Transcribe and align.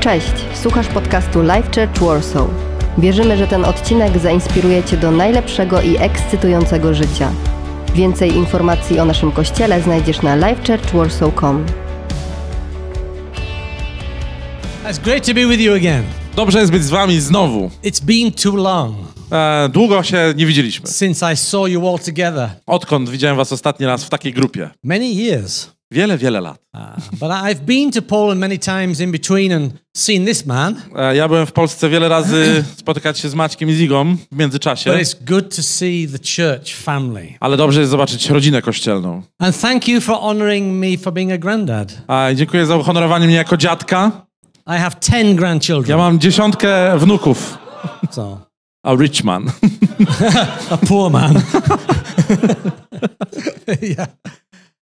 Cześć, 0.00 0.32
słuchasz 0.54 0.88
podcastu 0.88 1.42
Life 1.42 1.62
Church 1.74 2.00
Warsaw. 2.00 2.48
Wierzymy, 2.98 3.36
że 3.36 3.46
ten 3.46 3.64
odcinek 3.64 4.18
zainspiruje 4.18 4.84
Cię 4.84 4.96
do 4.96 5.10
najlepszego 5.10 5.82
i 5.82 5.96
ekscytującego 5.96 6.94
życia. 6.94 7.32
Więcej 7.94 8.36
informacji 8.36 9.00
o 9.00 9.04
naszym 9.04 9.32
kościele 9.32 9.82
znajdziesz 9.82 10.22
na 10.22 10.36
lifechurchwarsaw.com. 10.36 11.66
It's 14.90 14.98
great 15.04 15.26
to 15.26 15.34
be 15.34 15.46
with 15.46 15.60
you 15.60 15.74
again. 15.74 16.02
Dobrze 16.36 16.58
jest 16.60 16.72
być 16.72 16.84
z 16.84 16.90
wami 16.90 17.20
znowu. 17.20 17.70
It's 17.84 18.04
been 18.04 18.32
too 18.32 18.56
long 18.62 18.96
E, 19.32 19.68
długo 19.68 20.02
się 20.02 20.34
nie 20.36 20.46
widzieliśmy. 20.46 20.88
since 20.88 21.32
I 21.32 21.36
saw 21.36 21.68
you 21.68 21.88
all 21.88 21.98
together. 21.98 22.50
Odkąd 22.66 23.08
widziałem 23.10 23.36
was 23.36 23.52
ostatni 23.52 23.86
raz 23.86 24.04
w 24.04 24.08
takiej 24.08 24.32
grupie? 24.32 24.70
Many 24.84 25.06
years. 25.06 25.79
Wiele, 25.92 26.18
wiele 26.18 26.40
lat. 26.40 26.58
Uh. 26.74 26.80
E, 30.96 31.16
ja 31.16 31.28
byłem 31.28 31.46
w 31.46 31.52
Polsce 31.52 31.88
wiele 31.88 32.08
razy 32.08 32.64
spotykać 32.76 33.18
się 33.18 33.28
z 33.28 33.34
Maćkiem 33.34 33.70
i 33.70 33.72
Zigą 33.72 34.16
w 34.32 34.36
międzyczasie, 34.36 34.90
But 34.92 35.00
it's 35.00 35.24
good 35.24 35.56
to 35.56 35.62
see 35.62 36.08
the 36.08 36.18
church 36.18 36.74
family. 36.74 37.34
ale 37.40 37.56
dobrze 37.56 37.80
jest 37.80 37.90
zobaczyć 37.90 38.30
rodzinę 38.30 38.62
kościelną. 38.62 39.22
And 39.38 39.60
thank 39.60 39.88
you 39.88 40.00
for 40.00 40.16
honoring 40.20 40.84
me 40.84 40.98
for 40.98 41.12
being 41.12 41.32
a 41.32 41.38
granddad. 41.38 42.02
A, 42.08 42.28
dziękuję 42.34 42.66
za 42.66 42.76
uhonorowanie 42.76 43.26
mnie 43.26 43.36
jako 43.36 43.56
dziadka. 43.56 44.26
I 44.66 44.78
have 44.78 44.96
10 45.00 45.38
grandchildren. 45.38 45.90
Ja 45.90 45.96
mam 45.96 46.20
dziesiątkę 46.20 46.98
wnuków. 46.98 47.58
So, 48.10 48.46
A 48.82 48.94
rich 48.94 49.24
man. 49.24 49.50
a 50.70 50.76
poor 50.76 51.12
man. 51.12 51.34
yeah. 53.82 54.06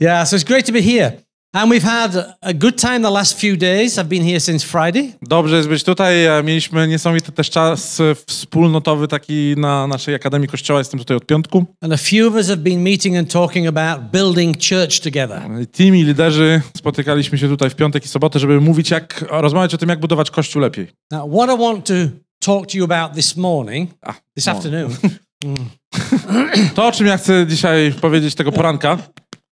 Yeah, 0.02 0.26
so 0.26 0.36
it's 0.36 0.44
great 0.44 0.66
to 0.66 0.74
be 0.74 0.82
here. 0.82 1.12
And 1.54 1.72
we've 1.72 1.84
had 1.84 2.16
a 2.42 2.54
good 2.54 2.78
time 2.78 3.00
the 3.02 3.10
last 3.10 3.40
few 3.40 3.58
days. 3.58 3.98
I've 3.98 4.10
been 4.10 4.24
here 4.24 4.40
since 4.40 4.66
Friday. 4.66 5.14
Dobrze 5.22 5.56
jest 5.58 5.70
być 5.70 5.84
tutaj. 5.84 6.26
E, 6.26 6.44
Mieliśmy 6.44 6.88
niesamowity 6.88 7.32
też 7.32 7.50
czas 7.50 8.00
e, 8.00 8.16
wspólnotowy 8.16 9.08
taki 9.08 9.54
na 9.58 9.88
naszej 9.88 10.16
Akademii 10.16 10.48
Kościoła. 10.48 10.80
Jestem 10.80 11.00
tutaj 11.00 11.18
od 11.18 11.26
piątku. 11.26 11.66
And 11.82 11.94
a 11.94 11.98
few 11.98 12.28
of 12.28 12.34
us 12.34 12.48
have 12.48 12.58
been 12.58 12.82
meeting 12.84 13.18
and 13.18 13.32
talking 13.34 13.68
about 13.68 14.12
building 14.12 14.58
church 14.70 15.00
together. 15.00 15.42
Team 15.72 15.96
i 15.96 16.04
liderzy 16.04 16.62
spotykaliśmy 16.78 17.38
się 17.38 17.48
tutaj 17.48 17.70
w 17.70 17.76
piątek 17.76 18.06
i 18.06 18.08
sobotę, 18.08 18.40
żeby 18.40 18.62
mówić 18.62 18.92
jak, 18.92 19.26
rozmawiać 19.30 19.74
o 19.74 19.78
tym, 19.78 19.90
jak 19.90 20.00
budować 20.00 20.32
Kościół 20.32 20.62
lepiej. 20.62 20.88
Now, 21.12 21.32
what 21.34 21.50
I 21.50 21.62
want 21.62 21.86
to 21.86 21.94
talk 22.40 22.72
to 22.72 22.78
you 22.78 22.84
about 22.84 23.14
this 23.14 23.38
morning, 23.38 23.90
A, 24.02 24.14
this 24.36 24.46
no. 24.46 24.52
afternoon, 24.52 24.96
To, 26.76 26.88
o 26.88 26.92
czym 26.92 27.08
ja 27.08 27.18
chcę 27.18 27.48
dzisiaj 27.48 27.94
powiedzieć 28.02 28.36
tego 28.36 28.52
poranka, 28.52 28.98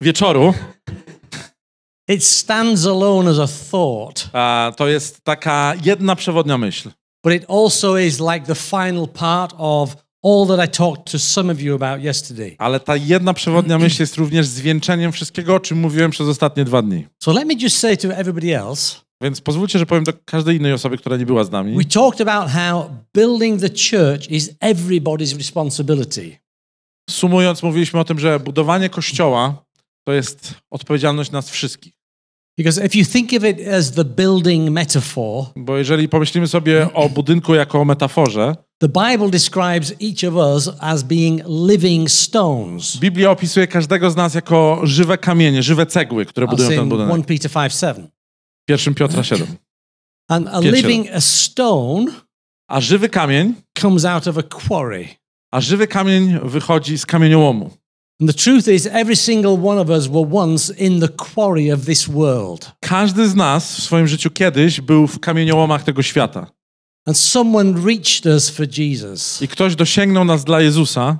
wieczoru, 0.02 0.54
it 2.08 2.24
stands 2.24 2.86
alone 2.86 3.30
as 3.30 3.38
a 3.38 3.46
thought, 3.70 4.30
a, 4.32 4.72
to 4.76 4.88
jest 4.88 5.24
taka 5.24 5.74
jedna 5.84 6.16
przewodnia 6.16 6.58
myśl. 6.58 6.90
but 7.24 7.34
it 7.34 7.44
also 7.50 7.98
is 7.98 8.20
like 8.20 8.46
the 8.46 8.54
final 8.54 9.08
part 9.08 9.54
of 9.58 9.96
all 10.24 10.46
that 10.46 10.68
I 10.68 10.68
talked 10.76 11.12
to 11.12 11.18
some 11.18 11.52
of 11.52 11.60
you 11.60 11.74
about 11.74 12.04
yesterday. 12.04 12.54
Ale 12.58 12.80
ta 12.80 12.96
jedna 12.96 13.34
przewodnia 13.34 13.78
myśl 13.78 14.02
jest 14.02 14.16
również 14.16 14.46
zwieńczeniem 14.46 15.12
wszystkiego, 15.12 15.54
o 15.54 15.60
czym 15.60 15.78
mówiłem 15.78 16.10
przez 16.10 16.28
ostatnie 16.28 16.64
dwa 16.64 16.82
dni. 16.82 17.06
So 17.22 17.32
let 17.32 17.46
me 17.46 17.54
just 17.54 17.78
say 17.78 17.96
to 17.96 18.08
everybody 18.08 18.58
else, 18.58 18.96
Więc 19.22 19.40
pozwólcie, 19.40 19.78
że 19.78 19.86
powiem 19.86 20.04
do 20.04 20.12
każdej 20.24 20.56
innej 20.56 20.72
osoby, 20.72 20.98
która 20.98 21.16
nie 21.16 21.26
była 21.26 21.44
z 21.44 21.50
nami. 21.50 21.76
we 21.76 21.84
talked 21.84 22.28
about 22.28 22.50
how 22.50 22.90
building 23.14 23.60
the 23.60 23.68
church 23.68 24.30
is 24.30 24.50
everybody's 24.60 25.36
responsibility. 25.38 26.36
Sumując, 27.10 27.62
mówiliśmy 27.62 28.00
o 28.00 28.04
tym, 28.04 28.18
że 28.18 28.40
budowanie 28.40 28.88
kościoła 28.88 29.65
to 30.06 30.12
jest 30.12 30.54
odpowiedzialność 30.70 31.30
nas 31.30 31.50
wszystkich. 31.50 31.92
Because 32.58 32.86
if 32.86 32.98
you 32.98 33.04
think 33.04 33.32
of 33.32 33.44
it 33.44 33.68
as 33.68 33.92
the 33.92 34.04
building 34.04 34.70
metaphor, 34.70 35.44
Bo 35.56 35.78
jeżeli 35.78 36.08
pomyślimy 36.08 36.48
sobie 36.48 36.92
o 36.94 37.08
budynku 37.08 37.54
jako 37.54 37.80
o 37.80 37.84
metaforze, 37.84 38.56
the 38.78 38.88
Bible 38.88 39.30
describes 39.30 39.92
each 40.02 40.32
of 40.32 40.34
us 40.34 40.70
as 40.80 41.02
being 41.02 41.42
living 41.68 42.10
stones. 42.10 42.96
Biblia 42.96 43.30
opisuje 43.30 43.66
każdego 43.66 44.10
z 44.10 44.16
nas 44.16 44.34
jako 44.34 44.80
żywe 44.82 45.18
kamienie, 45.18 45.62
żywe 45.62 45.86
cegły, 45.86 46.26
które 46.26 46.46
budują 46.46 46.68
ten 46.68 46.88
budynek. 46.88 47.10
1 47.10 47.24
Peter 47.24 47.50
5 47.50 47.74
7. 47.74 48.08
1 48.68 48.94
Piotra 48.94 49.24
7. 49.24 49.46
And 50.28 50.48
a 50.48 50.60
living 50.60 51.08
a 51.14 51.20
stone 51.20 52.12
A 52.68 52.80
żywy 52.80 53.08
kamień, 53.08 53.54
comes 53.78 54.04
out 54.04 54.26
of 54.26 54.38
a 54.38 54.42
quarry. 54.42 55.08
a 55.52 55.60
żywy 55.60 55.86
kamień 55.86 56.38
wychodzi 56.42 56.98
z 56.98 57.06
kamieniołomu. 57.06 57.70
And 58.20 58.30
the 58.30 58.36
truth 58.36 58.68
is, 58.68 58.86
every 58.86 59.16
single 59.16 59.58
one 59.58 59.80
of 59.80 59.90
us 59.90 60.08
were 60.08 60.26
once 60.32 60.70
in 60.70 61.00
the 61.00 61.08
quarry 61.08 61.72
of 61.72 61.84
this 61.84 62.08
world. 62.08 62.72
Każdy 62.80 63.28
z 63.28 63.34
nas 63.34 63.76
w 63.76 63.82
swoim 63.82 64.06
życiu 64.06 64.30
kiedyś 64.30 64.80
był 64.80 65.06
w 65.06 65.20
kamieniołomach 65.20 65.82
tego 65.82 66.02
świata. 66.02 66.46
And 67.06 67.18
someone 67.18 67.84
reached 67.84 68.26
us 68.26 68.50
for 68.50 68.66
Jesus 68.78 69.42
I 69.42 69.48
ktoś 69.48 69.76
dosięgnął 69.76 70.24
nas 70.24 70.44
dla 70.44 70.60
Jezusa 70.60 71.18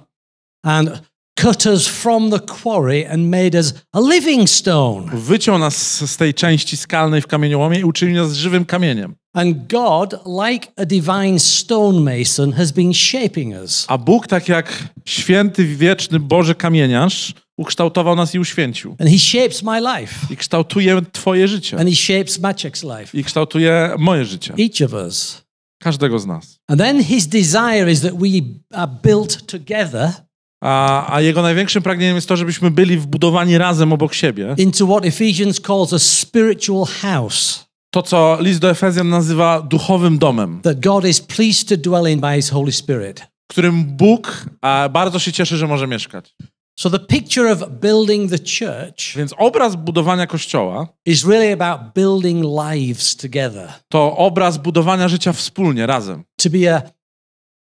and 0.63 1.03
cut 1.41 1.67
us 1.67 1.87
from 1.87 2.31
the 2.31 2.41
quarry 2.41 3.07
and 3.07 3.31
made 3.31 3.59
us 3.59 3.75
a 3.93 4.01
living 4.01 4.51
stone. 4.51 5.11
wyciął 5.13 5.59
nas 5.59 6.05
z 6.11 6.17
tej 6.17 6.35
części 6.35 6.77
skalnej 6.77 7.23
w 7.23 7.27
kamieniołomie 7.27 7.79
i 7.79 7.85
uczynił 7.85 8.17
nas 8.17 8.33
żywym 8.33 8.65
kamieniem. 8.65 9.15
And 9.33 9.73
God, 9.73 10.15
like 10.27 10.69
a 10.77 10.85
divine 10.87 11.39
stonemason, 11.39 12.53
has 12.53 12.73
been 12.73 12.95
shaping 12.95 13.55
us. 13.55 13.85
A 13.89 13.99
Bóg, 13.99 14.27
tak 14.27 14.49
jak 14.49 14.89
święty, 15.05 15.65
wieczny 15.65 16.21
Boży 16.21 16.55
kamieniarz, 16.55 17.35
ukształtował 17.57 18.17
nas 18.17 18.35
i 18.35 18.39
uświęcił. 18.39 18.97
And 19.01 19.11
He 19.11 19.19
shapes 19.19 19.63
my 19.63 19.81
life. 19.81 20.27
I 20.31 20.37
kształtuje 20.37 21.03
twoje 21.13 21.49
życie. 21.49 21.79
And 21.79 21.89
He 21.89 21.97
shapes 21.97 22.41
Maciek's 22.41 22.99
life. 22.99 23.19
I 23.19 23.25
kształtuje 23.25 23.95
moje 23.99 24.25
życie. 24.25 24.55
Each 24.59 24.93
of 24.93 24.93
us. 24.93 25.43
Każdego 25.79 26.19
z 26.19 26.27
nas. 26.27 26.59
And 26.69 26.81
then 26.81 27.05
His 27.05 27.27
desire 27.27 27.91
is 27.91 28.01
that 28.01 28.15
we 28.15 28.29
are 28.73 28.91
built 29.03 29.47
together 29.47 30.13
A, 30.61 31.15
a 31.15 31.21
jego 31.21 31.43
największym 31.43 31.83
pragnieniem 31.83 32.15
jest 32.17 32.29
to, 32.29 32.37
żebyśmy 32.37 32.71
byli 32.71 32.99
wbudowani 32.99 33.59
razem 33.59 33.93
obok 33.93 34.15
siebie. 34.15 34.55
into 34.59 34.87
what 34.87 35.05
Ephesians 35.05 35.61
calls 35.61 35.93
a 35.93 35.99
spiritual 35.99 36.85
house 37.03 37.67
To, 37.91 38.03
co 38.03 38.39
list 38.41 38.61
do 38.61 38.71
Efezjan 38.71 39.09
nazywa 39.09 39.61
duchowym 39.61 40.19
domem, 40.19 40.61
that 40.63 40.81
God 40.81 41.05
is 41.05 41.21
pleased 41.21 41.69
to 41.69 41.77
dwell 41.77 42.13
in 42.13 42.21
by 42.21 42.37
His 42.37 42.51
Holy 42.51 42.73
Spirit. 42.73 43.21
w 43.21 43.51
którym 43.51 43.85
Bóg 43.85 44.47
a, 44.63 44.89
bardzo 44.93 45.19
się 45.19 45.33
cieszy, 45.33 45.57
że 45.57 45.67
może 45.67 45.87
mieszkać. 45.87 46.35
So 46.79 46.91
the 46.91 46.99
picture 46.99 47.53
of 47.53 47.59
building 47.81 48.31
the 48.31 48.39
church 48.39 49.17
Więc 49.17 49.35
obraz 49.39 49.77
budowania 49.77 50.27
kościoła 50.27 50.89
is 51.07 51.25
really 51.27 51.53
about 51.53 51.81
building 51.95 52.45
lives 52.45 53.17
together 53.17 53.73
to 53.89 54.17
obraz 54.17 54.59
budowania 54.59 55.09
życia 55.09 55.33
wspólnie, 55.33 55.87
razem. 55.87 56.25
to 56.43 56.51
be 56.51 56.75
a 56.77 56.83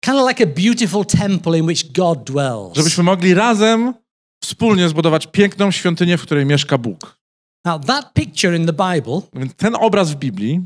kind 0.05 0.17
of 0.17 0.27
like 0.27 0.43
a 0.43 0.47
beautiful 0.47 1.05
temple 1.05 1.57
in 1.57 1.65
which 1.65 1.91
God 1.91 2.23
dwells. 2.23 2.75
Żebyśmy 2.75 3.03
mogli 3.03 3.33
razem, 3.33 3.93
wspólnie 4.43 4.89
zbudować 4.89 5.27
piękną 5.27 5.71
świątynię, 5.71 6.17
w 6.17 6.21
której 6.21 6.45
mieszka 6.45 6.77
Bóg. 6.77 7.19
Now 7.65 7.85
that 7.85 8.13
picture 8.13 8.55
in 8.55 8.65
the 8.65 8.73
Bible 8.73 9.21
ten 9.57 9.75
obraz 9.75 10.11
w 10.11 10.15
Biblii, 10.15 10.61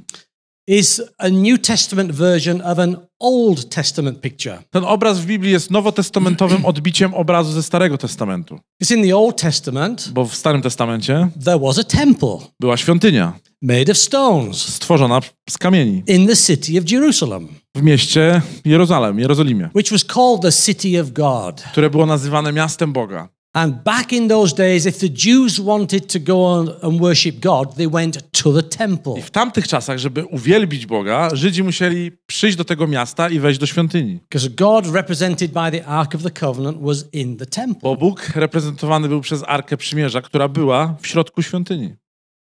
is 0.70 1.02
a 1.18 1.30
New 1.30 1.58
Testament 1.58 2.12
version 2.12 2.62
of 2.62 2.80
an 2.80 2.98
Old 3.20 3.70
Testament 3.70 4.20
picture. 4.20 4.64
ten 4.70 4.84
obraz 4.84 5.20
w 5.20 5.26
Biblii 5.26 5.52
jest 5.52 5.72
nowotestamentowym 5.72 6.66
odbiciem 6.72 7.14
obrazu 7.14 7.52
ze 7.52 7.64
Starego 7.64 7.98
Testamentu. 7.98 8.60
Because 8.80 8.96
in 8.96 9.08
the 9.10 9.18
Old 9.18 9.42
Testament 9.42 10.10
Bo 10.14 10.26
w 10.26 10.36
Starym 10.36 10.62
Testamencie 10.62 11.30
there 11.46 11.60
was 11.60 11.80
a 11.80 11.84
temple 11.84 12.38
była 12.60 12.78
świątynia 12.78 13.34
made 13.62 13.92
of 13.92 13.98
stones 13.98 14.58
stworzona 14.58 15.20
z 15.50 15.58
kamieni 15.58 16.04
in 16.08 16.28
the 16.28 16.36
city 16.36 16.80
of 16.80 16.92
Jerusalem, 16.92 17.48
w 17.76 17.82
mieście 17.82 18.42
Jerozolem, 18.66 19.20
Jerozolimie, 19.20 19.70
which 19.76 19.92
was 19.92 20.06
called 20.06 20.42
the 20.42 20.52
city 20.52 21.02
of 21.02 21.12
God. 21.12 21.62
które 21.72 21.90
było 21.90 22.06
nazywane 22.06 22.54
miastem 22.54 22.94
Boga. 22.94 23.30
And 23.54 23.84
back 23.84 24.14
in 24.14 24.28
those 24.28 24.56
days, 24.56 24.86
if 24.86 25.00
the 25.00 25.10
Jews 25.10 25.60
wanted 25.60 26.08
to 26.14 26.20
go 26.20 26.60
and 26.82 27.02
worship 27.02 27.40
God, 27.40 27.76
they 27.76 27.88
went 27.88 28.32
to 28.32 28.54
the 28.54 28.64
temple. 28.64 29.14
I 29.20 29.22
w 29.22 29.32
tamtych 29.32 29.68
czasach, 29.68 29.98
żeby 29.98 30.26
uwielbić 30.26 30.86
Boga, 30.86 31.36
Żydzi 31.36 31.64
musieli 31.64 32.12
przyjść 32.26 32.58
do 32.58 32.66
tego 32.66 32.88
miasta 32.88 33.30
i 33.30 33.40
wejść 33.40 33.60
do 33.60 33.66
świątyni. 33.66 34.20
Because 34.20 34.50
God, 34.50 34.94
represented 34.94 35.52
by 35.52 35.72
the 35.72 35.86
Ark 35.86 36.16
of 36.16 36.24
the 36.24 36.32
Covenant, 36.32 36.78
was 36.82 37.06
in 37.14 37.38
the 37.38 37.46
temple. 37.46 37.80
Bo 37.84 37.96
Bóg 37.96 38.30
reprezentowany 38.36 39.08
był 39.08 39.22
przez 39.22 39.44
Arkę 39.48 39.78
Przymierza, 39.78 40.22
która 40.22 40.48
była 40.48 40.96
w 41.02 41.08
środku 41.08 41.42
świątyni. 41.42 41.96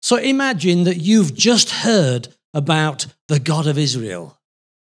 So 0.03 0.19
imagine 0.19 0.85
that 0.85 1.03
you've 1.03 1.45
just 1.45 1.69
heard 1.69 2.29
about 2.53 3.07
the 3.25 3.39
God 3.39 3.67
of 3.67 3.77
Israel. 3.77 4.27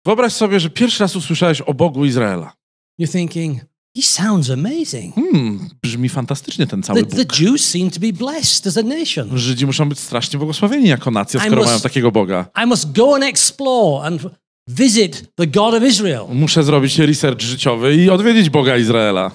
Wyobraź 0.07 0.33
sobie, 0.33 0.61
że 0.61 0.71
pierwszy 0.71 1.03
raz 1.03 1.17
usłyszałeś 1.17 1.61
o 1.61 1.75
Bogu 1.75 2.05
Izraela. 2.05 2.53
You're 3.01 3.13
thinking, 3.13 3.61
he 3.99 4.03
sounds 4.03 4.51
amazing. 4.51 5.15
Hmm, 5.15 5.69
brzmi 5.83 6.09
fantastycznie 6.09 6.67
ten 6.67 6.83
cały 6.83 7.05
The, 7.05 7.17
the 7.17 7.25
Bóg. 7.25 7.41
Jews 7.41 7.65
seem 7.65 7.91
to 7.91 8.01
be 8.01 8.13
blessed 8.13 8.67
as 8.67 8.77
a 8.77 8.83
nation. 8.83 9.39
Żydzi 9.39 9.67
muszą 9.67 9.89
być 9.89 9.99
strasznie 9.99 10.39
błogosławieni 10.39 10.89
jako 10.89 11.11
nacja, 11.11 11.41
skoro 11.41 11.63
must- 11.63 11.67
mają 11.67 11.81
takiego 11.81 12.13
Boga. 12.13 12.47
I 12.65 12.67
must 12.67 12.93
go 12.93 13.15
and 13.15 13.25
explore 13.25 14.07
and 14.07 14.23
visit 14.69 15.25
the 15.35 15.47
God 15.47 15.75
of 15.75 15.83
Israel. 15.83 16.25
Muszę 16.33 16.65
zrobić 16.65 16.99
research 16.99 17.41
życiowy 17.41 17.97
i 17.97 18.11
odwiedzić 18.11 18.51
Boga 18.51 18.77
Izraela. 18.77 19.31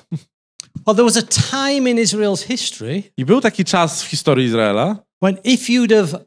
Well, 0.88 0.96
there 0.96 1.06
was 1.06 1.18
a 1.18 1.22
time 1.22 1.92
in 1.92 1.98
Israel's 1.98 2.48
history 2.48 3.04
I 3.18 3.26
był 3.26 3.42
taki 3.42 3.66
czas 3.66 4.04
w 4.04 4.08
historii 4.08 4.46
Izraela, 4.46 4.98
when 5.24 5.38
if 5.44 5.74
you'd 5.74 5.96
have 5.96 6.26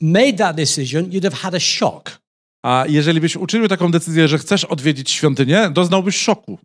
made 0.00 0.32
that 0.32 0.56
decision, 0.56 1.04
you'd 1.04 1.24
have 1.24 1.36
had 1.36 1.54
a 1.54 1.60
shock 1.60 2.18
A 2.64 2.84
jeżeli 2.88 3.20
byś 3.20 3.36
uczynił 3.36 3.68
taką 3.68 3.90
decyzję, 3.90 4.28
że 4.28 4.38
chcesz 4.38 4.64
odwiedzić 4.64 5.10
świątynię, 5.10 5.70
doznałbyś 5.74 6.16
szoku, 6.16 6.58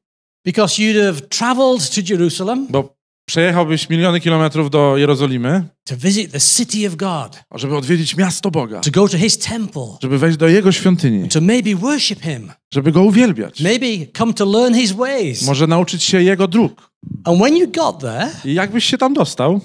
because 0.46 0.82
you'd 0.82 1.06
have 1.06 1.22
traveled 1.22 1.90
to 1.96 2.02
Jerusalem 2.14 2.68
bo 2.70 2.96
przejechałbyś 3.26 3.90
miliony 3.90 4.20
kilometrów 4.20 4.70
do 4.70 4.98
Jerozolimy, 4.98 5.64
to 5.84 5.98
visit 5.98 6.32
the 6.32 6.40
city 6.40 6.88
of 6.88 6.96
God, 6.96 7.40
żeby 7.56 7.78
odwiedzić 7.78 8.18
miasto 8.18 8.52
Boga, 8.52 8.80
to 8.80 8.92
go 8.92 9.08
to 9.10 9.18
his 9.18 9.38
temple, 9.38 9.88
żeby 10.02 10.18
wejść 10.18 10.38
do 10.38 10.48
Jego 10.48 10.72
świątyni, 10.72 11.30
to 11.30 11.42
maybe 11.42 11.76
worship 11.76 12.22
him, 12.22 12.52
żeby 12.74 12.92
Go 12.92 13.04
uwielbiać, 13.04 13.62
maybe 13.62 13.86
come 14.18 14.34
to 14.34 14.46
learn 14.46 14.76
his 14.76 14.92
ways. 14.92 15.42
może 15.42 15.68
nauczyć 15.68 16.04
się 16.04 16.22
Jego 16.24 16.48
dróg. 16.48 16.92
And 17.24 17.40
when 17.42 17.58
you 17.58 17.68
got 17.68 18.00
there, 18.00 18.30
I 18.46 18.54
jakbyś 18.54 18.86
się 18.86 18.98
tam 18.98 19.14
dostał, 19.14 19.62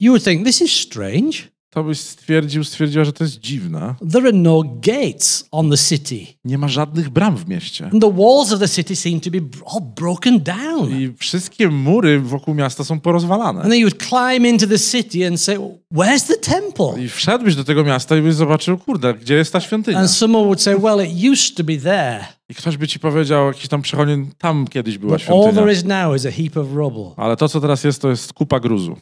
you 0.00 0.12
would 0.12 0.24
think, 0.24 0.46
this 0.46 0.62
is 0.62 0.72
strange. 0.72 1.49
To 1.70 1.84
byś 1.84 2.00
stwierdził, 2.00 2.64
stwierdziła, 2.64 3.04
że 3.04 3.12
to 3.12 3.24
jest 3.24 3.40
dziwne. 3.40 3.94
There 4.12 4.28
are 4.28 4.32
no 4.32 4.62
gates 4.82 5.48
on 5.50 5.70
the 5.70 5.78
city. 5.78 6.26
Nie 6.44 6.58
ma 6.58 6.68
żadnych 6.68 7.10
bram 7.10 7.36
w 7.36 7.48
mieście. 7.48 7.84
And 7.92 8.02
the 8.02 8.12
walls 8.12 8.52
of 8.52 8.60
the 8.60 8.68
city 8.68 8.96
seem 8.96 9.20
to 9.20 9.30
be 9.30 9.38
all 9.66 9.80
broken 9.96 10.40
down. 10.40 11.00
I 11.00 11.12
wszystkie 11.18 11.68
mury 11.68 12.20
wokół 12.20 12.54
miasta 12.54 12.84
są 12.84 13.00
porozwalane. 13.00 13.60
And 13.60 13.70
then 13.70 13.80
you 13.80 13.88
would 13.88 14.02
climb 14.08 14.46
into 14.46 14.66
the 14.66 14.78
city 14.78 15.26
and 15.26 15.40
say, 15.40 15.56
Where's 15.94 16.26
the 16.26 16.36
temple? 16.36 17.04
I 17.04 17.08
wszedłbyś 17.08 17.56
do 17.56 17.64
tego 17.64 17.84
miasta 17.84 18.16
i 18.16 18.22
byś 18.22 18.34
zobaczył, 18.34 18.78
kurde, 18.78 19.14
gdzie 19.14 19.34
jest 19.34 19.52
ta 19.52 19.60
świątynia? 19.60 19.98
And 19.98 20.10
someone 20.10 20.44
would 20.44 20.62
say, 20.62 20.78
Well, 20.78 21.06
it 21.06 21.32
used 21.32 21.56
to 21.56 21.64
be 21.64 21.76
there, 21.76 22.24
I 22.50 22.54
ktoś 22.54 22.76
by 22.76 22.88
ci 22.88 22.98
powiedział, 22.98 23.46
jakiś 23.46 23.68
tam 23.68 23.82
przechodni, 23.82 24.26
tam 24.38 24.66
kiedyś 24.68 24.98
była 24.98 25.12
but 25.12 25.20
all 25.20 25.26
świątynia. 25.26 25.52
there 25.52 25.72
is 25.72 25.84
now 25.84 26.16
is 26.16 26.26
a 26.26 26.30
heap 26.30 26.56
of 26.56 26.72
rubble. 26.74 27.10
Ale 27.16 27.36
to, 27.36 27.48
co 27.48 27.60
teraz 27.60 27.84
jest, 27.84 28.02
to 28.02 28.10
jest 28.10 28.32
kupa 28.32 28.60
gruzu. 28.60 28.96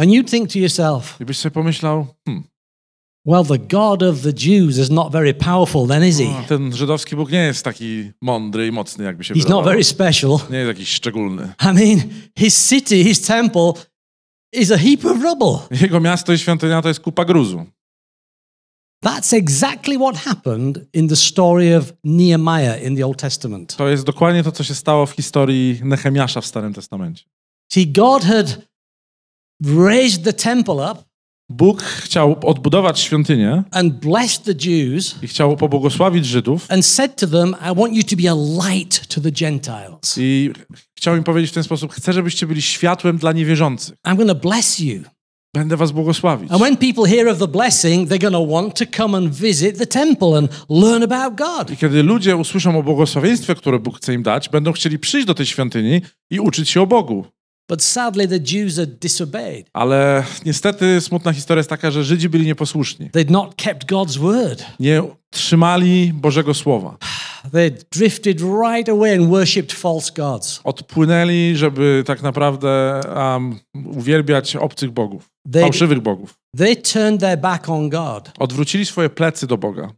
And 0.00 0.10
you'd 0.10 0.30
think 0.30 0.52
to 0.52 0.58
yourself, 0.58 1.20
I 1.20 1.24
byś 1.24 1.36
sobie 1.38 1.50
pomyślał, 1.50 2.06
hmm, 2.26 2.44
Well, 3.26 3.44
the 3.44 3.58
God 3.58 4.02
of 4.02 4.22
the 4.22 4.32
Jews 4.32 4.78
is 4.78 4.90
not 4.90 5.12
very 5.12 5.34
powerful, 5.34 5.86
then, 5.86 6.04
is 6.04 6.20
no, 6.20 6.26
he? 6.26 6.48
ten 6.48 6.76
żydowski 6.76 7.16
Bóg 7.16 7.30
nie 7.32 7.38
jest 7.38 7.64
taki 7.64 8.10
mądry 8.22 8.66
i 8.66 8.72
mocny, 8.72 9.04
jakby 9.04 9.24
się 9.24 9.34
He's 9.34 9.38
not 9.38 9.46
wydawało. 9.46 9.64
very 9.64 9.84
special. 9.84 10.38
Nie 10.50 10.58
jest 10.58 10.68
jakiś 10.68 10.88
szczególny. 10.88 11.42
I 11.70 11.74
mean, 11.74 12.00
his 12.38 12.68
city, 12.68 13.04
his 13.04 13.20
temple 13.20 13.72
is 14.52 14.70
a 14.70 14.78
heap 14.78 15.04
of 15.04 15.22
rubble. 15.22 15.78
Jego 15.80 16.00
miasto 16.00 16.32
i 16.32 16.38
świątynia 16.38 16.82
to 16.82 16.88
jest 16.88 17.00
kupa 17.00 17.24
gruzu. 17.24 17.66
That's 19.04 19.36
exactly 19.36 19.96
what 19.98 20.16
happened 20.16 20.86
in 20.92 21.08
the 21.08 21.16
story 21.16 21.76
of 21.76 21.92
Nehemiah 22.04 22.82
in 22.82 22.96
the 22.96 23.06
Old 23.06 23.18
Testament. 23.18 23.76
To 23.76 23.88
jest 23.88 24.04
dokładnie 24.04 24.42
to, 24.42 24.52
co 24.52 24.64
się 24.64 24.74
stało 24.74 25.06
w 25.06 25.10
historii 25.10 25.80
Nehemiasza 25.84 26.40
w 26.40 26.46
Starym 26.46 26.74
Testamencie. 26.74 27.24
See, 27.72 27.86
God 27.86 28.24
had 28.24 28.69
raised 29.64 30.24
the 30.24 30.32
temple 30.32 30.74
up 30.74 31.10
Bóg 31.50 31.82
chciał 31.82 32.36
odbudować 32.44 33.00
świątynię 33.00 33.62
and 33.70 33.94
blessed 33.94 34.44
the 34.44 34.68
Jews 34.68 35.14
i 35.22 35.28
chciał 35.28 35.56
pobłogosławić 35.56 36.26
Żydów 36.26 36.66
and 36.68 36.86
said 36.86 37.16
to 37.16 37.26
them, 37.26 37.56
I 37.72 37.80
want 37.80 37.94
you 37.94 38.02
to 38.02 38.16
be 38.16 38.30
a 38.30 38.68
light 38.68 39.14
to 39.14 39.20
the 39.20 39.32
Gentiles. 39.32 40.18
i 40.18 40.50
chciał 40.96 41.16
im 41.16 41.24
powiedzieć 41.24 41.50
w 41.50 41.54
ten 41.54 41.64
sposób, 41.64 41.92
chcę, 41.92 42.12
żebyście 42.12 42.46
byli 42.46 42.62
światłem 42.62 43.18
dla 43.18 43.32
niewierzących. 43.32 43.94
I'm 44.06 44.16
going 44.16 44.28
to 44.28 44.48
bless 44.48 44.78
you. 44.78 45.02
Będę 45.54 45.76
was 45.76 45.92
błogosławić. 45.92 46.50
And 46.50 46.62
when 46.62 46.76
people 46.76 47.16
hear 47.16 47.28
of 47.28 47.38
the 47.38 47.48
blessing, 47.48 48.08
they're 48.08 48.30
going 48.30 48.34
to 48.34 48.46
want 48.46 48.78
to 48.78 48.84
come 48.96 49.18
and 49.18 49.34
visit 49.34 49.78
the 49.78 49.86
temple 49.86 50.38
and 50.38 50.50
learn 50.68 51.12
about 51.12 51.38
God. 51.38 51.70
I 51.70 51.76
kiedy 51.76 52.02
ludzie 52.02 52.36
usłyszą 52.36 52.78
o 52.78 52.82
błogosławieństwie, 52.82 53.54
które 53.54 53.78
Bóg 53.78 53.96
chce 53.96 54.14
im 54.14 54.22
dać, 54.22 54.48
będą 54.48 54.72
chcieli 54.72 54.98
przyjść 54.98 55.26
do 55.26 55.34
tej 55.34 55.46
świątyni 55.46 56.02
i 56.30 56.40
uczyć 56.40 56.70
się 56.70 56.82
o 56.82 56.86
Bogu. 56.86 57.26
But 57.70 57.82
sadly, 57.82 58.28
the 58.28 58.40
Jews 58.56 58.76
had 58.76 58.88
disobeyed. 59.00 59.66
Ale 59.72 60.24
niestety 60.46 61.00
smutna 61.00 61.32
historia 61.32 61.58
jest 61.60 61.70
taka, 61.70 61.90
że 61.90 62.04
Żydzi 62.04 62.28
byli 62.28 62.46
nieposłuszni. 62.46 63.10
They'd 63.10 63.30
not 63.30 63.54
kept 63.54 63.92
God's 63.92 64.18
word. 64.18 64.64
Nie 64.80 65.02
trzymali 65.30 66.12
Bożego 66.14 66.54
Słowa. 66.54 66.96
They 67.52 67.70
drifted 67.92 68.40
right 68.40 68.88
away 68.88 69.14
and 69.18 69.28
worshipped 69.28 69.72
false 69.72 70.12
gods. 70.16 70.60
Odpłynęli, 70.64 71.56
żeby 71.56 72.02
tak 72.06 72.22
naprawdę 72.22 73.00
um, 73.16 73.58
uwielbiać 73.84 74.56
obcych 74.56 74.90
bogów, 74.90 75.30
They, 75.52 75.62
fałszywych 75.62 76.00
bogów. 76.00 76.34
they 76.58 76.76
turned 76.76 77.20
their 77.20 77.38
back 77.38 77.68
on 77.68 77.88
God. 77.90 78.30
Odwrócili 78.38 78.86
swoje 78.86 79.10
plecy 79.10 79.46
do 79.46 79.58
Boga, 79.58 79.90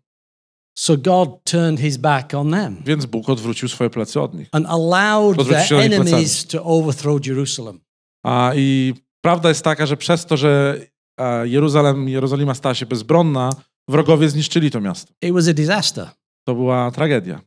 So 0.75 0.97
God 0.97 1.45
turned 1.45 1.81
his 1.81 1.97
back 1.97 2.35
on 2.35 2.51
them 2.51 2.83
więc 2.85 3.07
Bóg 3.07 3.29
odwrócił 3.29 3.69
swoje 3.69 3.91
plecy 3.91 4.21
od 4.21 4.35
nich. 4.35 4.49
and 4.53 4.67
allowed 4.67 5.49
their 5.49 5.81
enemies 5.81 6.47
to 6.47 6.65
overthrow 6.65 7.27
Jerusalem. 7.27 7.81
A, 8.25 8.53
I 8.57 8.95
prawda 9.21 9.49
jest 9.49 9.65
taka, 9.65 9.87
że 9.87 9.97
przez 9.97 10.27
to, 10.27 10.37
że 10.37 10.81
e, 11.21 11.49
Jeruzalem, 11.49 12.09
Jerozolima 12.09 12.55
stała 12.55 12.75
się 12.75 12.87
bezbronna, 12.87 13.51
wrogowie 13.89 14.29
zniszczyli 14.29 14.71
to 14.71 14.81
miasto. 14.81 15.13
It 15.23 15.33
was 15.33 15.49
a 15.49 15.53
disaster. 15.53 16.09
To 16.45 16.55
była 16.55 16.91
tragedia. 16.91 17.41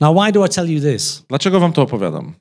Now, 0.00 0.16
why 0.16 0.32
do 0.32 0.46
I 0.46 0.48
tell 0.48 0.70
you 0.70 0.80
this? 0.80 1.24
Dlaczego 1.28 1.60
wam 1.60 1.72
to 1.72 1.82
opowiadam? 1.82 2.34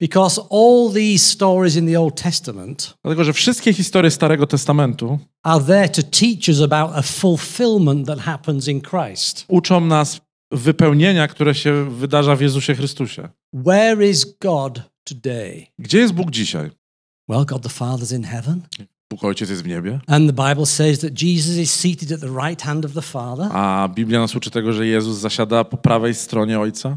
Because 0.00 0.40
all 0.50 0.92
these 0.94 1.18
stories 1.32 1.76
in 1.76 1.86
the 1.92 2.00
Old 2.00 2.22
Testament 2.22 2.94
Dlatego, 3.04 3.24
że 3.24 3.32
wszystkie 3.32 3.72
historie 3.72 4.10
Starego 4.10 4.46
Testamentu 4.46 5.18
are 5.42 5.64
there 5.64 5.88
to 5.88 6.02
teach 6.02 6.48
us 6.48 6.60
about 6.72 6.90
a 6.96 7.02
fulfillment 7.02 8.06
that 8.06 8.18
happens 8.18 8.68
in 8.68 8.80
Christ. 8.80 9.44
uczą 9.48 9.80
nas 9.80 10.20
wypełnienia, 10.52 11.28
które 11.28 11.54
się 11.54 11.90
wydarza 11.90 12.36
w 12.36 12.40
Jezusie 12.40 12.74
Chrystusie. 12.74 13.28
Where 13.52 14.08
is 14.08 14.36
God 14.40 14.80
today? 15.04 15.66
Gdzie 15.78 15.98
jest 15.98 16.14
Bóg 16.14 16.30
dzisiaj? 16.30 16.70
Well, 17.28 17.44
God 17.44 17.62
the 17.62 17.68
Father's 17.68 18.16
in 18.16 18.24
heaven. 18.24 18.60
Bóg 19.12 19.24
Ojciec 19.24 19.50
jest 19.50 19.62
w 19.62 19.66
niebie, 19.66 20.00
And 20.06 20.34
the 20.36 20.48
Bible 20.48 20.66
says 20.66 20.98
that 20.98 21.22
Jesus 21.22 21.56
is 21.56 21.70
seated 21.74 22.12
at 22.12 22.20
the 22.20 22.46
right 22.48 22.62
hand 22.62 22.84
of 22.84 22.92
the 22.92 23.02
Father. 23.02 23.48
a 23.52 23.88
Biblia 23.94 24.20
nas 24.20 24.34
uczy 24.36 24.50
tego, 24.50 24.72
że 24.72 24.86
Jezus 24.86 25.18
zasiada 25.18 25.64
po 25.64 25.76
prawej 25.76 26.14
stronie 26.14 26.60
Ojca. 26.60 26.96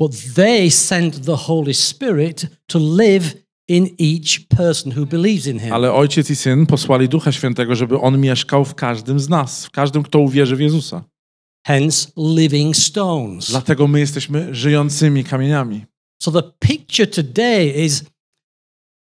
But 0.00 0.34
they 0.34 0.70
sent 0.70 1.24
the 1.24 1.36
Holy 1.36 1.74
Spirit 1.74 2.46
to 2.66 2.78
live 2.78 3.34
in 3.68 3.88
each 3.98 4.48
person 4.48 4.98
who 4.98 5.06
believes 5.06 5.46
in 5.46 5.58
him. 5.58 5.72
Ale 5.72 5.92
Ojciec 5.92 6.30
i 6.30 6.36
Syn 6.36 6.66
posłali 6.66 7.08
Ducha 7.08 7.32
Świętego, 7.32 7.74
żeby 7.74 8.00
On 8.00 8.20
mieszkał 8.20 8.64
w 8.64 8.74
każdym 8.74 9.20
z 9.20 9.28
nas, 9.28 9.66
w 9.66 9.70
każdym, 9.70 10.02
kto 10.02 10.18
uwierzy 10.18 10.56
w 10.56 10.60
Jezusa. 10.60 11.04
Hence, 11.66 12.08
living 12.16 12.76
stones. 12.76 13.50
Dlatego 13.50 13.88
my 13.88 14.00
jesteśmy 14.00 14.54
żyjącymi 14.54 15.24
kamieniami. 15.24 15.84
So 16.22 16.30
the 16.32 16.42
picture 16.58 17.06
today 17.06 17.84
is 17.84 18.04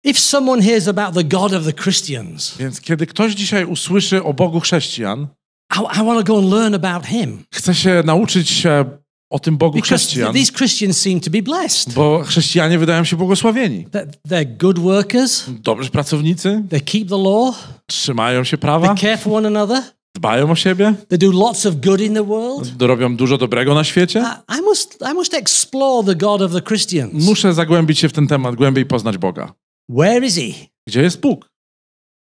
if 0.04 0.20
someone 0.20 0.64
hears 0.64 0.88
about 0.88 1.14
the 1.14 1.24
God 1.24 1.54
of 1.54 1.66
the 1.66 1.74
Christians, 1.74 2.58
Więc 2.58 2.82
kiedy 2.82 3.08
ktoś 3.08 3.34
dzisiaj 3.34 3.66
usłyszy 3.66 4.24
o 4.24 4.34
Bogu 4.34 4.60
chrześcijan, 4.60 5.28
I, 5.76 5.80
I 5.80 6.06
want 6.06 6.26
to 6.28 6.34
go 6.34 6.40
and 6.40 6.52
learn 6.52 6.76
about 6.76 7.06
him. 7.06 7.44
chce 7.54 7.76
się 7.76 8.02
nauczyć 8.06 8.50
się 8.50 8.86
o 9.30 9.40
tym 9.40 9.58
Bogu 9.58 9.76
Because 9.78 9.96
chrześcijan, 9.98 10.34
these 10.34 10.52
Christians 10.52 10.98
seem 11.02 11.20
to 11.20 11.30
be 11.30 11.42
blessed. 11.42 11.94
bo 11.94 12.24
chrześcijanie 12.24 12.80
wydają 12.80 13.04
się 13.04 13.16
błogosławieni. 13.16 13.88
They're, 14.28 14.58
good 14.58 14.80
workers, 14.80 15.46
Dobrzy 15.50 15.90
pracownicy, 15.90 16.64
they 16.70 16.82
keep 16.82 17.10
the 17.10 17.18
law, 17.18 17.56
trzymają 17.86 18.44
się 18.44 18.58
they 18.58 18.62
prawa, 18.62 18.96
care 18.96 19.20
for 19.20 19.34
one 19.34 19.48
another, 19.48 19.84
dbają 20.16 20.52
o 20.52 20.56
siebie, 20.56 20.94
they 21.08 21.18
do 21.18 21.32
lots 21.32 21.66
of 21.66 21.76
good 21.76 22.02
in 22.02 22.14
the 22.14 22.24
world. 22.24 22.82
robią 22.82 23.16
dużo 23.16 23.38
dobrego 23.38 23.76
na 23.76 23.84
świecie. 23.84 24.24
I, 24.60 24.62
must, 24.62 25.00
I 25.12 25.14
must 25.14 25.34
explore 25.34 26.06
the 26.08 26.16
God 26.16 26.42
of 26.42 26.52
the 26.52 26.62
Christians. 26.62 27.26
Muszę 27.26 27.54
zagłębić 27.54 28.00
się 28.00 28.10
w 28.10 28.14
ten 28.14 28.28
temat, 28.28 28.56
głębiej 28.56 28.86
poznać 28.86 29.18
Boga. 29.18 29.54
Where 29.90 30.26
is 30.26 30.36
he? 30.36 30.68
Gdzie 30.88 31.02
jest 31.02 31.20
Bóg? 31.20 31.50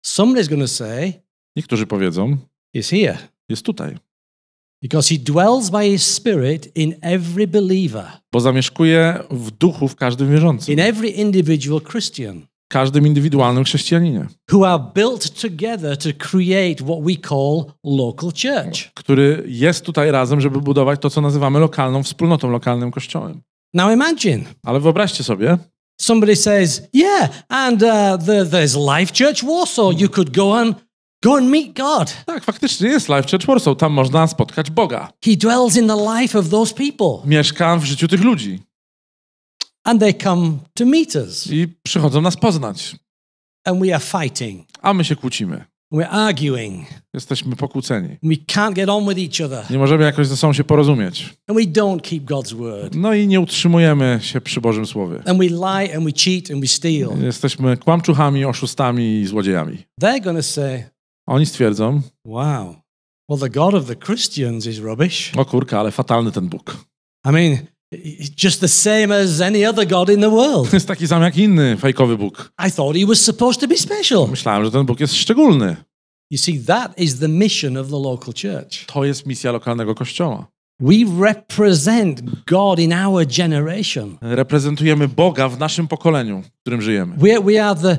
Somebody's 0.05 0.59
to 0.59 0.67
say, 0.67 1.13
Niektórzy 1.55 1.87
powiedzą, 1.87 2.37
He's 2.75 2.89
here. 2.89 3.17
jest 3.49 3.65
tutaj, 3.65 3.97
Because 4.83 5.15
he 5.15 5.19
dwells 5.19 5.69
by 5.69 5.91
his 5.91 6.15
spirit 6.15 6.71
in 6.75 6.95
every 7.01 7.47
believer, 7.47 8.05
bo 8.33 8.39
zamieszkuje 8.39 9.19
w 9.31 9.51
duchu 9.51 9.87
w 9.87 9.95
każdym 9.95 10.31
wierzącym, 10.31 10.73
in 10.73 10.79
every 10.79 11.09
individual 11.09 11.81
Christian, 11.81 12.41
każdym 12.67 13.07
indywidualnym 13.07 13.63
chrześcijaninie, 13.63 14.27
who 14.51 14.67
are 14.67 14.83
built 14.95 15.41
together 15.41 15.97
to 15.97 16.09
create 16.17 16.75
what 16.85 16.99
we 17.01 17.15
call 17.29 17.65
local 17.83 18.29
church. 18.31 18.91
który 18.93 19.43
jest 19.47 19.85
tutaj 19.85 20.11
razem, 20.11 20.41
żeby 20.41 20.61
budować 20.61 20.99
to, 21.01 21.09
co 21.09 21.21
nazywamy 21.21 21.59
lokalną 21.59 22.03
wspólnotą, 22.03 22.49
lokalnym 22.49 22.91
kościołem. 22.91 23.41
Now 23.73 23.93
imagine 23.93 24.43
Ale 24.63 24.79
wyobraźcie 24.79 25.23
sobie, 25.23 25.57
somebody 26.01 26.35
says, 26.35 26.81
Yeah, 26.93 27.43
and 27.49 27.83
uh, 27.83 27.89
the, 28.25 28.45
there's 28.45 28.99
Life 28.99 29.13
Church 29.13 29.43
Warsaw. 29.43 30.01
You 30.01 30.09
could 30.09 30.35
go 30.35 30.59
and 30.59 30.75
go 31.23 31.37
and 31.37 31.49
meet 31.49 31.77
God. 31.77 32.13
tak, 32.25 32.43
faktycznie 32.43 32.89
jest 32.89 33.09
Life 33.09 33.23
Church 33.31 33.45
Warsaw, 33.45 33.77
tam 33.77 33.91
można 33.93 34.27
spotkać 34.27 34.71
Boga. 34.71 35.11
He 35.25 35.35
dwells 35.37 35.77
in 35.77 35.87
the 35.87 36.19
life 36.19 36.39
of 36.39 36.49
those 36.49 36.73
people. 36.73 37.29
Mieszka 37.29 37.77
w 37.77 37.83
życiu 37.83 38.07
tych 38.07 38.21
ludzi 38.21 38.59
And 39.83 39.99
they 39.99 40.13
come 40.13 40.51
to 40.73 40.85
meet 40.85 41.15
us. 41.15 41.47
i 41.47 41.67
przychodzą 41.83 42.21
nas 42.21 42.37
poznać, 42.37 42.95
And 43.65 43.79
we 43.79 43.95
are 43.95 44.03
fighting. 44.03 44.67
a 44.81 44.93
my 44.93 45.03
się 45.03 45.15
kłócimy. 45.15 45.65
We're 45.93 46.07
arguing. 46.09 46.87
Jesteśmy 47.13 47.55
pokłóceni. 47.55 48.17
We 48.23 48.35
can't 48.35 48.73
get 48.73 48.89
on 48.89 49.09
with 49.09 49.19
each 49.19 49.51
other. 49.51 49.71
Nie 49.71 49.77
możemy 49.77 50.03
jakoś 50.03 50.27
ze 50.27 50.37
sobą 50.37 50.53
się 50.53 50.63
porozumieć. 50.63 51.33
And 51.47 51.59
we 51.59 51.65
don't 51.65 52.01
keep 52.01 52.23
God's 52.23 52.53
word. 52.53 52.95
No 52.95 53.13
i 53.13 53.27
nie 53.27 53.39
utrzymujemy 53.39 54.19
się 54.21 54.41
przy 54.41 54.61
Bożym 54.61 54.85
Słowie. 54.85 55.23
And 55.25 55.39
we 55.39 55.45
lie 55.45 55.95
and 55.95 56.05
we 56.05 56.11
cheat 56.11 56.51
and 56.51 56.61
we 56.61 56.67
steal. 56.67 57.09
Jesteśmy 57.21 57.77
kłamczuchami, 57.77 58.45
oszustami 58.45 59.19
i 59.21 59.25
złodziejami. 59.27 59.77
They're 60.01 60.35
to 60.35 60.43
say, 60.43 60.83
Oni 61.27 61.45
stwierdzą, 61.45 62.01
wow, 62.25 62.75
well, 63.29 63.39
the 63.39 63.49
God 63.49 63.73
of 63.73 63.85
the 63.85 63.95
Christians 63.95 64.65
is 64.65 64.79
rubbish. 64.79 65.31
o 65.37 65.45
kurka, 65.45 65.79
ale 65.79 65.91
fatalny 65.91 66.31
ten 66.31 66.49
Bóg. 66.49 66.77
I 67.25 67.31
mean, 67.31 67.57
just 68.43 68.59
the 68.59 68.67
same 68.67 69.15
as 69.15 69.41
any 69.41 69.65
other 69.65 69.87
God 69.87 70.09
in 70.09 70.21
the 70.21 70.29
world. 70.29 70.73
Jest 70.73 70.87
taki 70.87 71.07
sam 71.07 71.21
jak 71.21 71.37
inny 71.37 71.77
fejkowy 71.77 72.17
Bóg. 72.17 72.51
I 72.67 72.71
thought 72.71 72.97
he 72.97 73.05
was 73.05 73.21
supposed 73.21 73.61
to 73.61 73.67
be 73.67 73.77
special. 73.77 74.27
Myślałem, 74.27 74.65
że 74.65 74.71
ten 74.71 74.85
Bóg 74.85 74.99
jest 74.99 75.15
szczególny. 75.15 75.75
You 76.31 76.37
see, 76.37 76.59
that 76.59 76.99
is 76.99 77.19
the 77.19 77.27
mission 77.27 77.77
of 77.77 77.87
the 77.87 77.99
local 77.99 78.33
church. 78.33 78.85
To 78.85 79.03
jest 79.05 79.25
misja 79.25 79.51
lokalnego 79.51 79.95
kościoła. 79.95 80.47
We 80.79 80.95
represent 81.21 82.21
God 82.45 82.79
in 82.79 82.93
our 82.93 83.25
generation. 83.25 84.17
Reprezentujemy 84.21 85.07
Boga 85.07 85.49
w 85.49 85.59
naszym 85.59 85.87
pokoleniu, 85.87 86.41
w 86.41 86.61
którym 86.61 86.81
żyjemy. 86.81 87.15
We, 87.17 87.41
we, 87.41 87.65
are 87.65 87.79
the, 87.81 87.97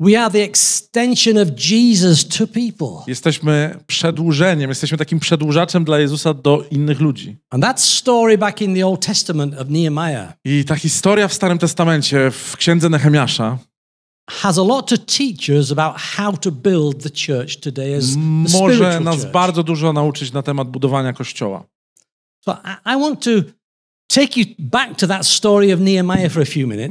we 0.00 0.20
are 0.20 0.30
the 0.30 0.42
extension 0.42 1.38
of 1.38 1.48
Jesus 1.70 2.28
to 2.28 2.46
people. 2.46 3.04
Jesteśmy 3.06 3.78
przedłużeniem, 3.86 4.70
jesteśmy 4.70 4.98
takim 4.98 5.20
przedłużaczem 5.20 5.84
dla 5.84 5.98
Jezusa 5.98 6.34
do 6.34 6.64
innych 6.70 7.00
ludzi. 7.00 7.36
And 7.50 7.64
that 7.64 7.80
story 7.80 8.38
back 8.38 8.62
in 8.62 8.74
the 8.74 8.86
Old 8.86 9.06
Testament 9.06 9.54
of 9.60 9.68
Nehemiah 9.68 10.32
I 10.44 10.64
ta 10.64 10.74
historia 10.74 11.28
w 11.28 11.34
Starym 11.34 11.58
Testamencie, 11.58 12.30
w 12.30 12.56
księdze 12.56 12.88
Nehemiasza, 12.88 13.58
has 14.30 14.58
a 14.58 14.62
lot 14.62 14.88
to 14.88 14.98
teach 14.98 15.48
us 15.48 15.72
about 15.72 15.96
how 15.96 16.36
to 16.36 16.50
build 16.50 17.02
the 17.02 17.10
church 17.10 17.56
today 17.56 17.96
as 17.96 18.16
może 18.60 19.00
nas 19.00 19.32
bardzo 19.32 19.62
dużo 19.62 19.92
nauczyć 19.92 20.32
na 20.32 20.42
temat 20.42 20.68
budowania 20.68 21.12
kościoła. 21.12 21.64
So 22.44 22.58
I, 22.64 22.96
I 22.96 23.00
want 23.00 23.24
to 23.24 23.30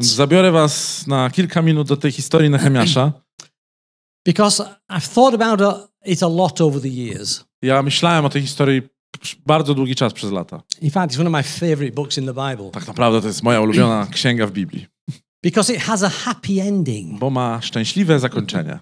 Zabiorę 0.06 0.52
was 0.52 1.08
na 1.08 1.30
kilka 1.30 1.62
minut 1.62 1.88
do 1.88 1.98
tej 1.98 2.12
historii 2.12 2.50
Nehemiasza. 2.50 3.12
because 4.26 4.64
I've 4.90 5.08
thought 5.14 5.42
about 5.42 5.90
it 6.06 6.24
a 6.24 6.28
lot 6.28 6.62
over 6.62 6.82
the 6.82 6.90
years. 6.90 7.46
Ja 7.62 7.82
myślałem 7.84 8.26
o 8.26 8.30
tej 8.30 8.42
historii 8.42 8.82
bardzo 9.46 9.74
długi 9.74 9.96
czas 9.96 10.14
przez 10.14 10.32
lata. 10.32 10.62
In 10.82 10.92
fact, 10.92 11.14
it's 11.14 11.20
one 11.20 11.30
of 11.30 11.34
my 11.34 11.44
favorite 11.44 11.92
books 11.92 12.18
in 12.18 12.26
the 12.26 12.34
Bible 12.34 12.72
Tak 12.72 12.88
naprawdę 12.88 13.22
to 13.22 13.28
jest 13.28 13.44
moja 13.44 13.62
ulubiona 13.62 14.06
księga 14.14 14.48
w 14.48 14.52
Biblii, 14.52 14.88
because 15.44 15.74
it 15.74 15.80
has 15.82 16.04
a 16.04 16.10
happy 16.10 16.62
ending. 16.62 17.20
bo 17.20 17.30
ma 17.30 17.62
szczęśliwe 17.62 18.20
zakończenie. 18.20 18.80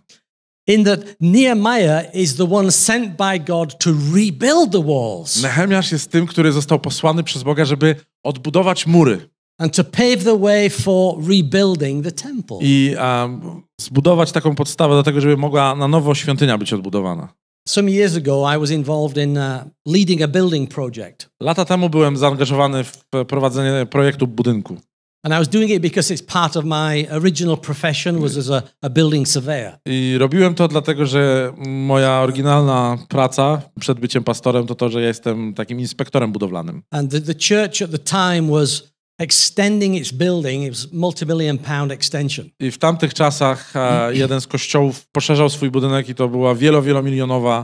In 0.68 0.84
that 0.84 1.00
Nehemiah 1.20 2.12
is 2.14 2.36
the 2.36 2.48
one 2.52 2.72
sent 2.72 3.18
by 3.18 3.40
God 3.48 3.78
to 3.78 3.92
rebuild 4.14 4.72
the 4.72 4.84
walls 4.84 5.42
Nehemiasz 5.42 5.92
jest 5.92 6.12
tym, 6.12 6.28
który 6.28 6.52
został 6.52 6.80
posłany 6.80 7.24
przez 7.24 7.44
Boga, 7.44 7.66
żeby 7.66 7.96
odbudować 8.24 8.88
mury 8.88 9.30
and 9.58 9.76
to 9.76 9.84
pave 9.84 10.24
the 10.24 10.40
way 10.40 10.70
for 10.70 11.18
rebuilding 11.28 12.04
the 12.04 12.12
temple. 12.12 12.58
i 12.62 12.96
um, 13.00 13.62
zbudować 13.82 14.32
taką 14.32 14.56
podstawę 14.56 14.96
do 14.96 15.04
tego, 15.04 15.22
żeby 15.22 15.38
mogła 15.38 15.76
na 15.76 15.88
nowo 15.88 16.16
świątynia 16.16 16.58
być 16.58 16.74
odbudowana. 16.74 17.28
Some 17.68 17.92
years 17.92 18.16
ago, 18.16 18.54
I 18.56 18.60
was 18.60 18.72
involved 18.72 19.18
in 19.18 19.38
uh, 19.38 19.44
leading 19.86 20.22
a 20.22 20.28
building 20.28 20.70
project. 20.70 21.30
Lata 21.42 21.66
temu 21.66 21.90
byłem 21.90 22.18
zaangażowany 22.18 22.84
w 22.84 23.06
prowadzenie 23.28 23.86
projektu 23.86 24.28
budynku. 24.28 24.78
And 25.26 25.34
I 25.34 25.40
was 25.40 25.48
doing 25.48 25.72
it 25.72 25.82
because 25.82 26.14
it's 26.14 26.22
part 26.22 26.56
of 26.56 26.66
my 26.66 27.08
original 27.12 27.58
profession 27.58 28.22
was 28.22 28.38
as 28.38 28.50
a, 28.50 28.64
a 28.82 28.90
building 28.90 29.28
surveyor. 29.28 29.78
I 29.86 30.18
robiłem 30.18 30.56
to 30.56 30.68
dlatego, 30.68 31.06
że 31.06 31.54
moja 31.68 32.12
oryginalna 32.22 32.98
praca 33.08 33.62
przed 33.80 34.00
byciem 34.00 34.24
pastorem 34.24 34.68
to 34.68 34.76
to, 34.76 34.90
że 34.90 35.02
ja 35.02 35.08
jestem 35.08 35.54
takim 35.54 35.80
inspektorem 35.80 36.32
budowlanym. 36.32 36.82
And 36.92 37.12
the, 37.12 37.22
the 37.22 37.34
church 37.34 37.82
at 37.82 37.92
the 37.92 38.00
time 38.00 38.52
was 38.52 38.96
extending 39.20 39.96
its 39.96 40.12
building. 40.12 40.64
It 40.64 40.70
was 40.70 40.94
multi-million 40.94 41.58
pound 41.58 41.92
extension. 41.92 42.50
I 42.60 42.72
w 42.72 42.78
tamtych 42.78 43.14
czasach 43.14 43.76
e, 43.76 44.16
jeden 44.16 44.42
z 44.42 44.48
kościołów 44.48 45.08
poszerzał 45.12 45.50
swój 45.50 45.72
budynek 45.72 46.10
i 46.10 46.16
to 46.16 46.28
była 46.28 46.56
wielo, 46.56 46.82
wielomilionowa, 46.82 47.64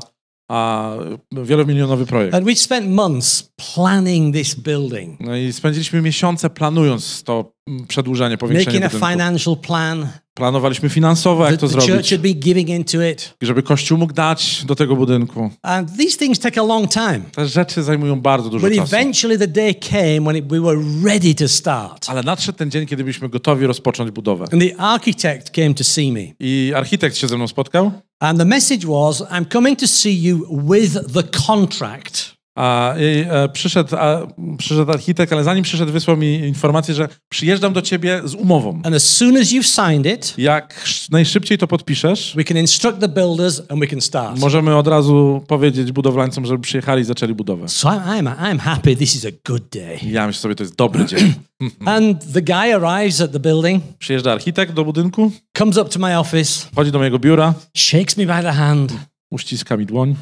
a, 0.51 0.93
wielomilionowy 1.31 2.05
projekt. 2.05 2.35
And 2.35 2.45
we'd 2.45 2.59
spent 2.59 2.87
months 2.89 3.51
planning 3.73 4.35
this 4.35 4.55
building, 4.55 5.19
No 5.19 5.35
i 5.35 5.53
spędziliśmy 5.53 6.01
miesiące 6.01 6.49
planując 6.49 7.23
to 7.23 7.53
mm, 7.67 7.87
przedłużenie, 7.87 8.37
powiększenie 8.37 8.79
making 8.79 8.85
a 8.95 8.97
budynku. 8.99 9.11
financial 9.11 9.57
plan. 9.57 10.07
Planowaliśmy 10.33 10.89
finansowo, 10.89 11.43
jak 11.45 11.53
The, 11.53 11.57
to 11.57 11.67
the 11.67 11.73
church 11.73 11.85
zrobić, 11.85 12.09
had 12.11 12.21
been 12.21 12.39
giving 12.39 12.69
into 12.69 13.03
it. 13.07 13.33
żeby 13.41 13.63
Kościół 13.63 13.97
mógł 13.97 14.13
dać 14.13 14.63
do 14.65 14.75
tego 14.75 14.95
budynku. 14.95 15.49
And 15.61 15.97
these 15.97 16.17
things 16.17 16.39
take 16.39 16.61
a 16.61 16.63
long 16.63 16.89
time. 16.91 17.21
Te 17.35 17.47
rzeczy 17.47 17.83
zajmują 17.83 18.21
bardzo 18.21 18.49
dużo 18.49 18.67
But 18.67 18.75
czasu. 18.77 18.95
eventually 18.95 19.37
the 19.39 19.47
day 19.47 19.75
came 19.75 20.21
when 20.21 20.37
it, 20.37 20.47
we 20.47 20.61
were 20.61 20.81
ready 21.05 21.35
to 21.35 21.47
start. 21.47 22.09
Ale 22.09 22.23
nadszedł 22.23 22.57
ten 22.57 22.71
dzień, 22.71 22.85
kiedy 22.85 23.03
byliśmy 23.03 23.29
gotowi 23.29 23.67
rozpocząć 23.67 24.11
budowę. 24.11 24.45
And 24.53 24.61
the 24.63 24.77
architect 24.77 25.49
came 25.51 25.73
to 25.73 25.83
see 25.83 26.11
me. 26.11 26.21
I 26.39 26.73
architekt 26.75 27.17
się 27.17 27.27
ze 27.27 27.35
mną 27.37 27.47
spotkał, 27.47 27.91
And 28.23 28.39
the 28.39 28.45
message 28.45 28.85
was, 28.85 29.23
I'm 29.31 29.45
coming 29.45 29.75
to 29.77 29.87
see 29.87 30.11
you 30.11 30.45
with 30.47 31.11
the 31.11 31.23
contract. 31.23 32.37
A, 32.55 32.95
i, 32.99 33.25
e, 33.29 33.49
przyszedł, 33.49 33.95
a, 33.95 34.27
przyszedł 34.57 34.91
architekt, 34.91 35.33
ale 35.33 35.43
zanim 35.43 35.63
przyszedł, 35.63 35.91
wysłał 35.91 36.17
mi 36.17 36.35
informację, 36.35 36.93
że 36.93 37.07
przyjeżdżam 37.29 37.73
do 37.73 37.81
ciebie 37.81 38.21
z 38.25 38.35
umową. 38.35 38.81
And 38.83 38.95
as 38.95 39.03
soon 39.03 39.37
as 39.37 39.47
you've 39.47 39.87
signed 39.91 40.13
it, 40.13 40.33
Jak 40.37 40.73
sz- 40.85 41.11
najszybciej 41.11 41.57
to 41.57 41.67
podpiszesz, 41.67 42.33
we 42.35 42.43
can 42.43 42.57
instruct 42.57 42.99
the 42.99 43.07
builders 43.07 43.61
and 43.69 43.79
we 43.79 43.87
can 43.87 44.01
start. 44.01 44.39
możemy 44.39 44.75
od 44.75 44.87
razu 44.87 45.43
powiedzieć 45.47 45.91
budowlańcom, 45.91 46.45
żeby 46.45 46.59
przyjechali 46.61 47.01
i 47.01 47.05
zaczęli 47.05 47.33
budowę. 47.33 47.69
So 47.69 47.89
I'm, 47.89 48.35
I'm, 48.35 48.59
happy 48.59 48.95
this 48.95 49.15
is 49.15 49.25
a 49.25 49.29
good 49.51 49.63
day. 49.69 49.97
Ja 50.03 50.27
myślę 50.27 50.41
sobie, 50.41 50.55
to 50.55 50.63
jest 50.63 50.75
dobry 50.75 51.05
dzień. 51.05 51.33
And 51.85 52.33
the 52.33 52.41
guy 52.41 52.75
arrives 52.75 53.21
at 53.21 53.31
the 53.31 53.39
building, 53.39 53.83
Przyjeżdża 53.99 54.31
architekt 54.31 54.73
do 54.73 54.85
budynku, 54.85 55.31
comes 55.57 55.77
up 55.77 55.89
to 55.89 55.99
my 55.99 56.19
office, 56.19 56.67
wchodzi 56.71 56.91
do 56.91 56.99
mojego 56.99 57.19
biura, 57.19 57.53
shakes 57.77 58.17
me 58.17 58.25
by 58.25 58.41
the 58.43 58.51
hand. 58.51 58.93
uściska 59.31 59.77
mi 59.77 59.85
dłoń 59.85 60.15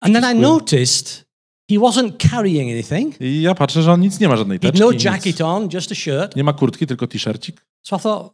And 0.00 0.14
then 0.14 0.36
I 0.36 0.40
noticed 0.40 1.29
he 1.74 1.80
wasn't 1.80 2.30
carrying 2.30 2.70
anything. 2.72 3.20
i 3.20 3.42
ja 3.42 3.54
patrzę, 3.54 3.82
że 3.82 3.92
on 3.92 4.00
nic 4.00 4.20
nie 4.20 4.28
ma, 4.28 4.36
żadnej 4.36 4.58
He 4.58 4.66
had 4.68 4.72
teczki, 4.76 5.04
no 5.06 5.12
jacket 5.12 5.40
on, 5.40 5.68
just 5.72 5.92
a 5.92 5.94
shirt. 5.94 6.36
nie 6.36 6.44
ma 6.44 6.52
kurtki, 6.52 6.86
tylko 6.86 7.06
t-shircik. 7.06 7.66
So 7.86 7.96
I 7.96 8.00
thought, 8.00 8.32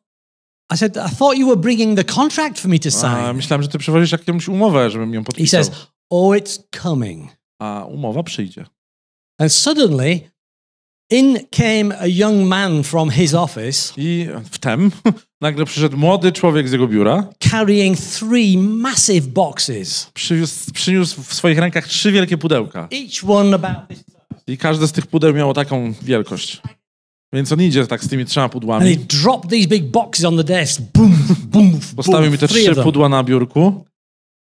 I 0.75 0.77
said, 0.77 0.97
I 0.97 1.17
thought 1.17 1.39
you 1.39 1.47
were 1.47 1.61
bringing 1.61 1.97
the 1.99 2.05
contract 2.05 2.59
for 2.59 2.69
me 2.71 2.79
to 2.79 2.89
A, 2.89 2.93
sign. 3.27 3.37
myślałem, 3.37 3.63
że 3.63 3.69
ty 3.69 3.79
przywozisz 3.79 4.13
jakąś 4.13 4.49
umowę, 4.49 4.91
żebym 4.91 5.15
ją 5.15 5.21
He 5.21 5.25
podpisał. 5.25 5.65
says, 5.65 5.87
Oh, 6.11 6.37
it's 6.37 6.59
coming. 6.83 7.31
A 7.61 7.85
umowa 7.89 8.23
przyjdzie. 8.23 8.67
And 9.41 9.53
suddenly, 9.53 10.21
in 11.11 11.39
came 11.51 11.99
a 12.01 12.07
young 12.07 12.49
man 12.49 12.83
from 12.83 13.11
his 13.11 13.35
office 13.35 13.93
I 13.97 14.29
wtem 14.51 14.91
nagle 15.41 15.65
przyszedł 15.65 15.97
młody 15.97 16.33
człowiek 16.33 16.69
z 16.69 16.73
jego 16.73 16.89
biura, 16.89 17.27
carrying 17.51 17.99
three 17.99 18.59
massive 18.59 19.27
boxes, 19.27 20.11
przywiózł, 20.15 20.73
przyniósł 20.73 21.23
w 21.23 21.35
swoich 21.35 21.59
rękach 21.59 21.87
trzy 21.87 22.13
wielkie 22.13 22.39
pudełka. 22.39 22.89
each 22.93 23.31
one 23.31 23.55
about 23.55 23.89
this. 23.89 24.05
I 24.47 24.59
każde 24.59 24.89
z 24.89 24.93
tych 24.93 25.07
pudeł 25.07 25.35
miało 25.35 25.55
taką 25.55 25.95
wielkość. 26.03 26.63
Więc 27.33 27.53
on 27.53 27.63
idzie 27.63 27.87
tak 27.87 28.05
z 28.05 28.09
tymi 28.09 28.25
trzema 28.25 28.45
And 28.45 28.53
he 28.53 28.61
pudłami. 28.61 28.97
dropped 28.97 29.51
these 29.51 29.69
big 29.69 29.85
boxes 29.85 30.25
on 30.25 30.37
the 30.37 30.45
desk. 30.45 30.81
Boom, 30.95 31.17
boom, 31.45 31.81
Postawił 31.97 32.21
boom, 32.21 32.33
mi 32.33 32.39
te 32.39 32.49
trzy 32.49 32.75
pudła 32.83 33.09
na 33.09 33.25
biurku. 33.25 33.85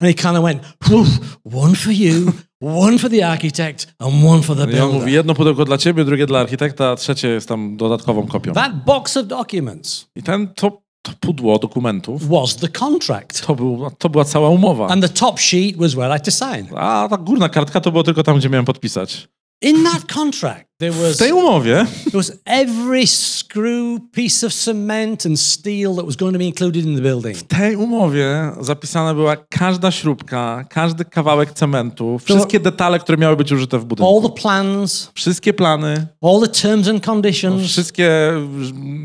And 0.02 0.16
he 0.18 0.24
kind 0.24 0.38
of 0.38 0.44
went, 0.44 0.62
"Whew, 0.90 1.06
one 1.44 1.76
for 1.76 1.94
you, 1.94 2.32
one 2.62 2.98
for 3.00 3.10
the 3.10 3.30
architect, 3.30 3.88
and 4.00 4.24
one 4.26 4.44
for 4.44 4.56
the 4.58 4.64
I 4.64 4.66
on 4.80 4.88
mówi, 4.88 4.92
builder. 4.92 5.10
jedno 5.14 5.34
pudełko 5.36 5.66
dla 5.66 5.78
ciebie, 5.78 6.06
drugie 6.06 6.26
dla 6.26 6.40
architekta, 6.40 6.90
a 6.92 6.96
trzecie 6.96 7.28
jest 7.28 7.48
tam 7.50 7.78
dodatkową 7.78 8.28
kopią. 8.28 8.54
That 8.54 8.86
box 8.86 9.18
of 9.18 9.28
documents 9.28 10.10
I 10.16 10.24
ten, 10.24 10.48
to, 10.56 10.82
to 11.02 11.12
pudło 11.20 11.60
dokumentów, 11.60 12.30
was 12.30 12.56
the 12.56 12.68
contract. 12.68 13.46
to, 13.48 13.56
był, 13.56 13.92
to 13.98 14.10
była 14.10 14.26
cała 14.26 14.50
umowa. 14.50 14.88
And 14.88 15.02
the 15.04 15.10
top 15.10 15.40
sheet 15.40 15.78
was 15.78 15.94
where 15.94 16.10
I 16.10 16.12
had 16.12 16.26
to 16.26 16.32
sign. 16.32 16.68
A 16.78 17.08
ta 17.10 17.18
górna 17.18 17.50
kartka 17.50 17.82
to 17.82 17.92
było 17.92 18.04
tylko 18.04 18.24
tam, 18.24 18.38
gdzie 18.38 18.50
miałem 18.50 18.66
podpisać. 18.66 19.28
In 19.62 19.84
that 19.84 20.06
contract, 20.14 20.66
there 20.80 20.92
W 20.92 21.02
was, 21.02 21.18
tej 21.18 21.28
there 21.28 21.42
umowie 21.42 21.86
was 22.14 22.32
every 22.46 23.08
screw, 23.08 24.00
piece 24.12 24.46
of 24.48 24.54
cement, 24.54 25.26
and 25.26 25.40
steel 25.40 25.96
that 25.96 26.06
was 26.06 26.16
going 26.16 26.34
to 26.34 26.40
be 26.40 26.46
included 26.46 26.86
in 26.86 26.96
the 26.96 27.02
building. 27.02 27.38
W 27.38 27.44
tej 27.44 27.76
umowie 27.76 28.52
zapisana 28.62 29.14
była 29.14 29.36
każda 29.50 29.92
śrubka, 29.92 30.66
każdy 30.70 31.06
kawałek 31.06 31.52
cementu, 31.54 32.20
wszystkie 32.26 32.60
detale, 32.60 33.00
które 33.00 33.18
miały 33.18 33.36
być 33.36 33.52
użyte 33.52 33.80
w 33.80 33.86
budynku. 33.86 34.16
All 34.16 34.30
the 34.32 34.42
plans, 34.42 35.12
Wszystkie 35.14 35.54
plany, 35.54 36.08
all 36.22 36.42
the 36.42 36.48
terms 36.48 36.88
and 36.88 37.06
conditions. 37.06 37.64
wszystkie, 37.64 38.12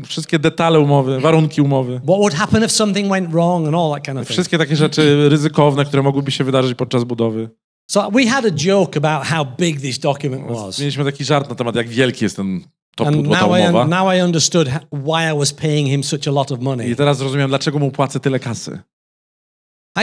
wszystkie 0.05 0.39
detale 0.39 0.79
umowy, 0.79 1.19
warunki 1.19 1.61
umowy. 1.61 1.95
What 2.03 2.17
would 2.17 2.33
happen 2.33 2.63
if 2.63 2.69
something 2.69 3.09
went 3.09 3.31
wrong 3.31 3.67
and 3.67 3.75
all 3.75 3.93
that 3.93 4.05
kind 4.05 4.17
of 4.17 4.27
thing. 4.27 4.33
Wszystkie 4.33 4.57
takie 4.57 4.75
rzeczy 4.75 5.29
ryzykowne, 5.29 5.85
które 5.85 6.03
mogłyby 6.03 6.31
się 6.31 6.43
wydarzyć 6.43 6.75
podczas 6.77 7.03
budowy. 7.03 7.49
So 7.91 8.09
we 8.13 8.25
had 8.27 8.45
a 8.45 8.51
joke 8.51 8.97
about 8.97 9.27
how 9.27 9.45
big 9.57 9.81
this 9.81 9.99
document 9.99 10.47
was. 10.51 10.79
Mieliśmy 10.79 11.05
taki 11.05 11.25
żart 11.25 11.49
na 11.49 11.55
temat, 11.55 11.75
jak 11.75 11.87
wielki 11.87 12.25
jest 12.25 12.35
ten 12.35 12.61
to 12.95 13.07
And 13.07 13.27
now 13.27 13.51
I, 13.59 13.89
now 13.89 14.13
I 14.13 14.21
understood 14.23 14.67
why 14.91 15.31
I 15.33 15.39
was 15.39 15.53
paying 15.53 15.87
him 15.89 16.03
such 16.03 16.27
a 16.27 16.31
lot 16.31 16.51
of 16.51 16.59
money. 16.59 16.89
I 16.89 16.95
teraz 16.95 17.17
zrozumiałem, 17.17 17.49
dlaczego 17.49 17.79
mu 17.79 17.91
płacę 17.91 18.19
tyle 18.19 18.39
kasy. 18.39 18.79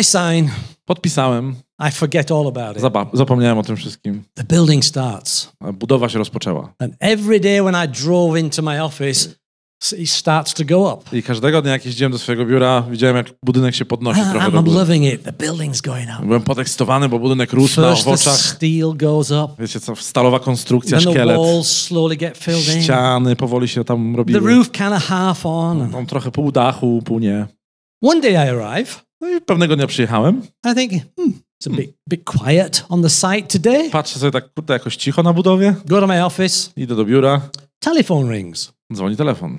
I 0.00 0.04
sign, 0.04 0.48
Podpisałem, 0.84 1.54
I 1.88 1.90
forget 1.90 2.30
all 2.30 2.46
about 2.48 2.76
it. 2.76 2.82
zaba- 2.82 3.10
zapomniałem 3.12 3.58
o 3.58 3.62
tym 3.62 3.76
wszystkim. 3.76 4.22
The 4.34 4.44
building 4.44 4.84
starts. 4.84 5.52
Budowa 5.74 6.08
się 6.08 6.18
rozpoczęła. 6.18 6.74
And 6.78 6.94
every 7.00 7.40
day 7.40 7.62
when 7.62 7.84
I 7.84 7.88
drove 7.88 8.40
into 8.40 8.62
my 8.62 8.82
office, 8.84 9.28
it 9.98 10.10
starts 10.10 10.54
to 10.54 10.64
go 10.64 10.94
up. 10.94 11.16
I 11.16 11.22
każdego 11.22 11.62
dnia, 11.62 11.72
jak 11.72 11.86
jeździłem 11.86 12.12
do 12.12 12.18
swojego 12.18 12.46
biura, 12.46 12.82
widziałem, 12.90 13.16
jak 13.16 13.26
budynek 13.44 13.74
się 13.74 13.84
podnosi 13.84 14.20
trochę 14.30 14.48
I'm, 14.50 14.74
loving 14.74 15.04
it. 15.04 15.22
The 15.22 15.32
building's 15.32 15.80
going 15.82 16.08
up. 16.18 16.26
Byłem 16.26 16.42
podekscytowany, 16.42 17.08
bo 17.08 17.18
budynek 17.18 17.52
rósł 17.52 17.80
na 17.80 17.90
First, 17.90 18.04
the 18.04 18.10
oczach. 18.10 18.36
steel 18.36 18.92
goes 18.96 19.30
up. 19.30 19.48
Wiecie 19.58 19.80
co, 19.80 19.96
stalowa 19.96 20.38
konstrukcja, 20.40 20.98
Then 20.98 21.04
the 21.06 21.12
szkielet, 21.12 21.36
walls 21.36 21.68
slowly 21.82 22.16
get 22.16 22.38
filled 22.38 22.76
in. 22.76 22.82
ściany 22.82 23.36
powoli 23.36 23.68
się 23.68 23.84
tam 23.84 24.12
The 24.12 24.16
robiły. 24.16 24.40
roof 24.54 24.70
kind 24.70 24.92
of 24.92 25.02
half 25.04 25.46
on. 25.46 25.90
Tam 25.90 26.06
trochę 26.06 26.30
pół 26.30 26.52
dachu, 26.52 27.02
pół 27.04 27.18
nie. 27.18 27.46
One 28.02 28.20
day 28.20 28.32
I 28.32 28.36
arrive. 28.36 29.02
No 29.20 29.28
i 29.28 29.40
pewnego 29.40 29.76
dnia 29.76 29.86
przyjechałem. 29.86 30.42
I 30.72 30.74
think, 30.74 30.92
hmm, 31.16 31.32
it's 31.64 31.72
a 31.72 31.76
bit, 31.76 31.90
bit 32.08 32.24
quiet 32.24 32.84
on 32.88 33.02
the 33.02 33.10
site 33.10 33.42
today. 33.42 33.90
Patrzę 33.90 34.18
sobie 34.18 34.30
tak, 34.32 34.54
kurde, 34.54 34.74
jakoś 34.74 34.96
cicho 34.96 35.22
na 35.22 35.32
budowie. 35.32 35.74
Go 35.86 36.00
to 36.00 36.06
my 36.06 36.24
office. 36.24 36.70
Idę 36.76 36.96
do 36.96 37.04
biura, 37.04 37.40
Telephone 37.78 38.32
rings. 38.32 38.72
dzwoni 38.94 39.16
telefon. 39.16 39.58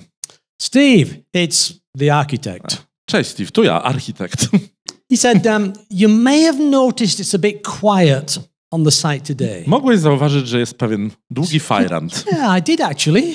Steve, 0.62 1.16
it's 1.36 1.74
the 1.98 2.16
architect. 2.16 2.86
Cześć 3.10 3.30
Steve, 3.30 3.52
tu 3.52 3.64
ja, 3.64 3.84
architekt. 3.84 4.48
He 5.12 5.18
said, 5.18 5.46
um, 5.46 5.74
You 5.92 6.10
may 6.10 6.44
have 6.44 6.60
noticed 6.60 7.20
it's 7.20 7.36
a 7.36 7.40
bit 7.40 7.64
quiet 7.64 8.40
on 8.72 8.84
the 8.84 8.92
site 8.92 9.20
today. 9.36 9.64
Mogłeś 9.68 10.00
zauważyć, 10.00 10.48
że 10.48 10.60
jest 10.60 10.78
pewien 10.78 11.12
długi 11.30 11.60
fajrant. 11.70 12.26
Yeah, 12.32 12.60
I 12.60 12.62
did 12.62 12.82
actually. 12.82 13.34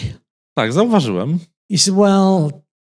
Tak, 0.55 0.73
zauważyłem. 0.73 1.39
He 1.71 1.79
said, 1.79 1.97
Well, 1.97 2.51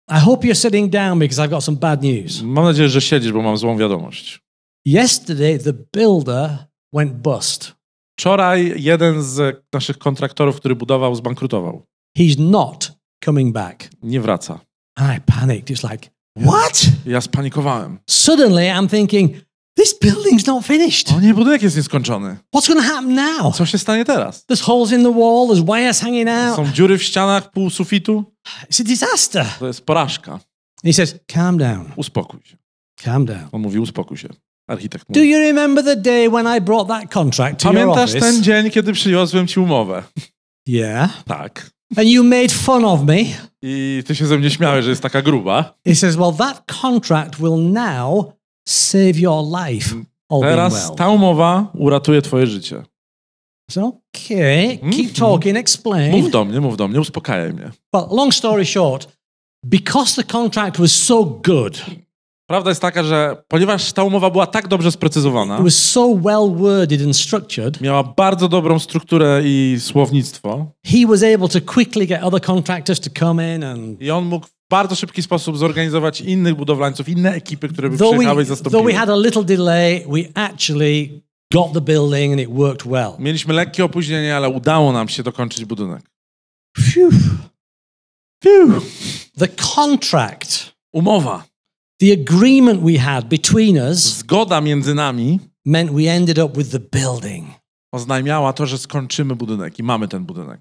I 0.09 0.19
hope 0.19 0.47
you're 0.47 0.61
sitting 0.61 0.91
down 0.91 1.19
because 1.19 1.41
I've 1.41 1.49
got 1.49 1.63
some 1.63 1.77
bad 1.77 2.03
news. 2.03 2.41
Mam 2.41 2.65
nadzieję, 2.65 2.89
że 2.89 3.01
siedzisz, 3.01 3.31
bo 3.31 3.41
mam 3.41 3.57
złą 3.57 3.77
wiadomość. 3.77 4.39
Yesterday, 4.85 5.59
the 5.59 5.73
builder 5.93 6.57
went 6.93 7.13
bust. 7.13 7.73
Wczoraj 8.19 8.73
jeden 8.75 9.23
z 9.23 9.63
naszych 9.73 9.97
kontraktorów, 9.97 10.55
który 10.55 10.75
budował, 10.75 11.15
zbankrutował. 11.15 11.83
He's 12.17 12.39
not 12.39 12.92
coming 13.25 13.53
back. 13.53 13.89
Nie 14.03 14.21
wraca. 14.21 14.59
I 14.99 15.21
panicked. 15.25 15.69
It's 15.77 15.91
like, 15.91 16.09
What? 16.37 16.81
Ja 17.05 17.21
spanikowałem. 17.21 17.99
Suddenly, 18.09 18.63
I'm 18.69 18.89
thinking, 18.89 19.31
This 19.77 19.99
building's 19.99 20.47
not 20.47 20.65
finished. 20.65 21.11
O 21.11 21.19
nie, 21.19 21.33
budynek 21.33 21.61
jest 21.61 21.77
nieskończony. 21.77 22.37
What's 22.55 22.67
going 22.67 22.85
to 22.87 22.93
happen 22.93 23.15
now? 23.15 23.55
Co 23.55 23.65
się 23.65 23.77
stanie 23.77 24.05
teraz? 24.05 24.45
There's 24.45 24.61
holes 24.61 24.91
in 24.91 25.03
the 25.03 25.11
wall, 25.13 25.47
there's 25.47 25.65
wires 25.75 25.99
hanging 25.99 26.29
out. 26.29 26.55
Są 26.55 26.71
dziury 26.71 26.97
w 26.97 27.03
ścianach, 27.03 27.51
pół 27.51 27.69
sufitu. 27.69 28.23
It's 28.71 28.81
a 28.81 28.83
disaster. 28.83 29.45
To 29.59 29.67
jest 29.67 29.81
porażka. 29.85 30.39
He 30.85 30.93
says, 30.93 31.15
Calm 31.27 31.57
down, 31.57 31.91
Uspokój 31.95 32.39
się. 32.43 32.57
calm 33.03 33.25
down. 33.25 33.47
On 33.51 33.61
mówi, 33.61 33.79
uspokój 33.79 34.17
się. 34.17 34.29
Architekt 34.67 35.05
Do 35.09 35.19
mówi. 35.19 35.31
you 35.31 35.39
remember 35.39 35.83
the 35.83 35.95
day 35.95 36.29
when 36.29 36.57
I 36.57 36.61
brought 36.61 36.87
that 36.87 37.11
contract 37.13 37.59
to 37.59 37.67
your 37.73 37.79
Pamiętasz 37.81 38.09
office? 38.09 38.19
ten 38.31 38.43
dzień, 38.43 38.69
kiedy 38.71 38.93
przyniosłem 38.93 39.47
ci 39.47 39.59
umowę? 39.59 40.03
Yeah. 40.67 41.23
Tak. 41.23 41.69
And 41.97 42.07
you 42.09 42.23
made 42.23 42.49
fun 42.49 42.85
of 42.85 43.03
me. 43.03 43.23
I 43.61 44.03
ty 44.05 44.15
się 44.15 44.25
ze 44.25 44.37
mnie 44.37 44.49
śmiałeś, 44.49 44.83
że 44.83 44.89
jest 44.89 45.01
taka 45.03 45.21
gruba. 45.21 45.73
He 45.87 45.95
says, 45.95 46.15
Well, 46.15 46.33
that 46.33 46.63
contract 46.81 47.39
will 47.39 47.57
now 47.71 48.33
save 48.67 49.19
your 49.19 49.43
life. 49.67 49.95
Teraz 50.41 50.73
well. 50.73 50.95
ta 50.97 51.09
umowa 51.09 51.71
uratuje 51.73 52.21
twoje 52.21 52.47
życie. 52.47 52.83
So, 53.71 53.81
okay, 53.87 54.77
keep 54.77 54.83
Mhm. 54.83 55.13
talking, 55.13 55.57
explain. 55.57 56.11
Mów 56.11 56.31
do 56.31 56.45
mnie, 56.45 56.61
mów 56.61 56.77
do 56.77 56.87
mnie, 56.87 56.99
uspokajaj 57.01 57.53
mnie. 57.53 57.71
Well, 57.93 58.05
long 58.11 58.33
story 58.33 58.65
short, 58.65 59.07
because 59.65 60.15
the 60.15 60.23
contract 60.23 60.77
was 60.79 60.91
so 60.91 61.23
good, 61.25 61.85
Prawda 62.47 62.71
jest 62.71 62.81
taka, 62.81 63.03
że 63.03 63.43
ponieważ 63.47 63.93
ta 63.93 64.03
umowa 64.03 64.29
była 64.29 64.47
tak 64.47 64.67
dobrze 64.67 64.91
sprecyzowana, 64.91 65.57
it 65.57 65.63
was 65.63 65.75
so 65.75 66.15
well 66.15 66.55
worded 66.55 67.01
and 67.01 67.17
structured, 67.17 67.81
miała 67.81 68.03
bardzo 68.03 68.49
dobrą 68.49 68.79
strukturę 68.79 69.41
i 69.43 69.77
słownictwo, 69.79 70.71
he 70.85 71.07
was 71.07 71.23
able 71.23 71.47
to 71.47 71.73
quickly 71.73 72.07
get 72.07 72.23
other 72.23 72.41
contractors 72.41 72.99
to 72.99 73.09
come 73.19 73.55
in 73.55 73.63
and 73.63 74.01
i 74.01 74.11
on 74.11 74.25
mógł 74.25 74.47
w 74.47 74.53
bardzo 74.71 74.95
szybki 74.95 75.23
sposób 75.23 75.57
zorganizować 75.57 76.21
innych 76.21 76.55
budowlańców, 76.55 77.09
inne 77.09 77.33
ekipy, 77.33 77.69
które 77.69 77.89
by 77.89 77.97
though 77.97 78.13
przyjechały 78.13 78.43
i 78.43 78.45
we, 78.45 78.49
though 78.49 78.57
zastąpiły. 78.57 78.91
we 78.91 78.99
had 78.99 79.09
a 79.09 79.15
little 79.15 79.43
delay, 79.43 80.05
we 80.09 80.43
actually 80.43 81.21
got 81.53 81.73
the 81.73 81.81
building 81.81 82.31
and 82.31 82.41
it 82.41 82.49
worked 82.49 82.87
well. 82.87 83.11
Mieliśmy 83.19 83.53
lekkie 83.53 83.85
opóźnienie, 83.85 84.35
ale 84.35 84.49
udało 84.49 84.91
nam 84.91 85.09
się 85.09 85.23
dokończyć 85.23 85.65
budynek. 85.65 86.01
Phew. 86.77 87.13
Fiu. 88.43 88.81
The 89.37 89.47
contract, 89.75 90.73
Umowa, 90.93 91.43
the 92.03 92.13
agreement 92.21 92.81
we 92.83 92.97
had 92.99 93.25
between 93.29 93.77
us 93.77 93.97
zgoda 94.17 94.61
między 94.61 94.95
nami 94.95 95.39
meant 95.65 95.91
we 95.91 96.11
ended 96.11 96.39
up 96.39 96.57
with 96.57 96.71
the 96.71 96.79
building. 96.79 97.47
oznajmiała 97.93 98.53
to, 98.53 98.65
że 98.65 98.77
skończymy 98.77 99.35
budynek 99.35 99.79
i 99.79 99.83
mamy 99.83 100.07
ten 100.07 100.25
budynek. 100.25 100.59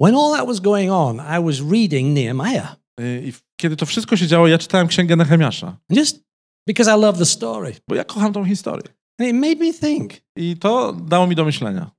When 0.00 0.14
all 0.16 0.32
that 0.36 0.46
was 0.46 0.60
going 0.60 0.90
on, 0.90 1.16
I 1.16 1.44
was 1.44 1.60
reading 1.70 2.14
Nehemiah. 2.14 2.76
Y, 3.00 3.22
I 3.26 3.32
w- 3.32 3.42
kiedy 3.60 3.76
to 3.76 3.86
wszystko 3.86 4.16
się 4.16 4.26
działo, 4.26 4.48
ja 4.48 4.58
czytałem 4.58 4.86
księgę 4.88 5.16
Nehemiasza, 5.16 5.66
And 5.66 5.98
just 5.98 6.20
because 6.66 6.96
I 6.96 7.00
love 7.00 7.18
the 7.18 7.26
story. 7.26 7.74
bo 7.88 7.94
ja 7.94 8.04
kocham 8.04 8.32
tą 8.32 8.44
historię. 8.44 8.88
And 9.20 9.28
it 9.28 9.34
made 9.36 9.56
me 9.56 9.72
think 9.72 10.12
I 10.36 10.56
to 10.56 10.92
dało 10.92 11.26
mi 11.26 11.34
do 11.34 11.44
myślenia. 11.44 11.90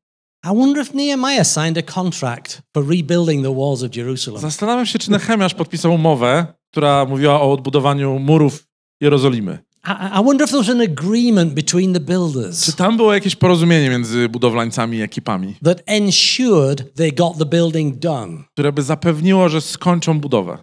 I 0.46 0.50
wonder 0.58 0.84
if 0.84 0.94
Nehemiah 0.98 1.48
signed 1.48 1.78
a 1.78 1.94
contract 1.94 2.62
for 2.74 2.88
rebuilding 2.88 3.44
the 3.44 3.56
walls 3.56 3.84
of 3.84 3.96
Jerusalem. 3.96 4.42
Zastanawiam 4.42 4.86
się, 4.86 5.00
czy 5.00 5.12
Nehemiasz 5.12 5.54
podpisał 5.54 5.94
umowę, 5.94 6.46
która 6.72 7.06
mówiła 7.06 7.42
o 7.42 7.52
odbudowaniu 7.52 8.20
murów 8.20 8.68
Jerozolimy. 9.02 9.58
I, 9.88 10.20
I 10.20 10.24
wonder 10.26 10.46
if 10.48 10.52
there 10.52 10.60
was 10.60 10.70
an 10.70 10.82
agreement 10.82 11.54
between 11.54 11.94
the 11.94 12.00
Czy 12.00 12.06
builders 12.06 12.76
tam 12.76 12.98
było 12.98 13.14
jakieś 13.14 13.36
porozumienie 13.36 13.90
między 13.90 14.30
budowlańcami 14.30 14.98
i 14.98 15.02
ekipami, 15.02 15.56
that 15.64 15.82
ensured 15.86 16.94
they 16.96 17.12
got 17.12 17.38
the 17.38 17.46
building 17.46 17.98
done. 18.00 18.44
które 18.54 18.72
by 18.72 18.84
zapewniło, 18.84 19.50
że 19.50 19.62
skończą 19.62 20.20
budowę? 20.20 20.58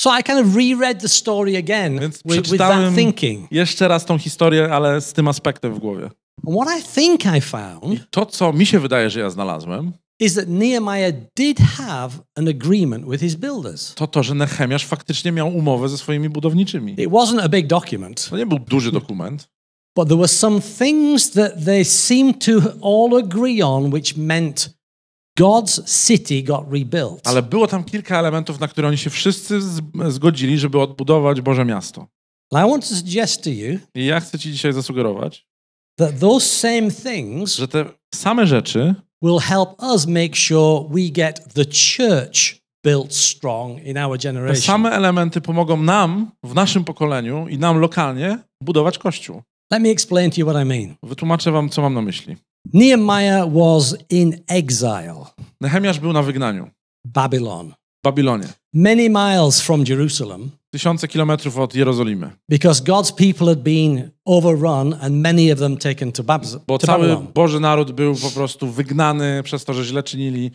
So 0.00 0.18
I 0.20 0.22
kind 0.22 0.38
of 0.38 0.56
reread 0.56 1.00
the 1.02 1.08
story 1.08 1.56
again 1.58 1.98
Więc 2.00 2.22
with, 2.24 2.50
with 2.50 2.58
that 2.58 2.94
thinking. 2.94 3.52
jeszcze 3.52 3.88
raz 3.88 4.04
tą 4.04 4.18
historię, 4.18 4.68
ale 4.74 5.00
z 5.00 5.12
tym 5.12 5.28
aspektem 5.28 5.74
w 5.74 5.78
głowie. 5.78 6.04
And 6.46 6.56
what 6.56 6.78
I 6.80 6.82
think 7.00 7.36
I 7.36 7.40
found 7.40 8.10
To, 8.10 8.26
co 8.26 8.52
mi 8.52 8.66
się 8.66 8.80
wydaje, 8.80 9.10
że 9.10 9.20
ja 9.20 9.30
znalazłem, 9.30 9.92
is 10.20 10.34
that 10.34 10.48
Nehemiah 10.48 11.12
did 11.36 11.58
have 11.58 12.10
an 12.36 12.48
agreement 12.48 13.06
with 13.06 13.20
his 13.20 13.36
builders. 13.36 13.94
to 13.94 14.06
to, 14.06 14.22
że 14.22 14.34
Nehemiasz 14.34 14.86
faktycznie 14.86 15.32
miał 15.32 15.48
umowę 15.56 15.88
ze 15.88 15.98
swoimi 15.98 16.28
budowniczymi. 16.28 16.92
It 16.92 17.10
wasn't 17.10 17.40
a 17.40 17.48
big 17.48 17.66
document, 17.66 18.26
To 18.30 18.36
nie 18.36 18.46
był 18.46 18.58
duży 18.58 18.92
dokument, 18.92 19.48
but 19.96 20.08
there 20.08 20.16
were 20.18 20.28
some 20.28 20.60
things 20.78 21.30
that 21.30 21.64
they 21.64 21.84
seemed 21.84 22.44
to 22.44 22.52
all 22.82 23.24
agree 23.24 23.62
on, 23.62 23.92
which 23.94 24.16
meant 24.16 24.70
God's 25.38 26.06
city 26.06 26.42
got 26.42 26.64
rebuilt. 26.72 27.20
ale 27.28 27.42
było 27.42 27.66
tam 27.66 27.84
kilka 27.84 28.18
elementów, 28.18 28.60
na 28.60 28.68
które 28.68 28.88
oni 28.88 28.98
się 28.98 29.10
wszyscy 29.10 29.60
zgodzili, 30.08 30.58
żeby 30.58 30.80
odbudować 30.80 31.40
Boże 31.40 31.64
miasto. 31.64 32.00
And 32.52 32.66
I 32.66 32.70
want 32.70 32.88
to 32.88 32.94
suggest 32.94 33.44
to 33.44 33.50
you 33.50 33.78
I 33.94 34.04
ja 34.06 34.20
chcę 34.20 34.38
ci 34.38 34.52
dzisiaj 34.52 34.72
zasugerować, 34.72 35.46
that 35.96 36.18
those 36.18 36.46
same 36.46 36.90
things 36.90 37.56
że 37.56 37.68
te 37.68 37.84
same 38.14 38.46
rzeczy 38.46 38.94
will 39.22 39.38
help 39.38 39.82
us 39.94 40.06
make 40.06 40.36
sure 40.36 40.88
we 40.90 41.10
get 41.10 41.54
the 41.54 41.64
church 41.66 42.60
built 42.84 43.14
strong 43.14 43.78
in 43.78 43.96
our 43.96 44.18
Te 44.18 44.22
generation. 44.22 44.62
same 44.62 44.90
elementy 44.92 45.40
pomogą 45.40 45.76
nam 45.76 46.30
w 46.44 46.54
naszym 46.54 46.84
pokoleniu 46.84 47.48
i 47.48 47.58
nam 47.58 47.78
lokalnie 47.80 48.38
budować 48.62 48.98
kościół. 48.98 49.42
Let 49.72 49.82
me 49.82 49.88
explain 49.88 50.30
to 50.30 50.40
you 50.40 50.46
what 50.46 50.62
I 50.62 50.66
mean. 50.66 50.94
Wytłumaczę 51.02 51.52
wam, 51.52 51.68
co 51.68 51.82
mam 51.82 51.94
na 51.94 52.02
myśli. 52.02 52.36
Nehemiah 52.72 53.48
was 53.52 53.96
in 54.10 54.36
exile, 54.48 55.24
Nehemiasz 55.60 55.98
był 56.00 56.12
na 56.12 56.22
wygnaniu 56.22 56.70
Babylon, 57.06 57.72
Babilonie, 58.04 58.48
many 58.74 59.08
miles 59.08 59.60
from 59.60 59.84
Jerusalem, 59.88 60.50
tysiące 60.70 61.08
kilometrów 61.08 61.58
od 61.58 61.74
Jerozolimy, 61.74 62.30
because 62.48 62.82
God's 62.84 63.14
people 63.14 63.46
had 63.46 63.62
been 63.62 64.10
overrun 64.24 64.94
and 65.00 65.14
many 65.14 65.52
of 65.52 65.58
them 65.58 65.76
taken 65.76 66.12
to, 66.12 66.22
Bab- 66.22 66.60
bo 66.66 66.78
cały 66.78 67.08
Babylon. 67.08 67.32
Boży 67.34 67.60
naród 67.60 67.92
był 67.92 68.14
po 68.16 68.30
prostu 68.30 68.66
wygnany 68.66 69.42
przez 69.42 69.64
to, 69.64 69.74
że 69.74 69.84
źle 69.84 70.02
czynili 70.02 70.50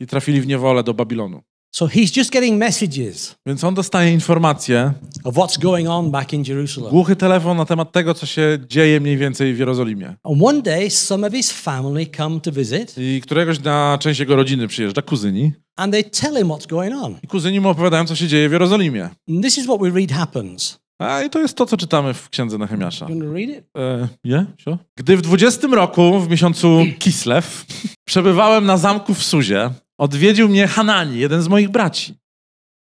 i 0.00 0.06
trafili 0.06 0.40
w 0.40 0.46
niewolę 0.46 0.82
do 0.82 0.94
Babilonu. 0.94 1.40
So 1.74 1.86
he's 1.86 2.16
just 2.18 2.30
getting 2.32 2.58
messages 2.58 3.36
Więc 3.46 3.64
on 3.64 3.74
dostaje 3.74 4.12
informacje, 4.12 4.92
of 5.24 5.34
what's 5.34 5.60
going 5.60 5.88
on 5.88 6.10
back 6.10 6.32
in 6.32 6.44
Jerusalem. 6.48 6.90
głuchy 6.90 7.16
telefon 7.16 7.56
na 7.56 7.64
temat 7.64 7.92
tego, 7.92 8.14
co 8.14 8.26
się 8.26 8.58
dzieje 8.68 9.00
mniej 9.00 9.16
więcej 9.16 9.54
w 9.54 9.58
Jerozolimie. 9.58 10.08
And 10.08 10.42
one 10.42 10.62
day, 10.62 10.90
some 10.90 11.26
of 11.26 11.32
his 11.32 11.52
family 11.52 12.06
come 12.16 12.40
to 12.40 12.52
visit 12.52 12.94
I 12.98 13.20
któregoś 13.22 13.58
dnia 13.58 13.98
część 14.00 14.20
jego 14.20 14.36
rodziny 14.36 14.68
przyjeżdża, 14.68 15.02
kuzyni, 15.02 15.52
and 15.76 15.92
they 15.92 16.04
tell 16.04 16.36
him 16.36 16.48
what's 16.48 16.66
going 16.66 16.94
on. 16.94 17.18
i 17.22 17.26
kuzyni 17.26 17.60
mu 17.60 17.68
opowiadają, 17.68 18.04
co 18.06 18.16
się 18.16 18.28
dzieje 18.28 18.48
w 18.48 18.52
Jerozolimie. 18.52 19.04
And 19.04 19.42
this 19.42 19.58
is 19.58 19.64
what 19.64 19.80
we 19.80 19.90
read 19.90 20.12
happens. 20.12 20.78
A 20.98 21.22
i 21.22 21.30
to 21.30 21.40
jest 21.40 21.56
to, 21.56 21.66
co 21.66 21.76
czytamy 21.76 22.14
w 22.14 22.30
księdze 22.30 22.58
Nehemiasza. 22.58 23.06
It? 23.36 23.64
E? 23.78 24.46
Gdy 24.96 25.16
w 25.16 25.22
20 25.22 25.68
roku, 25.68 26.20
w 26.20 26.30
miesiącu 26.30 26.84
Kislew, 26.98 27.66
przebywałem 28.08 28.66
na 28.66 28.76
zamku 28.76 29.14
w 29.14 29.24
Suzie, 29.24 29.70
odwiedził 29.98 30.48
mnie 30.48 30.66
Hanani, 30.66 31.18
jeden 31.18 31.42
z 31.42 31.48
moich 31.48 31.68
braci. 31.68 32.14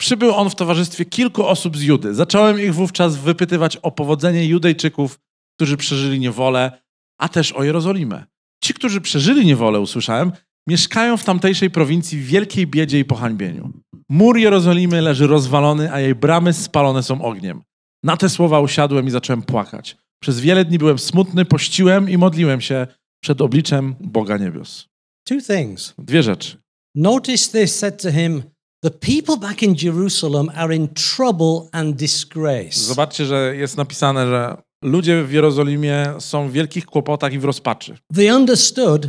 Przybył 0.00 0.34
on 0.34 0.50
w 0.50 0.54
towarzystwie 0.54 1.04
kilku 1.04 1.46
osób 1.46 1.76
z 1.76 1.82
Judy. 1.82 2.14
Zacząłem 2.14 2.60
ich 2.60 2.74
wówczas 2.74 3.16
wypytywać 3.16 3.76
o 3.76 3.90
powodzenie 3.90 4.46
Judejczyków, 4.46 5.18
którzy 5.56 5.76
przeżyli 5.76 6.20
niewolę, 6.20 6.82
a 7.18 7.28
też 7.28 7.52
o 7.52 7.64
Jerozolimę. 7.64 8.24
Ci, 8.64 8.74
którzy 8.74 9.00
przeżyli 9.00 9.46
niewolę, 9.46 9.80
usłyszałem, 9.80 10.32
mieszkają 10.68 11.16
w 11.16 11.24
tamtejszej 11.24 11.70
prowincji 11.70 12.18
w 12.18 12.26
wielkiej 12.26 12.66
biedzie 12.66 12.98
i 12.98 13.04
pohańbieniu. 13.04 13.72
Mur 14.08 14.38
Jerozolimy 14.38 15.02
leży 15.02 15.26
rozwalony, 15.26 15.92
a 15.92 16.00
jej 16.00 16.14
bramy 16.14 16.52
spalone 16.52 17.02
są 17.02 17.22
ogniem. 17.22 17.62
Na 18.04 18.16
te 18.16 18.28
słowa 18.28 18.60
usiadłem 18.60 19.06
i 19.06 19.10
zacząłem 19.10 19.42
płakać. 19.42 19.96
Przez 20.22 20.40
wiele 20.40 20.64
dni 20.64 20.78
byłem 20.78 20.98
smutny, 20.98 21.44
pościłem 21.44 22.10
i 22.10 22.18
modliłem 22.18 22.60
się 22.60 22.86
przed 23.22 23.40
obliczem 23.40 23.94
Boga 24.00 24.36
niebios. 24.36 24.88
Two 25.28 25.40
things. 25.46 25.94
Dwie 25.98 26.22
rzeczy. 26.22 26.56
Notice 26.94 27.52
they 27.52 27.68
said 27.68 28.02
to 28.02 28.12
him, 28.12 28.42
The 28.84 28.90
people 28.90 29.36
back 29.36 29.62
in 29.62 29.74
Jerusalem 29.82 30.50
are 30.54 30.76
in 30.76 30.88
trouble 30.88 31.68
and 31.72 31.96
disgrace. 31.96 32.80
Zobaczcie, 32.80 33.26
że 33.26 33.56
jest 33.56 33.76
napisane, 33.76 34.26
że 34.26 34.56
ludzie 34.84 35.24
w 35.24 35.32
Jerozolimie 35.32 36.06
są 36.18 36.48
w 36.48 36.52
wielkich 36.52 36.86
kłopotach 36.86 37.32
i 37.32 37.38
w 37.38 37.44
rozpaczy. 37.44 37.98
They 38.14 38.36
understood 38.36 39.08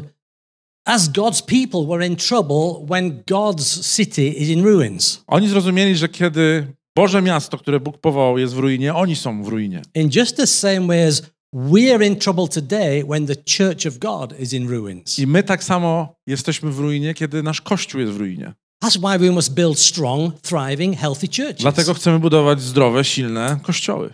as 0.85 1.09
God's 1.09 1.41
people 1.45 1.87
were 1.87 2.05
in 2.07 2.15
trouble 2.15 2.85
when 2.89 3.23
God's 3.31 3.95
city 3.95 4.27
is 4.27 4.49
in 4.49 4.63
ruins. 4.63 5.23
Oni 5.27 5.49
zrozumieli, 5.49 5.95
że 5.95 6.09
kiedy 6.09 6.67
Boże 6.97 7.21
miasto, 7.21 7.57
które 7.57 7.79
Bóg 7.79 7.97
powołał, 7.97 8.37
jest 8.37 8.53
w 8.53 8.57
ruinie, 8.59 8.93
oni 8.93 9.15
są 9.15 9.43
w 9.43 9.47
ruinie. 9.47 9.81
In 9.95 10.09
just 10.15 10.37
the 10.37 10.47
same 10.47 10.87
way 10.87 11.03
as 11.07 11.21
we're 11.55 12.07
in 12.07 12.15
trouble 12.15 12.47
today 12.47 13.03
when 13.03 13.27
the 13.27 13.35
church 13.35 13.85
of 13.87 13.97
God 13.97 14.39
is 14.39 14.53
in 14.53 14.67
ruins. 14.69 15.19
I 15.19 15.27
my 15.27 15.43
tak 15.43 15.63
samo 15.63 16.15
jesteśmy 16.27 16.71
w 16.71 16.79
ruinie, 16.79 17.13
kiedy 17.13 17.43
nasz 17.43 17.61
Kościół 17.61 18.01
jest 18.01 18.13
w 18.13 18.17
ruinie. 18.17 18.53
That's 18.83 18.97
why 18.99 19.19
we 19.27 19.31
must 19.31 19.53
build 19.53 19.79
strong, 19.79 20.39
thriving, 20.41 20.97
healthy 20.97 21.27
churches. 21.27 21.61
Dlatego 21.61 21.93
chcemy 21.93 22.19
budować 22.19 22.61
zdrowe, 22.61 23.03
silne 23.03 23.59
kościoły. 23.63 24.13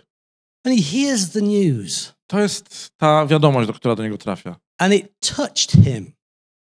And 0.65 0.75
he 0.75 0.83
hears 0.83 1.29
the 1.29 1.41
news, 1.41 2.13
To 2.27 2.39
jest 2.39 2.87
ta 2.97 3.25
wiadomość, 3.25 3.67
do 3.67 3.73
która 3.73 3.95
do 3.95 4.03
niego 4.03 4.17
trafia. 4.17 4.55
and 4.77 4.93
it 4.93 5.05
touched 5.35 5.71
him, 5.85 6.11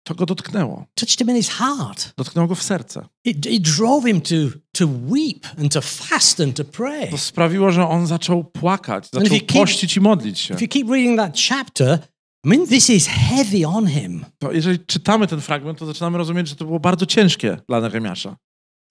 To 0.08 0.14
go 0.14 0.26
dotknęło. 0.26 0.84
touched 0.94 1.18
him 1.18 1.30
in 1.30 1.36
his 1.36 1.48
heart. 1.48 2.12
Dotknęło 2.16 2.48
go 2.48 2.54
w 2.54 2.62
serce. 2.62 3.08
It, 3.24 3.46
it 3.46 3.62
drove 3.62 4.08
him 4.08 4.20
to, 4.20 4.34
to 4.72 4.86
weep 4.86 5.46
and 5.58 5.72
to 5.72 5.80
fast 5.80 6.40
and 6.40 6.56
to 6.56 6.64
pray. 6.64 7.10
To 7.10 7.18
sprawiło, 7.18 7.70
że 7.72 7.88
on 7.88 8.06
zaczął 8.06 8.44
płakać, 8.44 9.08
zaczął 9.12 9.38
pościć 9.40 9.96
i 9.96 10.00
modlić 10.00 10.38
się. 10.40 10.54
If 10.54 10.64
you 10.64 10.68
keep 10.68 10.90
reading 10.90 11.18
that 11.18 11.36
chapter, 11.48 11.98
I 12.46 12.48
mean, 12.48 12.66
this 12.66 12.90
is 12.90 13.06
heavy 13.06 13.66
on 13.66 13.86
him. 13.86 14.24
To 14.38 14.52
jeżeli 14.52 14.78
czytamy 14.78 15.26
ten 15.26 15.40
fragment, 15.40 15.78
to 15.78 15.86
zaczynamy 15.86 16.18
rozumieć, 16.18 16.48
że 16.48 16.56
to 16.56 16.64
było 16.64 16.80
bardzo 16.80 17.06
ciężkie 17.06 17.56
dla 17.68 17.80
Nehemiasza. 17.80 18.36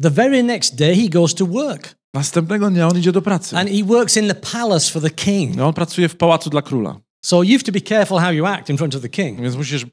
The 0.01 0.09
very 0.09 0.43
next 0.43 0.75
day, 0.75 0.95
he 0.95 1.09
goes 1.09 1.35
to 1.35 1.45
work, 1.45 1.95
Następnego 2.13 2.69
dnia 2.69 2.87
on 2.87 2.97
idzie 2.97 3.11
do 3.11 3.21
pracy. 3.21 3.57
and 3.57 3.69
he 3.69 3.83
works 3.83 4.17
in 4.17 4.27
the 4.27 4.35
palace 4.35 4.91
for 4.91 5.01
the 5.01 5.09
king. 5.09 5.55
No, 5.55 5.67
on 5.67 5.73
pracuje 5.73 6.09
w 6.09 6.15
pałacu 6.15 6.49
dla 6.49 6.61
króla. 6.61 6.99
So 7.25 7.43
you 7.43 7.51
have 7.51 7.63
to 7.63 7.71
be 7.71 7.81
careful 7.81 8.19
how 8.19 8.31
you 8.31 8.45
act 8.45 8.69
in 8.69 8.77
front 8.77 8.95
of 8.95 9.01
the 9.01 9.09
king. 9.09 9.41
Więc 9.41 9.55
musisz 9.55 9.85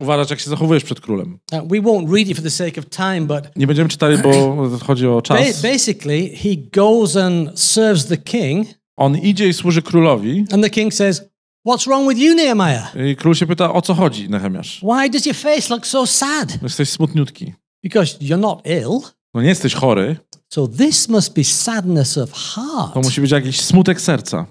uważać, 0.00 0.30
jak 0.30 0.40
się 0.40 0.50
zachowujesz 0.50 0.84
przed 0.84 1.00
królem. 1.00 1.38
We 1.52 1.80
won't 1.80 2.14
read 2.14 2.28
it 2.28 2.36
for 2.36 2.42
the 2.44 2.50
sake 2.50 2.80
of 2.80 2.86
time, 2.90 3.20
but 3.20 3.56
Nie 3.56 3.66
będziemy 3.66 3.88
czytali, 3.88 4.18
bo 4.18 4.56
chodzi 4.86 5.06
o 5.06 5.22
czas. 5.22 5.62
basically, 5.62 6.28
he 6.36 6.48
goes 6.72 7.16
and 7.16 7.60
serves 7.60 8.06
the 8.06 8.16
king, 8.16 8.68
On 8.96 9.18
idzie 9.18 9.48
i 9.48 9.52
służy 9.52 9.82
królowi 9.82 10.44
and 10.52 10.62
the 10.64 10.70
king 10.70 10.94
says, 10.94 11.22
What's 11.68 11.86
wrong 11.86 12.08
with 12.08 12.20
you, 12.20 12.34
Nehemiah? 12.34 12.94
i 13.10 13.16
król 13.16 13.34
się 13.34 13.46
pyta, 13.46 13.72
o 13.72 13.82
co 13.82 13.94
chodzi, 13.94 14.30
Nehemiasz? 14.30 14.80
Why 14.82 15.10
does 15.10 15.26
your 15.26 15.36
face 15.36 15.70
look 15.74 15.86
so 15.86 16.06
sad? 16.06 16.62
Jesteś 16.62 16.88
smutniutki. 16.88 17.52
Because 17.82 18.18
you're 18.18 18.38
not 18.38 18.60
ill. 18.64 19.00
No 19.34 19.42
nie 19.42 19.48
jesteś 19.48 19.74
chory, 19.74 20.16
So 20.52 20.68
this 20.68 21.08
must 21.08 21.34
be 21.34 21.44
sadness 21.44 22.18
of 22.18 22.32
heart. 22.32 22.94
to 22.94 23.00
musi 23.00 23.20
być 23.20 23.30
jakiś 23.30 23.60
smutek 23.60 24.00
serca. 24.00 24.46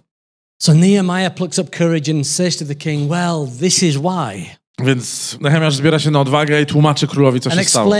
So 0.61 0.73
Nehemiah 0.73 1.33
plucks 1.35 1.59
up 1.59 1.77
courage 1.77 2.11
and 2.11 2.27
says 2.27 2.57
to 2.57 2.65
the 2.65 2.75
king, 2.75 3.11
Well, 3.11 3.47
this 3.59 3.83
is 3.83 3.95
why. 3.97 4.45
Więc 4.83 5.37
Nehemiasz 5.41 5.75
zbiera 5.75 5.99
się 5.99 6.11
na 6.11 6.21
odwagę 6.21 6.61
i 6.61 6.65
tłumaczy 6.65 7.07
królowi, 7.07 7.39
co 7.39 7.49
się 7.49 7.63
stało. 7.63 7.95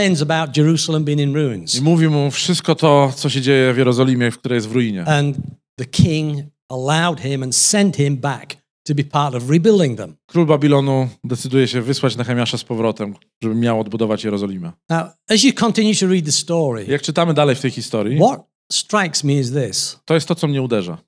I 1.78 1.82
mówi 1.82 2.08
mu 2.08 2.30
wszystko 2.30 2.74
to, 2.74 3.12
co 3.16 3.28
się 3.28 3.40
dzieje 3.40 3.72
w 3.72 3.78
Jerozolimie, 3.78 4.30
w 4.30 4.38
której 4.38 4.56
jest 4.56 4.68
w 4.68 4.72
ruinie. 4.72 5.04
And 5.04 5.36
the 5.76 5.84
king 5.84 6.44
allowed 6.68 7.20
him 7.20 7.42
and 7.42 7.56
sent 7.56 7.96
him 7.96 8.16
back 8.16 8.56
to 8.86 8.94
be 8.94 9.04
part 9.04 9.34
of 9.34 9.50
rebuilding 9.50 9.98
them. 9.98 10.16
Król 10.26 10.46
Babilonu 10.46 11.08
decyduje 11.24 11.68
się 11.68 11.82
wysłać 11.82 12.16
Nehemiasza 12.16 12.58
z 12.58 12.64
powrotem, 12.64 13.14
żeby 13.42 13.54
miał 13.54 13.80
odbudować 13.80 14.24
Jerozolimę. 14.24 14.72
Now, 14.90 15.06
as 15.28 15.44
you 15.44 15.52
continue 15.52 15.94
to 15.94 16.06
read 16.06 16.24
the 16.24 16.32
story, 16.32 16.84
Jak 16.88 17.02
czytamy 17.02 17.34
dalej 17.34 17.56
w 17.56 17.60
tej 17.60 17.70
historii, 17.70 18.18
what 18.18 18.40
strikes 18.72 19.24
me 19.24 19.32
is 19.32 19.52
this 19.52 19.98
to 20.04 20.14
jest 20.14 20.28
to, 20.28 20.34
co 20.34 20.48
mnie 20.48 20.62
uderza. 20.62 20.98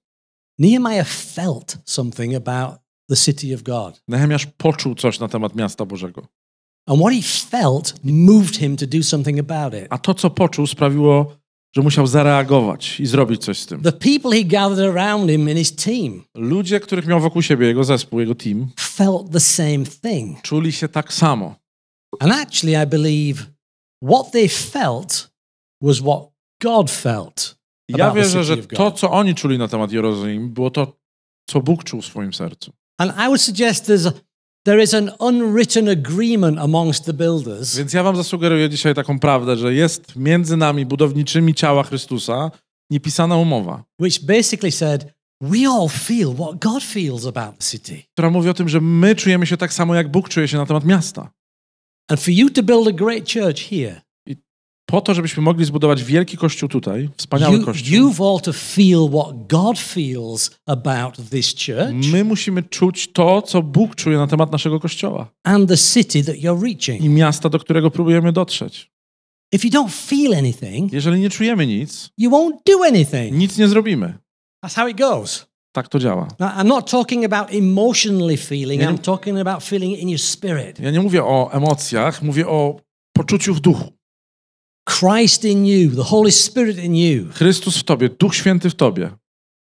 Nehemiah 0.58 1.08
felt 1.08 1.78
something 1.84 2.34
about 2.34 2.80
the 3.10 3.16
city 3.16 3.54
of 3.54 3.62
God. 3.62 4.02
Nehemiasz 4.08 4.46
poczuł 4.46 4.94
coś 4.94 5.18
na 5.18 5.28
temat 5.28 5.54
miasta 5.54 5.86
Bożego. 5.86 6.22
And 6.86 7.00
what 7.00 7.12
he 7.12 7.22
felt 7.50 7.94
moved 8.04 8.56
him 8.56 8.76
to 8.76 8.86
do 8.86 9.02
something 9.02 9.38
about 9.50 9.74
it. 9.82 9.86
A 9.90 9.98
to, 9.98 10.14
co 10.14 10.30
poczuł, 10.30 10.66
sprawiło, 10.66 11.36
że 11.76 11.82
musiał 11.82 12.06
zareagować 12.06 13.00
i 13.00 13.06
zrobić 13.06 13.44
coś 13.44 13.58
z 13.58 13.66
tym. 13.66 13.82
The 13.82 13.92
people 13.92 14.30
he 14.36 14.44
gathered 14.44 14.96
around 14.96 15.30
him 15.30 15.48
in 15.48 15.56
his 15.56 15.76
team 15.76 16.24
Ludzie, 16.34 16.80
których 16.80 17.06
miał 17.06 17.20
wokół 17.20 17.42
siebie, 17.42 17.66
jego 17.66 17.84
zespół, 17.84 18.20
jego 18.20 18.34
team, 18.34 18.68
felt 18.80 19.32
the 19.32 19.40
same 19.40 19.84
thing. 20.02 20.42
czuli 20.42 20.72
się 20.72 20.88
tak 20.88 21.12
samo. 21.12 21.54
And 22.20 22.32
actually, 22.32 22.84
I 22.84 22.86
believe 22.86 23.44
what 24.04 24.32
they 24.32 24.48
felt 24.48 25.30
was 25.82 25.98
what 26.00 26.22
God 26.62 26.90
felt. 26.90 27.58
Ja 27.88 28.10
wierzę, 28.10 28.44
że 28.44 28.56
to, 28.56 28.90
co 28.90 29.10
oni 29.10 29.34
czuli 29.34 29.58
na 29.58 29.68
temat 29.68 29.92
Jerozolimy, 29.92 30.48
było 30.48 30.70
to, 30.70 30.98
co 31.50 31.60
Bóg 31.60 31.84
czuł 31.84 32.02
w 32.02 32.06
swoim 32.06 32.32
sercu. 32.32 32.72
And 32.98 33.12
I 33.18 33.26
would 33.28 33.40
suggest 33.40 33.86
there's 33.86 34.12
there 34.64 34.82
is 34.82 34.94
an 34.94 35.10
unwritten 35.20 35.88
agreement 35.88 36.58
amongst 36.58 37.04
the 37.04 37.12
builders 37.12 37.76
Więc 37.76 37.92
ja 37.92 38.02
wam 38.02 38.16
zasugeruję 38.16 38.68
dzisiaj 38.70 38.94
taką 38.94 39.18
prawdę, 39.18 39.56
że 39.56 39.74
jest 39.74 40.16
między 40.16 40.56
nami, 40.56 40.86
budowniczymi 40.86 41.54
ciała 41.54 41.82
Chrystusa, 41.82 42.50
niepisana 42.90 43.36
umowa, 43.36 43.84
which 44.00 44.20
basically 44.22 44.72
said, 44.72 45.04
we 45.40 45.68
all 45.68 45.88
feel 45.88 46.34
what 46.34 46.58
God 46.58 46.82
feels 46.84 47.26
about 47.26 47.58
the 47.58 47.64
city. 47.64 48.02
która 48.12 48.30
mówi 48.30 48.48
o 48.48 48.54
tym, 48.54 48.68
że 48.68 48.80
my 48.80 49.14
czujemy 49.14 49.46
się 49.46 49.56
tak 49.56 49.72
samo, 49.72 49.94
jak 49.94 50.10
Bóg 50.10 50.28
czuje 50.28 50.48
się 50.48 50.56
na 50.56 50.66
temat 50.66 50.84
miasta. 50.84 51.30
And 52.08 52.20
for 52.20 52.30
you 52.34 52.50
to 52.50 52.62
build 52.62 52.88
a 52.88 52.92
great 52.92 53.32
church 53.32 53.68
here, 53.70 54.00
Po 54.90 55.00
to, 55.00 55.14
żebyśmy 55.14 55.42
mogli 55.42 55.64
zbudować 55.64 56.04
wielki 56.04 56.36
kościół 56.36 56.68
tutaj, 56.68 57.08
wspaniały 57.16 57.56
you, 57.58 57.64
kościół, 57.64 57.98
you've 58.10 58.34
all 58.34 58.40
to 58.40 58.52
feel 58.52 59.08
what 59.12 59.46
God 59.46 59.78
feels 59.78 60.50
about 60.66 61.16
this 61.30 61.54
church 61.66 62.12
my 62.12 62.24
musimy 62.24 62.62
czuć 62.62 63.12
to, 63.12 63.42
co 63.42 63.62
Bóg 63.62 63.94
czuje 63.96 64.18
na 64.18 64.26
temat 64.26 64.52
naszego 64.52 64.80
kościoła 64.80 65.28
and 65.44 65.68
the 65.68 65.76
city 65.76 66.24
that 66.24 66.34
you're 66.36 66.58
i 66.68 66.74
reaching. 66.74 67.02
miasta, 67.02 67.48
do 67.48 67.58
którego 67.58 67.90
próbujemy 67.90 68.32
dotrzeć. 68.32 68.90
If 69.54 69.66
you 69.68 69.72
don't 69.72 69.90
feel 70.08 70.34
anything, 70.34 70.92
Jeżeli 70.92 71.20
nie 71.20 71.30
czujemy 71.30 71.66
nic, 71.66 72.10
you 72.18 72.30
won't 72.30 72.52
do 72.66 72.84
anything. 72.84 73.32
nic 73.32 73.58
nie 73.58 73.68
zrobimy. 73.68 74.14
That's 74.64 74.74
how 74.76 74.88
it 74.88 74.98
goes. 74.98 75.46
Tak 75.72 75.88
to 75.88 75.98
działa. 75.98 76.28
Now, 76.38 76.50
I'm 76.50 76.66
not 76.66 76.90
talking 76.90 77.32
about 77.32 77.54
emotionally 77.54 78.36
feeling, 78.36 78.80
Yeah. 78.80 78.94
I'm 78.94 78.98
talking 78.98 79.38
about 79.38 79.64
feeling 79.64 79.92
it 79.94 80.00
in 80.00 80.08
your 80.08 80.20
spirit. 80.20 80.80
Ja 80.80 80.90
nie 80.90 81.00
mówię 81.00 81.24
o 81.24 81.50
emocjach, 81.52 82.22
mówię 82.22 82.48
o 82.48 82.80
poczuciu 83.12 83.54
w 83.54 83.60
duchu. 83.60 83.97
Christ 84.88 85.44
in 85.44 85.66
you, 85.66 85.90
the 85.96 86.10
Holy 86.10 86.32
Spirit 86.32 86.78
in 86.78 86.96
you, 86.96 87.24
Chrystus 87.32 87.78
w 87.78 87.84
tobie, 87.84 88.08
Duch 88.08 88.34
Święty 88.34 88.70
w 88.70 88.74
tobie 88.74 89.10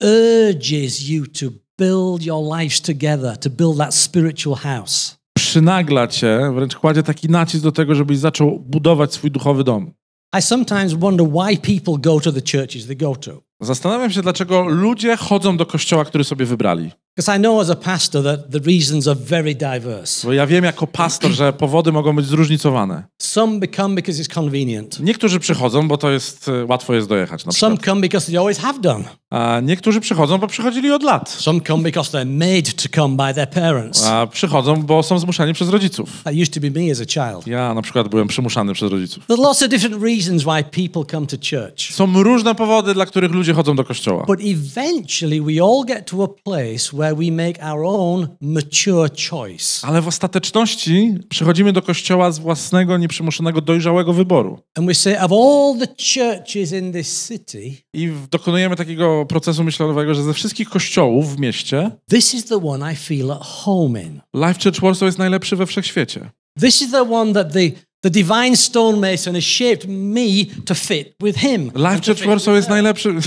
urges 0.02 1.08
you 1.08 1.26
to 1.26 1.46
build 1.78 2.22
your 2.22 2.58
lives 2.58 2.80
together, 2.80 3.36
to 3.36 3.50
build 3.50 3.78
that 3.78 3.94
spiritual 3.94 4.56
house. 4.56 5.16
przynagla 5.38 6.06
cię, 6.08 6.52
wręcz 6.54 6.76
kładzie 6.76 7.02
taki 7.02 7.28
nacisk 7.28 7.64
do 7.64 7.72
tego, 7.72 7.94
żebyś 7.94 8.18
zaczął 8.18 8.60
budować 8.60 9.12
swój 9.14 9.30
duchowy 9.30 9.64
dom. 9.64 9.92
I 10.38 10.42
sometimes 10.42 10.92
wonder 10.94 11.26
why 11.26 11.56
people 11.56 12.12
go 12.12 12.20
to 12.20 12.32
the 12.32 12.40
churches 12.40 12.86
they 12.86 12.96
go 12.96 13.16
to. 13.16 13.42
Zastanawiam 13.60 14.10
się, 14.10 14.22
dlaczego 14.22 14.62
ludzie 14.68 15.16
chodzą 15.16 15.56
do 15.56 15.66
kościoła, 15.66 16.04
który 16.04 16.24
sobie 16.24 16.46
wybrali. 16.46 16.90
Because 17.16 17.38
I 17.38 17.40
know 17.40 17.60
as 17.60 17.70
a 17.70 17.76
pastor 17.76 18.24
that 18.24 18.50
the 18.50 18.58
reasons 18.58 19.08
are 19.08 19.20
very 19.20 19.54
diverse. 19.54 20.26
Bo 20.26 20.32
ja 20.32 20.46
wiem 20.46 20.64
jako 20.64 20.86
pastor, 20.86 21.30
że 21.30 21.52
powody 21.52 21.92
mogą 21.92 22.16
być 22.16 22.26
zróżnicowane. 22.26 23.04
Some 23.22 23.60
become 23.60 23.94
because 23.94 24.22
it's 24.22 24.34
convenient. 24.34 25.00
Niektórzy 25.00 25.40
przychodzą, 25.40 25.88
bo 25.88 25.98
to 25.98 26.10
jest 26.10 26.48
e, 26.48 26.64
łatwo 26.64 26.94
jest 26.94 27.08
dojechać 27.08 27.44
na 27.44 27.52
Some 27.52 27.78
come 27.78 28.00
because 28.00 28.26
they 28.26 28.40
always 28.40 28.58
have 28.58 28.80
done. 28.80 29.04
A 29.30 29.60
niektórzy 29.62 30.00
przychodzą, 30.00 30.38
bo 30.38 30.46
przychodzili 30.46 30.90
od 30.90 31.02
lat. 31.02 31.30
Some 31.30 31.60
come 31.60 31.82
because 31.82 32.10
they're 32.10 32.26
made 32.26 32.62
to 32.62 32.88
come 32.94 33.16
by 33.16 33.34
their 33.34 33.50
parents. 33.50 34.06
A 34.06 34.26
przychodzą, 34.26 34.82
bo 34.82 35.02
są 35.02 35.18
zmuszani 35.18 35.54
przez 35.54 35.68
rodziców. 35.68 36.22
That 36.24 36.34
used 36.34 36.54
to 36.54 36.60
be 36.60 36.70
me 36.70 36.92
as 36.92 37.00
a 37.00 37.04
child. 37.04 37.46
Ja 37.46 37.74
na 37.74 37.82
przykład 37.82 38.08
byłem 38.08 38.28
przymuszany 38.28 38.74
przez 38.74 38.92
rodziców. 38.92 39.24
There's 39.28 39.42
lots 39.42 39.62
of 39.62 39.68
different 39.68 40.02
reasons 40.02 40.42
why 40.42 40.64
people 40.64 41.02
come 41.10 41.26
to 41.26 41.36
church. 41.36 41.94
Są 41.94 42.22
różne 42.22 42.54
powody, 42.54 42.94
dla 42.94 43.06
których 43.06 43.30
ludzie 43.30 43.54
chodzą 43.54 43.76
do 43.76 43.84
kościoła. 43.84 44.24
But 44.26 44.40
eventually, 44.40 45.42
we 45.42 45.62
all 45.64 45.84
get 45.86 46.06
to 46.10 46.24
a 46.24 46.28
place 46.28 46.96
where 46.96 47.14
we 47.14 47.32
make 47.32 47.72
our 47.72 47.84
own 47.84 48.28
mature 48.40 49.10
choice. 49.30 49.86
Ale 49.86 50.02
w 50.02 50.08
ostateczności 50.08 51.14
przychodzimy 51.28 51.72
do 51.72 51.82
kościoła 51.82 52.30
z 52.30 52.38
własnego, 52.38 52.96
nieprzymuszonego, 53.12 53.60
dojrzałego 53.60 54.12
wyboru. 54.12 54.58
And 54.74 54.86
we 54.86 54.94
say, 54.94 55.20
of 55.20 55.32
all 55.32 55.78
the 55.78 55.86
churches 55.86 56.72
in 56.72 56.92
this 56.92 57.28
city, 57.28 57.72
I 57.94 58.12
dokonujemy 58.30 58.76
takiego 58.76 59.26
procesu 59.26 59.64
myślowego, 59.64 60.14
że 60.14 60.22
ze 60.22 60.34
wszystkich 60.34 60.68
kościołów 60.68 61.36
w 61.36 61.40
mieście 61.40 61.90
this 62.10 62.34
is 62.34 62.44
the 62.44 62.66
one 62.66 62.92
I 62.92 62.96
feel 62.96 63.32
at 63.32 63.42
home 63.42 64.02
in. 64.02 64.20
Life 64.34 64.60
Church 64.64 64.80
Warsaw 64.80 65.06
jest 65.06 65.18
najlepszy 65.18 65.56
we 65.56 65.66
wszechświecie. 65.66 66.30
This 66.60 66.82
is 66.82 66.90
the 66.90 67.12
one 67.12 67.32
that 67.32 67.52
the, 67.52 67.70
The 68.00 68.10
divine 68.10 68.56
stonemason 68.56 69.34
has 69.34 69.44
shaped 69.44 69.88
me 69.88 70.44
to 70.64 70.74
fit 70.74 71.14
with 71.22 71.38
him. 71.38 71.70
Life 71.74 72.00
Church 72.06 72.26
Warsaw 72.26 72.54
jest 72.54 72.68
najlepszy. 72.68 73.14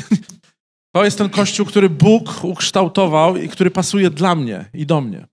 To 0.96 1.06
jest 1.06 1.18
ten 1.18 1.30
kościół, 1.30 1.66
który 1.66 1.90
Bóg 1.90 2.44
ukształtował 2.44 3.38
i 3.38 3.50
który 3.50 3.72
pasuje 3.72 4.10
dla 4.10 4.36
mnie 4.36 4.66
i 4.74 4.86
do 4.86 5.02
mnie. 5.02 5.28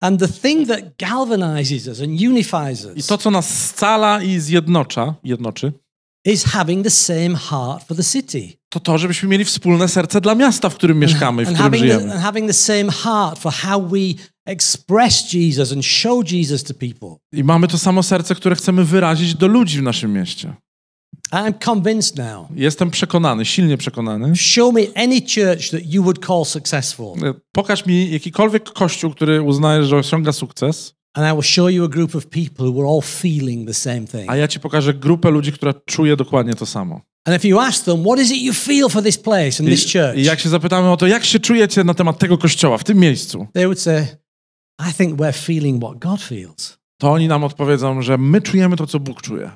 And 0.00 0.20
the 0.20 0.28
thing 0.28 0.68
that 0.68 0.80
galvanizes 0.96 1.88
us 1.88 2.00
and 2.00 2.20
unifies 2.20 2.84
I 2.84 2.98
us 2.98 3.06
to, 3.06 3.18
co 3.18 3.30
nas 3.30 3.68
scala 3.68 4.22
i 4.22 4.40
zjednocza, 4.40 5.14
jednoczy, 5.24 5.72
is 6.24 6.44
having 6.44 6.84
the 6.84 6.90
same 6.90 7.36
heart 7.36 7.84
for 7.88 7.96
the 7.96 8.02
city. 8.02 8.58
to 8.68 8.80
to, 8.80 8.98
żebyśmy 8.98 9.28
mieli 9.28 9.44
wspólne 9.44 9.88
serce 9.88 10.20
dla 10.20 10.34
miasta, 10.34 10.68
w 10.68 10.74
którym 10.74 10.98
mieszkamy 10.98 11.42
i 11.42 11.44
w 11.44 11.48
and 11.48 11.56
którym 11.56 11.72
having, 11.72 11.92
the, 11.92 11.98
żyjemy. 11.98 12.12
and 12.12 12.22
having 12.22 12.46
the 12.46 12.52
same 12.52 12.92
heart 12.92 13.38
for 13.38 13.52
how 13.52 13.88
we 13.88 13.98
express 14.46 15.34
Jesus 15.34 15.72
and 15.72 15.84
show 15.84 16.32
Jesus 16.32 16.62
to 16.62 16.74
people. 16.74 17.08
I 17.32 17.44
mamy 17.44 17.68
to 17.68 17.78
samo 17.78 18.02
serce, 18.02 18.34
które 18.34 18.56
chcemy 18.56 18.84
wyrazić 18.84 19.34
do 19.34 19.46
ludzi 19.46 19.78
w 19.78 19.82
naszym 19.82 20.12
mieście. 20.12 20.54
I'm 21.32 21.54
convinced 21.64 22.16
now. 22.16 22.48
Jestem 22.54 22.90
przekonany, 22.90 23.44
silnie 23.44 23.76
przekonany. 23.76 24.36
Show 24.36 24.72
me 24.74 24.80
any 24.94 25.20
church 25.22 25.70
that 25.70 25.80
you 25.86 26.02
would 26.02 26.26
call 26.26 26.44
successful, 26.44 27.14
Pokaż 27.52 27.86
mi 27.86 28.10
jakikolwiek 28.10 28.70
kościół, 28.70 29.10
który 29.10 29.42
uznajesz, 29.42 29.86
że 29.86 29.96
osiąga 29.96 30.32
sukces, 30.32 30.94
and 31.14 31.26
I 31.28 31.32
will 31.32 31.42
show 31.42 31.70
you 31.70 31.84
a 31.84 31.88
group 31.88 32.14
of 32.16 32.26
people 32.26 32.66
who 32.66 32.80
are 32.80 32.88
all 32.88 33.02
feeling 33.02 33.66
the 33.68 33.74
same 33.74 34.00
thing. 34.06 34.24
a 34.30 34.36
ja 34.36 34.48
ci 34.48 34.60
pokażę 34.60 34.94
grupę 34.94 35.30
ludzi, 35.30 35.52
która 35.52 35.74
czuje 35.86 36.16
dokładnie 36.16 36.54
to 36.54 36.66
samo. 36.66 37.00
And 37.24 37.36
if 37.36 37.48
you 37.48 37.58
ask 37.60 37.84
them, 37.84 38.02
what 38.04 38.18
is 38.20 38.30
it 38.30 38.42
you 38.42 38.52
feel 38.52 38.88
for 38.88 39.02
this 39.02 39.18
place 39.18 39.60
and 39.60 39.68
this 39.68 39.86
I, 39.94 39.98
church? 39.98 40.16
I 40.16 40.24
jak 40.24 40.40
się 40.40 40.48
zapytamy 40.48 40.90
o 40.90 40.96
to, 40.96 41.06
jak 41.06 41.24
się 41.24 41.40
czujecie 41.40 41.84
na 41.84 41.94
temat 41.94 42.18
tego 42.18 42.38
kościoła, 42.38 42.78
w 42.78 42.84
tym 42.84 42.98
miejscu, 42.98 43.46
They 43.52 43.64
would 43.64 43.80
say, 43.80 44.06
I 44.90 44.92
think 44.94 45.16
we're 45.20 45.32
feeling 45.46 45.82
what 45.84 45.98
God 45.98 46.22
feels. 46.22 46.78
to 46.98 47.12
oni 47.12 47.28
nam 47.28 47.44
odpowiedzą, 47.44 48.02
że 48.02 48.18
my 48.18 48.40
czujemy 48.42 48.76
to, 48.76 48.86
co 48.86 49.00
Bóg 49.00 49.22
czuje. 49.22 49.50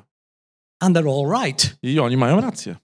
And 0.79 0.95
they're 0.97 1.09
all 1.09 1.43
right. 1.43 1.75
I 1.83 1.99
oni 1.99 2.17
mają 2.17 2.41
rację. 2.41 2.75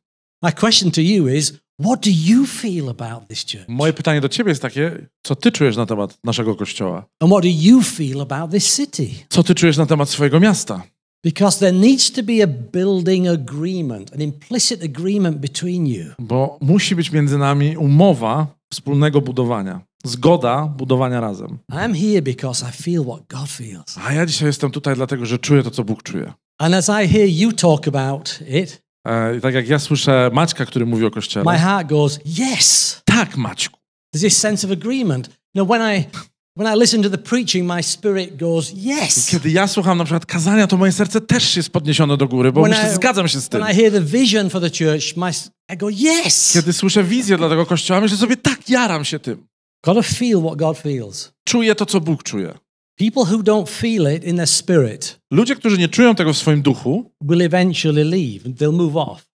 My 0.43 0.51
question 0.51 0.91
to 0.91 1.01
you 1.01 1.27
is, 1.27 1.53
what 1.79 2.01
do 2.01 2.09
you 2.11 2.45
feel 2.45 2.89
about 2.89 3.27
this 3.27 3.45
church? 3.45 3.67
Moje 3.67 3.93
pytanie 3.93 4.21
do 4.21 4.29
ciebie 4.29 4.49
jest 4.49 4.61
takie, 4.61 5.07
co 5.23 5.35
ty 5.35 5.51
czujesz 5.51 5.77
na 5.77 5.85
temat 5.85 6.17
naszego 6.23 6.55
kościoła? 6.55 7.05
And 7.19 7.31
what 7.31 7.43
do 7.43 7.49
you 7.49 7.81
feel 7.81 8.21
about 8.21 8.51
this 8.51 8.75
city? 8.75 9.09
Co 9.29 9.43
ty 9.43 9.55
czujesz 9.55 9.77
na 9.77 9.85
temat 9.85 10.09
swojego 10.09 10.39
miasta? 10.39 10.83
Because 11.23 11.59
there 11.59 11.77
needs 11.77 12.11
to 12.11 12.23
be 12.23 12.43
a 12.43 12.47
building 12.47 13.27
agreement, 13.27 14.13
an 14.13 14.21
implicit 14.21 14.83
agreement 14.83 15.37
between 15.37 15.87
you. 15.87 16.05
Bo 16.19 16.57
musi 16.61 16.95
być 16.95 17.11
między 17.11 17.37
nami 17.37 17.77
umowa 17.77 18.47
wspólnego 18.73 19.21
budowania. 19.21 19.81
Zgoda 20.05 20.65
budowania 20.65 21.19
razem. 21.19 21.57
I'm 21.71 22.09
here 22.09 22.21
because 22.21 22.65
I 22.69 22.71
feel 22.83 23.03
what 23.03 23.21
God 23.27 23.49
feels. 23.49 23.97
A 23.97 24.13
ja 24.13 24.25
dzisiaj 24.25 24.47
jestem 24.47 24.71
tutaj 24.71 24.95
dlatego, 24.95 25.25
że 25.25 25.39
czuję 25.39 25.63
to, 25.63 25.71
co 25.71 25.83
Bóg 25.83 26.03
czuje. 26.03 26.33
And 26.59 26.75
as 26.75 26.89
I 26.89 27.07
hear 27.07 27.27
you 27.27 27.51
talk 27.51 27.87
about 27.87 28.39
it, 28.47 28.81
E, 29.07 29.37
I 29.37 29.41
tak 29.41 29.53
jak 29.53 29.67
ja 29.67 29.79
słyszę 29.79 30.29
Maćka, 30.33 30.65
który 30.65 30.85
mówi 30.85 31.03
o 31.03 31.07
my 31.07 31.11
kościele. 31.11 31.57
heart 31.57 31.87
goes, 31.89 32.19
yes. 32.25 33.01
Tak, 33.05 33.37
Maćku. 33.37 33.79
There's 34.15 34.21
this 34.21 34.37
sense 34.37 34.67
of 34.67 34.73
agreement. 34.73 35.27
You 35.27 35.33
know, 35.65 35.67
when 35.69 35.97
I 35.97 36.03
when 36.57 36.75
I 36.75 36.79
listen 36.79 37.03
to 37.03 37.09
the 37.09 37.17
preaching, 37.17 37.71
my 37.73 37.83
spirit 37.83 38.37
goes, 38.37 38.71
yes. 38.73 39.25
Kiedy 39.29 39.49
ja 39.51 39.67
słucham 39.67 39.97
na 39.97 40.03
przykład 40.03 40.25
kazania, 40.25 40.67
to 40.67 40.77
moje 40.77 40.91
serce 40.91 41.21
też 41.21 41.57
jest 41.57 41.69
podniesione 41.69 42.17
do 42.17 42.27
góry, 42.27 42.51
bo 42.51 42.61
When 42.61 42.71
myślę, 42.73 42.91
I- 42.91 42.95
zgadzam 42.95 43.27
się 43.27 43.41
z 43.41 43.49
tym. 43.49 43.61
When 43.61 43.73
I 43.75 43.79
hear 43.81 43.91
the 43.91 44.01
vision 44.01 44.49
for 44.49 44.61
the 44.61 44.69
church, 44.69 45.17
my 45.17 45.31
I 45.73 45.77
go, 45.77 45.89
yes. 45.89 46.51
Kiedy 46.53 46.73
słyszę 46.73 47.03
wizję 47.03 47.37
dla 47.37 47.49
tego 47.49 47.65
kościoła, 47.65 48.01
myślę 48.01 48.17
sobie, 48.17 48.37
tak, 48.37 48.69
jaram 48.69 49.05
się 49.05 49.19
tym. 49.19 49.47
Gotta 49.85 50.01
feel 50.01 50.41
what 50.41 50.55
God 50.57 50.77
feels. 50.77 51.31
Czuję 51.47 51.75
to, 51.75 51.85
co 51.85 52.01
Bóg 52.01 52.23
czuje. 52.23 52.53
People 52.99 53.23
who 53.23 53.43
don't 53.43 53.69
feel 53.69 54.15
it 54.15 54.23
in 54.23 54.35
their 54.35 54.47
spirit 54.47 55.19
Ludzie, 55.31 55.55
którzy 55.55 55.77
nie 55.77 55.89
czują 55.89 56.15
tego 56.15 56.33
w 56.33 56.37
swoim 56.37 56.61
duchu, 56.61 57.11
will 57.21 57.41
eventually 57.41 58.03
leave 58.03 58.43
they'll 58.43 58.73
move 58.73 58.95
off. 58.95 59.29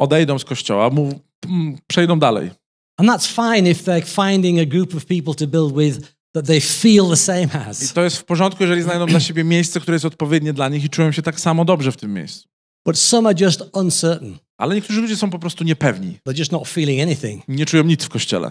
odejdą 0.00 0.38
z 0.38 0.44
kościoła, 0.44 0.90
mów, 0.90 1.14
mm, 1.48 1.78
przejdą 1.86 2.18
dalej. 2.18 2.50
And 2.96 3.08
that's 3.08 3.26
fine 3.26 3.70
if 3.70 3.84
they're 3.84 4.30
finding 4.30 4.58
a 4.60 4.66
group 4.66 4.94
of 4.94 5.06
people 5.06 5.34
to 5.34 5.46
build 5.46 5.76
with 5.76 6.14
that 6.32 6.46
they 6.46 6.60
feel 6.60 7.08
the 7.10 7.16
same 7.16 7.44
I 7.44 7.68
as. 7.68 7.92
to 7.92 8.02
jest 8.02 8.16
w 8.16 8.24
porządku, 8.24 8.62
jeżeli 8.62 8.82
znajdą 8.82 9.06
dla 9.06 9.20
siebie 9.20 9.44
miejsce, 9.44 9.80
które 9.80 9.94
jest 9.94 10.04
odpowiednie 10.04 10.52
dla 10.52 10.68
nich 10.68 10.84
i 10.84 10.88
czują 10.90 11.12
się 11.12 11.22
tak 11.22 11.40
samo 11.40 11.64
dobrze 11.64 11.92
w 11.92 11.96
tym 11.96 12.14
miejscu. 12.14 12.48
But 12.86 12.98
some 12.98 13.28
are 13.28 13.38
just 13.40 13.62
uncertain. 13.72 14.38
Ale 14.58 14.74
niektórzy 14.74 15.00
ludzie 15.00 15.16
są 15.16 15.30
po 15.30 15.38
prostu 15.38 15.64
niepewni. 15.64 16.18
They're 16.28 16.38
just 16.38 16.52
not 16.52 16.68
feeling 16.68 17.02
anything. 17.02 17.42
Nie 17.48 17.66
czują 17.66 17.84
nic 17.84 18.04
w 18.04 18.08
kościele. 18.08 18.50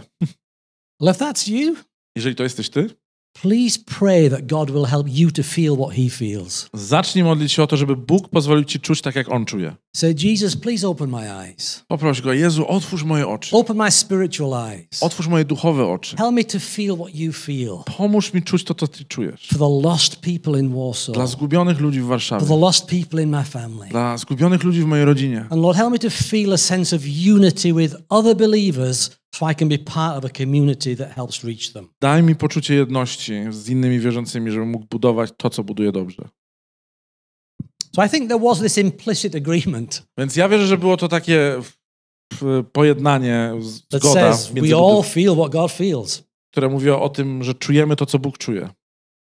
Well, 1.01 1.15
if 1.15 1.25
that's 1.25 1.51
you, 1.51 1.75
Jeżeli 2.15 2.35
to 2.35 2.43
jesteś 2.43 2.69
ty, 2.69 2.89
please 3.33 3.79
pray 3.99 4.29
that 4.29 4.45
God 4.45 4.69
will 4.69 4.85
help 4.85 5.07
you 5.09 5.31
to 5.31 5.43
feel 5.43 5.75
what 5.77 5.93
He 5.95 6.09
feels. 6.09 6.69
zacznij 6.73 7.23
modlić 7.23 7.51
się 7.51 7.63
o 7.63 7.67
to, 7.67 7.77
żeby 7.77 7.95
Bóg 7.95 8.29
pozwolił 8.29 8.63
ci 8.63 8.79
czuć 8.79 9.01
tak, 9.01 9.15
jak 9.15 9.29
On 9.31 9.45
czuje. 9.45 9.75
Say, 9.95 10.15
Jesus, 10.23 10.55
please 10.55 10.87
open 10.87 11.09
my 11.09 11.31
eyes. 11.33 11.83
Poproś 11.87 12.21
Go, 12.21 12.33
Jezu, 12.33 12.67
otwórz 12.67 13.03
moje 13.03 13.27
oczy. 13.27 13.55
Open 13.55 13.77
my 13.77 13.91
spiritual 13.91 14.69
eyes. 14.69 15.03
Otwórz 15.03 15.27
moje 15.27 15.45
duchowe 15.45 15.85
oczy. 15.87 16.15
Help 16.17 16.33
me 16.33 16.43
to 16.43 16.59
feel 16.59 16.95
what 16.97 17.15
you 17.15 17.33
feel 17.33 17.77
Pomóż 17.97 18.33
mi 18.33 18.43
czuć 18.43 18.63
to, 18.63 18.73
co 18.75 18.87
ty 18.87 19.05
czujesz. 19.05 19.47
for 19.47 19.57
the 19.59 19.87
lost 19.89 20.15
people 20.15 20.59
in 20.59 20.75
Warsaw, 20.75 21.15
Dla 21.15 21.27
zgubionych 21.27 21.79
ludzi 21.79 21.99
w 21.99 22.01
for 22.03 22.09
Warszawie. 22.09 22.47
the 22.47 22.57
lost 22.57 22.85
people 22.85 23.23
in 23.23 23.29
my 23.29 23.43
family. 23.43 23.89
Dla 23.89 24.17
zgubionych 24.17 24.63
ludzi 24.63 24.81
w 24.81 24.85
mojej 24.85 25.05
rodzinie. 25.05 25.45
And 25.49 25.61
Lord, 25.61 25.77
help 25.77 25.91
me 25.91 25.99
to 25.99 26.09
feel 26.09 26.53
a 26.53 26.57
sense 26.57 26.95
of 26.95 27.01
unity 27.35 27.73
with 27.73 27.95
other 28.09 28.35
believers 28.35 29.18
so 29.35 29.51
I 29.51 29.55
can 29.55 29.69
be 29.69 29.77
part 29.77 30.17
of 30.17 30.25
a 30.25 30.29
community 30.29 30.95
that 30.95 31.11
helps 31.11 31.43
reach 31.43 31.73
them. 31.73 31.87
Daj 32.01 32.23
mi 32.23 32.35
poczucie 32.35 32.75
jedności 32.75 33.33
z 33.49 33.69
innymi 33.69 33.99
wierzącymi, 33.99 34.51
żebym 34.51 34.69
mógł 34.69 34.85
budować 34.85 35.29
to, 35.37 35.49
co 35.49 35.63
buduje 35.63 35.91
dobrze. 35.91 36.29
So 37.95 38.05
I 38.05 38.09
think 38.09 38.29
there 38.29 38.39
was 38.39 38.59
this 38.59 38.77
implicit 38.77 39.35
agreement 39.35 40.03
Więc 40.17 40.35
ja 40.35 40.49
wierzę, 40.49 40.67
że 40.67 40.77
było 40.77 40.97
to 40.97 41.07
takie 41.07 41.61
pojednanie, 42.71 43.53
zgoda, 43.59 44.13
says 44.13 44.53
między 44.53 44.69
we 44.71 44.77
all 44.77 45.03
feel 45.03 45.35
what 45.35 45.51
God 45.51 45.71
feels. 45.71 46.23
które 46.51 46.69
mówi 46.69 46.89
o 46.89 47.09
tym, 47.09 47.43
że 47.43 47.53
czujemy 47.53 47.95
to, 47.95 48.05
co 48.05 48.19
Bóg 48.19 48.37
czuje. 48.37 48.69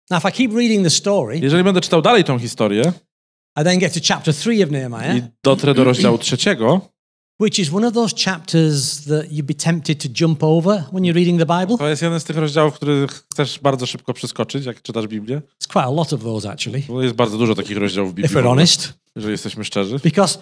Now, 0.10 0.20
if 0.20 0.30
I 0.30 0.32
keep 0.32 0.54
reading 0.54 0.84
the 0.84 0.90
story, 0.90 1.40
Jeżeli 1.40 1.64
będę 1.64 1.82
czytał 1.82 2.02
dalej 2.02 2.24
tą 2.24 2.40
historię 2.40 2.94
I 3.62 3.64
then 3.64 3.80
get 3.80 3.94
to 3.94 4.00
chapter 4.08 4.36
three 4.36 4.64
of 4.64 4.70
i 4.70 4.72
Nehemiah, 4.72 5.24
dotrę 5.44 5.74
do 5.74 5.84
rozdziału 5.84 6.18
trzeciego, 6.18 6.82
which 7.42 7.60
is 7.60 7.74
one 7.74 7.88
of 7.88 7.94
those 7.94 8.14
chapters 8.26 9.06
that 9.06 9.32
you'd 9.32 9.48
be 9.48 9.54
tempted 9.54 10.00
to 10.00 10.08
jump 10.26 10.44
over 10.44 10.84
when 10.92 11.04
you're 11.04 11.16
reading 11.16 11.40
the 11.40 11.46
Bible. 11.60 11.78
to 11.78 11.88
jest 11.90 12.02
jeden 12.02 12.20
z 12.20 12.24
tych 12.24 12.38
rozdziałów, 12.38 12.74
który 12.74 13.08
chcesz 13.34 13.60
bardzo 13.60 13.86
szybko 13.86 14.14
przeskoczyć, 14.14 14.66
jak 14.66 14.82
czytasz 14.82 15.08
Biblię. 15.08 15.42
It's 15.62 15.68
quite 15.68 15.86
a 15.86 15.90
lot 15.92 16.14
of 16.14 16.24
those, 16.24 16.52
actually, 16.52 16.84
Bo 16.88 17.02
jest 17.02 17.16
bardzo 17.16 17.38
dużo 17.38 17.56
takich 17.56 17.78
rozdziałów 17.78 18.12
w 18.12 18.14
Biblii, 18.14 18.32
if 18.34 18.40
we're 18.42 18.48
honest, 18.48 18.94
jeżeli 19.16 19.32
jesteśmy 19.32 19.64
szczerzy. 19.64 20.00
because 20.04 20.40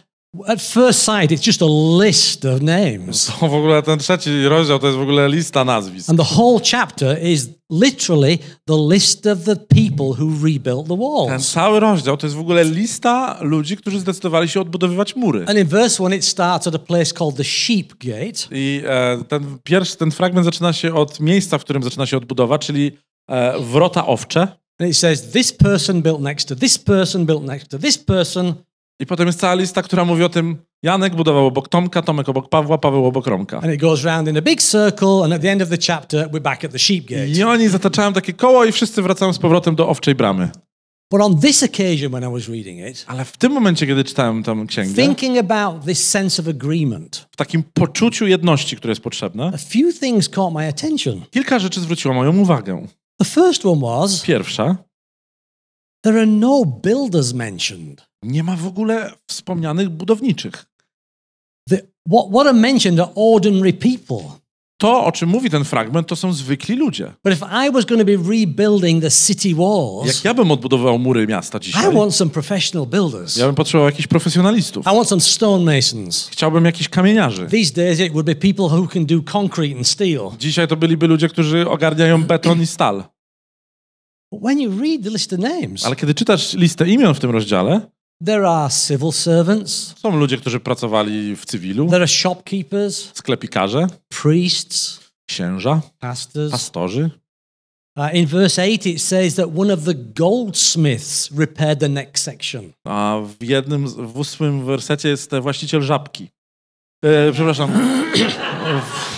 at 0.48 0.62
first 0.62 1.04
sight, 1.04 1.32
it's 1.32 1.42
just 1.42 1.62
a 1.62 1.68
list 2.06 2.46
of 2.46 2.62
names. 2.62 3.26
To 3.40 3.48
w 3.48 3.54
ogóle 3.54 3.84
ten 3.84 4.00
trzeci 4.00 4.44
rozdział 4.48 4.80
to 4.80 4.88
jest 4.88 5.00
w 5.00 5.02
ogóle 5.02 5.30
lista 5.30 5.66
nazwisk. 5.66 6.10
And 6.10 6.20
the 6.20 6.36
whole 6.36 6.60
chapter 6.72 7.24
is 7.24 7.50
literally 7.70 8.38
the 8.66 8.78
list 8.90 9.28
of 9.28 9.44
the 9.44 9.56
people 9.56 10.06
who 10.06 10.46
rebuilt 10.46 10.88
the 10.88 10.98
Ten 10.98 11.00
walls. 11.00 11.52
cały 11.52 11.80
rozdział 11.80 12.18
to 12.18 12.28
jest 12.28 12.36
w 12.36 12.40
ogóle 12.40 12.64
lista 12.64 13.38
ludzi, 13.42 13.78
którzy 13.78 14.00
zdecydowali 14.00 14.50
się 14.50 14.62
odbudowywać 14.62 15.16
mury. 15.16 15.46
And 15.48 15.58
in 15.58 15.68
verse 15.68 16.04
1, 16.04 16.20
it 16.20 16.26
starts 16.26 16.68
at 16.68 16.76
a 16.76 16.80
place 16.80 17.14
called 17.14 17.36
the 17.36 17.44
Sheep 17.44 17.94
Gate. 18.00 18.48
I 18.52 18.82
e, 18.86 19.24
ten 19.28 19.58
pierwszy, 19.64 19.98
ten 19.98 20.12
fragment 20.12 20.46
zaczyna 20.46 20.74
się 20.74 20.94
od 20.94 21.20
miejsca, 21.20 21.58
w 21.58 21.64
którym 21.64 21.84
zaczyna 21.84 22.06
się 22.06 22.18
odbudowa, 22.18 22.60
czyli 22.60 22.92
e, 23.30 23.60
wrota 23.60 24.08
owcze. 24.08 24.42
And 24.80 24.90
it 24.90 24.98
says, 24.98 25.32
This 25.32 25.54
person 25.54 26.02
built 26.02 26.20
next 26.22 26.48
to 26.48 26.56
this 26.56 26.78
person, 26.78 27.26
built 27.26 27.44
next 27.44 27.68
to 27.68 27.80
this 27.80 27.98
person. 27.98 28.54
I 29.00 29.06
potem 29.06 29.28
jest 29.28 29.40
cała 29.40 29.54
lista, 29.54 29.82
która 29.82 30.06
mówi 30.06 30.24
o 30.24 30.30
tym, 30.30 30.58
Janek 30.84 31.16
budował 31.16 31.46
obok 31.46 31.68
Tomka, 31.70 32.02
Tomek 32.02 32.30
obok 32.30 32.50
Pawła, 32.50 32.78
Paweł 32.78 33.06
obok 33.06 33.28
Romka. 33.28 33.58
And 33.58 33.74
it 33.74 33.82
goes 33.82 34.04
round 34.04 34.28
in 34.28 34.38
a 34.38 34.42
big 34.42 34.62
circle. 34.62 35.24
And 35.24 35.34
at 35.34 35.42
the 35.42 35.52
end 35.52 35.62
of 35.62 35.70
the 35.70 35.78
chapter, 35.78 36.30
we're 36.30 36.42
back 36.42 36.66
at 36.66 36.72
the 36.72 36.80
Sheep 36.80 37.06
Gate. 37.06 37.28
I 37.28 37.44
oni 37.44 37.68
zataczają 37.68 38.14
takie 38.14 38.34
koło 38.34 38.66
i 38.66 38.72
wszyscy 38.72 39.02
wracają 39.02 39.34
z 39.34 39.40
powrotem 39.40 39.76
do 39.76 39.90
owczej 39.90 40.16
bramy. 40.16 40.50
But 41.12 41.22
on 41.22 41.40
this 41.40 41.64
occasion, 41.64 42.12
when 42.12 42.24
I 42.24 42.34
was 42.34 42.48
reading 42.50 42.90
it, 42.90 43.06
Ale 43.08 43.26
w 43.26 43.38
tym 43.38 43.52
momencie, 43.52 43.88
kiedy 43.88 44.04
czytałem 44.04 44.44
tę 44.44 44.66
księgę, 44.68 44.94
thinking 45.04 45.38
about 45.38 45.86
this 45.86 46.10
sense 46.10 46.42
of 46.42 46.48
agreement, 46.48 47.28
w 47.32 47.36
takim 47.36 47.64
poczuciu 47.74 48.28
jedności, 48.28 48.76
które 48.76 48.92
jest 48.92 49.02
potrzebne, 49.02 49.52
a 49.54 49.58
few 49.58 50.00
things 50.00 50.30
caught 50.30 50.56
my 50.56 50.68
attention. 50.68 51.22
kilka 51.32 51.60
rzeczy 51.60 51.82
zwróciło 51.82 52.14
moją 52.14 52.38
uwagę. 52.38 52.88
The 53.18 53.26
first 53.26 53.66
one 53.66 53.82
was 53.82 54.22
Pierwsza, 54.22 54.76
there 56.02 56.18
are 56.18 56.28
no 56.28 56.66
builders 56.84 57.34
mentioned. 57.34 58.09
Nie 58.24 58.44
ma 58.44 58.56
w 58.56 58.68
ogóle 58.68 59.14
wspomnianych 59.28 59.90
budowniczych. 59.90 60.66
The, 61.70 61.78
what, 62.12 62.26
what 62.32 62.48
are 62.48 62.54
mentioned 62.60 63.00
are 63.00 63.12
ordinary 63.16 63.74
people. 63.74 64.40
To, 64.82 65.06
o 65.06 65.12
czym 65.12 65.30
mówi 65.30 65.50
ten 65.50 65.64
fragment, 65.64 66.08
to 66.08 66.16
są 66.16 66.34
zwykli 66.34 66.76
ludzie. 66.76 67.14
But 67.24 67.34
if 67.34 67.46
I 67.46 67.72
was 67.72 67.86
going 67.86 68.02
to 68.02 68.06
be 68.06 68.30
rebuilding 68.30 69.02
the 69.04 69.12
city 69.12 69.50
Jak 69.50 69.58
walls, 69.58 70.24
ja 70.24 70.34
bym 70.34 70.52
odbudował 70.52 71.00
mury 71.00 71.28
miasta 71.28 71.60
dzisiaj, 71.60 71.92
I 71.92 71.96
want 71.96 72.16
some 72.16 72.32
professional 72.32 72.88
builders. 72.88 73.38
ja 73.38 73.46
bym 73.46 73.56
potrzebował 73.56 73.90
jakichś 73.90 74.08
profesjonalistów. 74.08 74.86
I 74.86 74.90
want 74.90 75.08
some 75.08 75.22
stonemasons. 75.22 76.28
Chciałbym 76.32 76.66
jakichś 76.66 76.90
kamieniarzy. 76.90 77.48
These 77.48 77.74
days, 77.74 78.00
it 78.00 78.12
would 78.12 78.26
be 78.26 78.36
people 78.36 78.66
who 78.66 78.88
can 78.88 79.06
do 79.06 79.22
concrete 79.24 79.78
and 79.78 79.88
steel. 79.88 80.22
Dzisiaj 80.40 80.68
to 80.68 80.78
byliby 80.78 81.08
ludzie, 81.08 81.30
którzy 81.30 81.70
ogarniają 81.70 82.24
beton 82.24 82.62
i 82.62 82.68
stal. 82.68 83.04
But 84.32 84.42
when 84.42 84.60
you 84.60 84.82
read 84.82 85.04
the 85.04 85.10
list 85.10 85.34
of 85.34 85.40
names, 85.40 85.86
Ale 85.86 85.96
kiedy 85.96 86.14
czytasz 86.14 86.54
listę 86.54 86.90
imion 86.90 87.14
w 87.14 87.20
tym 87.20 87.32
rozdziale, 87.32 87.82
There 88.26 88.48
are 88.48 88.70
civil 88.88 89.12
servants, 89.12 89.96
Są 90.00 90.18
ludzie, 90.18 90.38
którzy 90.38 90.60
pracowali 90.60 91.36
w 91.36 91.46
cywilu, 91.46 91.86
there 91.86 91.98
are 92.02 92.08
shopkeepers, 92.08 93.12
sklepikarze, 93.14 93.88
priests, 94.10 95.00
księża, 95.30 95.82
pastors. 96.00 96.52
pastorzy. 96.52 97.10
Uh, 97.98 98.14
in 98.16 98.26
verse 98.28 98.62
8, 98.64 98.92
it 98.92 99.02
says 99.02 99.36
that 99.36 99.48
one 99.58 99.74
of 99.74 99.84
the 99.84 99.94
goldsmiths 99.96 101.32
repaired 101.38 101.80
the 101.80 101.90
next 101.90 102.24
section. 102.24 102.72
A 102.88 103.20
w 103.40 103.44
jednym, 103.44 103.88
w 103.88 104.18
ósmym 104.18 104.66
wersecie 104.66 105.10
jest 105.10 105.32
właściciel 105.42 105.82
żabki. 105.82 106.30
E, 107.06 107.32
przepraszam. 107.32 107.72
W- 107.72 109.10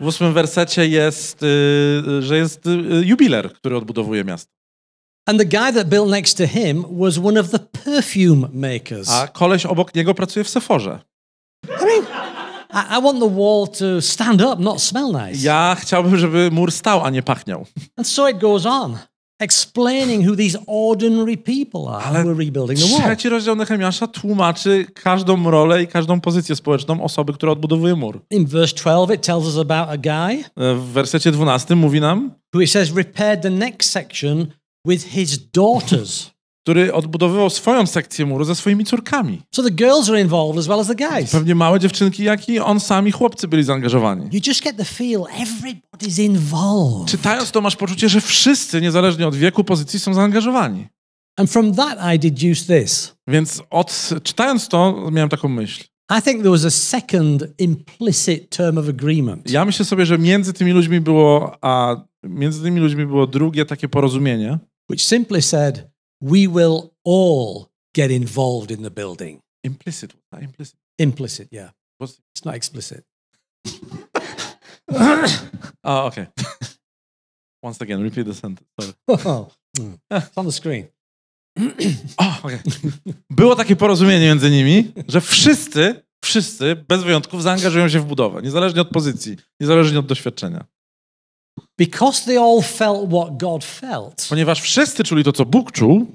W 0.00 0.06
ósmym 0.06 0.32
wersecie 0.32 0.88
jest, 0.88 1.42
y, 1.42 2.22
że 2.22 2.36
jest 2.36 2.66
y, 2.66 2.70
jubiler, 3.04 3.52
który 3.52 3.76
odbudowuje 3.76 4.24
miasto. 4.24 4.52
And 5.26 5.38
the 5.40 5.44
guy 5.44 5.72
that 5.72 5.88
built 5.88 6.10
next 6.10 6.34
to 6.36 6.46
him 6.46 6.84
was 6.98 7.18
one 7.18 7.40
of 7.40 7.50
the 7.50 7.58
perfume 7.58 8.48
makers. 8.52 9.08
A 9.10 9.28
koleś 9.28 9.66
obok 9.66 9.94
niego 9.94 10.14
pracuje 10.14 10.44
w 10.44 10.48
Seforze. 10.48 10.98
I 11.64 11.84
mean, 11.84 12.04
I, 12.72 12.98
I 12.98 13.02
want 13.02 13.20
the 13.20 13.28
wall 13.30 13.68
to 13.68 14.00
stand 14.02 14.42
up, 14.42 14.56
not 14.62 14.82
smell 14.82 15.12
nice. 15.12 15.42
Ja 15.46 15.76
chciałbym, 15.80 16.16
żeby 16.16 16.50
mur 16.52 16.72
stał, 16.72 17.04
a 17.04 17.10
nie 17.10 17.22
pachniał. 17.22 17.66
And 17.96 18.08
so 18.08 18.28
it 18.28 18.38
goes 18.38 18.66
on, 18.66 18.98
explaining 19.40 20.28
who 20.28 20.36
these 20.36 20.58
ordinary 20.66 21.36
people 21.36 21.88
are 21.94 22.04
Ale 22.06 22.22
who 22.24 22.30
are 22.30 22.44
rebuilding 22.44 22.78
the 22.80 22.86
wall. 22.86 23.00
Trzeci 23.00 23.28
rozdział 23.28 23.56
Nehemiasza 23.56 24.06
tłumaczy 24.06 24.86
każdą 24.94 25.50
rolę 25.50 25.82
i 25.82 25.86
każdą 25.86 26.20
pozycję 26.20 26.56
społeczną 26.56 27.04
osoby, 27.04 27.32
która 27.32 27.52
odbudowuje 27.52 27.94
mur. 27.94 28.20
In 28.30 28.46
verse 28.46 28.74
12, 28.74 29.14
it 29.14 29.22
tells 29.22 29.44
us 29.46 29.56
about 29.58 29.88
a 29.88 29.96
guy 29.96 30.44
E, 30.56 30.74
W 30.74 30.82
wersecie 30.92 31.30
12 31.30 31.74
mówi 31.74 32.00
nam, 32.00 32.30
who 32.54 32.60
it 32.62 32.70
says 32.70 32.90
repaired 32.94 33.42
the 33.42 33.50
next 33.50 33.90
section 33.90 34.46
with 34.86 35.06
his 35.06 35.50
daughters. 35.50 36.30
który 36.62 36.94
odbudowywał 36.94 37.50
swoją 37.50 37.86
sekcję 37.86 38.26
muru 38.26 38.44
ze 38.44 38.54
swoimi 38.54 38.84
córkami. 38.84 39.42
so 39.54 39.62
the 39.62 39.70
girls 39.70 40.08
are 40.08 40.20
involved 40.20 40.58
as 40.58 40.66
well 40.66 40.80
as 40.80 40.86
the 40.86 40.94
guys. 40.94 41.30
Pewnie 41.30 41.54
małe 41.54 41.80
dziewczynki, 41.80 42.24
jak 42.24 42.48
i 42.48 42.58
on 42.58 42.80
sami 42.80 43.12
chłopcy 43.12 43.48
byli 43.48 43.64
zaangażowani. 43.64 44.28
You 44.32 44.40
just 44.46 44.62
get 44.62 44.76
the 44.76 44.84
feel 44.84 45.20
everybody's 45.20 46.22
involved. 46.22 47.10
Czytając 47.10 47.50
to 47.50 47.60
masz 47.60 47.76
poczucie, 47.76 48.08
że 48.08 48.20
wszyscy, 48.20 48.80
niezależnie 48.80 49.26
od 49.26 49.34
wieku, 49.34 49.64
pozycji, 49.64 50.00
są 50.00 50.14
zaangażowani. 50.14 50.86
And 51.36 51.50
from 51.50 51.74
that, 51.74 51.98
I 52.14 52.32
this. 52.66 53.14
Więc 53.28 53.62
od, 53.70 54.10
czytając 54.22 54.68
to, 54.68 55.10
miałem 55.10 55.28
taką 55.28 55.48
myśl. 55.48 55.84
I 56.18 56.22
think 56.22 56.42
there 56.42 56.50
was 56.50 56.64
a 56.64 56.70
second 56.70 57.44
implicit 57.58 58.50
term 58.50 58.78
of 58.78 58.88
agreement. 58.88 59.50
Ja 59.50 59.64
myślę 59.64 59.84
sobie, 59.84 60.06
że 60.06 60.18
między 60.18 60.52
tymi 60.52 60.72
ludźmi 60.72 61.00
było, 61.00 61.58
a 61.60 61.96
między 62.22 62.62
tymi 62.62 62.80
ludźmi 62.80 63.06
było 63.06 63.26
drugie 63.26 63.66
takie 63.66 63.88
porozumienie, 63.88 64.58
which 64.90 65.06
simply 65.06 65.40
said, 65.42 65.90
we 66.22 66.46
will 66.48 66.90
all 67.04 67.68
get 67.94 68.10
involved 68.10 68.70
in 68.70 68.82
the 68.82 68.90
building. 68.90 69.40
implicit. 69.64 70.14
not 70.32 70.42
implicit. 70.42 70.76
Implicit, 70.98 71.48
yeah. 71.52 71.70
What's- 72.00 72.20
It's 72.34 72.44
not 72.44 72.54
explicit. 72.54 73.04
A, 75.84 76.04
okej. 76.04 76.26
Once 77.64 77.80
again, 77.84 78.02
repeat 78.02 78.26
the 78.26 78.34
sentence. 78.34 78.68
Sorry. 78.80 78.92
Oh, 79.26 79.48
mm. 79.78 79.98
it's 80.10 80.36
on 80.36 80.46
the 80.46 80.52
screen. 80.52 80.86
O, 82.18 82.38
okej. 82.42 82.58
Było 83.30 83.56
takie 83.56 83.76
porozumienie 83.76 84.26
między 84.26 84.50
nimi, 84.50 84.92
że 85.08 85.20
wszyscy, 85.20 86.02
wszyscy, 86.24 86.76
bez 86.88 87.02
wyjątków, 87.02 87.42
zaangażują 87.42 87.88
się 87.88 88.00
w 88.00 88.04
budowę, 88.04 88.42
niezależnie 88.42 88.80
od 88.80 88.88
pozycji, 88.88 89.36
niezależnie 89.60 89.98
od 89.98 90.06
doświadczenia. 90.06 90.64
Because 91.78 92.24
they 92.24 92.38
all 92.38 92.62
felt 92.62 93.10
what 93.10 93.36
God 93.38 93.64
felt, 93.64 94.26
Ponieważ 94.28 94.60
wszyscy 94.60 95.04
czuli 95.04 95.24
to, 95.24 95.32
co 95.32 95.44
Bóg 95.44 95.72
czuł, 95.72 96.06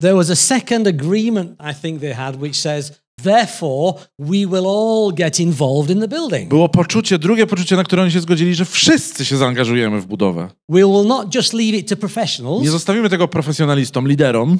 there 0.00 0.14
was 0.14 0.30
a 0.30 0.36
second 0.36 0.86
agreement 0.86 1.50
I 1.70 1.74
think 1.82 2.00
they 2.00 2.14
had, 2.14 2.36
which 2.36 2.56
says, 2.56 3.02
therefore, 3.22 3.94
we 4.18 4.46
will 4.46 4.66
all 4.66 5.12
get 5.14 5.40
involved 5.40 5.90
in 5.90 6.00
the 6.00 6.08
building. 6.08 6.48
było 6.48 6.68
poczucie, 6.68 7.18
drugie 7.18 7.46
poczucie, 7.46 7.76
na 7.76 7.84
które 7.84 8.02
oni 8.02 8.12
się 8.12 8.20
zgodzili, 8.20 8.54
że 8.54 8.64
wszyscy 8.64 9.24
się 9.24 9.36
zaangażujemy 9.36 10.00
w 10.00 10.06
budowę. 10.06 10.48
We 10.68 10.80
will 10.80 11.06
not 11.06 11.34
just 11.34 11.52
leave 11.52 11.74
it 11.74 11.88
to 11.88 11.94
Nie 11.94 12.00
professionals, 12.00 12.66
zostawimy 12.68 13.08
tego 13.10 13.28
profesjonalistom, 13.28 14.08
liderom, 14.08 14.58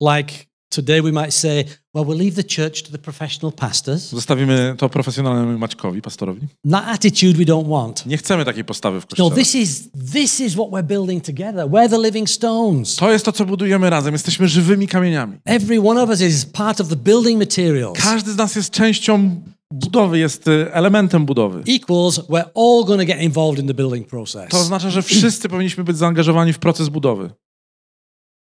like 0.00 0.47
today 0.70 1.02
we 1.02 1.12
might 1.12 1.34
say, 1.34 1.64
well, 1.94 2.06
we'll 2.06 2.18
leave 2.18 2.34
the 2.42 2.44
church 2.44 2.82
to 2.82 2.92
the 2.92 2.98
professional 2.98 3.52
pastors. 3.52 4.10
zostawimy 4.10 4.74
to 4.78 4.88
profesjonalnemu 4.88 5.58
Maćkowi, 5.58 6.02
pastorowi. 6.02 6.40
That 6.70 6.84
attitude 6.88 7.38
we 7.38 7.44
don't 7.44 7.68
want. 7.68 8.06
Nie 8.06 8.16
chcemy 8.16 8.44
takiej 8.44 8.64
postawy 8.64 9.00
w 9.00 9.04
No, 9.04 9.08
kościele. 9.08 9.30
this 9.44 9.54
is 9.54 9.88
this 10.12 10.40
is 10.40 10.54
what 10.54 10.68
we're 10.70 10.82
building 10.86 11.24
together. 11.24 11.66
We're 11.66 11.88
the 11.90 11.98
living 11.98 12.30
stones. 12.30 12.96
To 12.96 13.12
jest 13.12 13.24
to, 13.24 13.32
co 13.32 13.44
budujemy 13.44 13.90
razem. 13.90 14.12
Jesteśmy 14.14 14.48
żywymi 14.48 14.88
kamieniami. 14.88 15.38
Every 15.44 15.80
one 15.80 16.02
of 16.02 16.10
us 16.10 16.20
is 16.20 16.46
part 16.46 16.80
of 16.80 16.88
the 16.88 16.96
building 16.96 17.38
materials. 17.38 17.98
Każdy 17.98 18.32
z 18.32 18.36
nas 18.36 18.56
jest 18.56 18.70
częścią 18.70 19.40
budowy, 19.72 20.18
jest 20.18 20.48
y, 20.48 20.72
elementem 20.72 21.26
budowy. 21.26 21.62
Equals 21.74 22.18
we're 22.18 22.44
all 22.54 22.84
going 22.84 23.00
to 23.00 23.06
get 23.06 23.22
involved 23.22 23.58
in 23.62 23.66
the 23.68 23.74
building 23.74 24.08
process. 24.08 24.48
To 24.50 24.58
oznacza, 24.60 24.90
że 24.90 25.02
wszyscy 25.02 25.48
powinniśmy 25.48 25.84
być 25.84 25.96
zaangażowani 25.96 26.52
w 26.52 26.58
proces 26.58 26.88
budowy. 26.88 27.30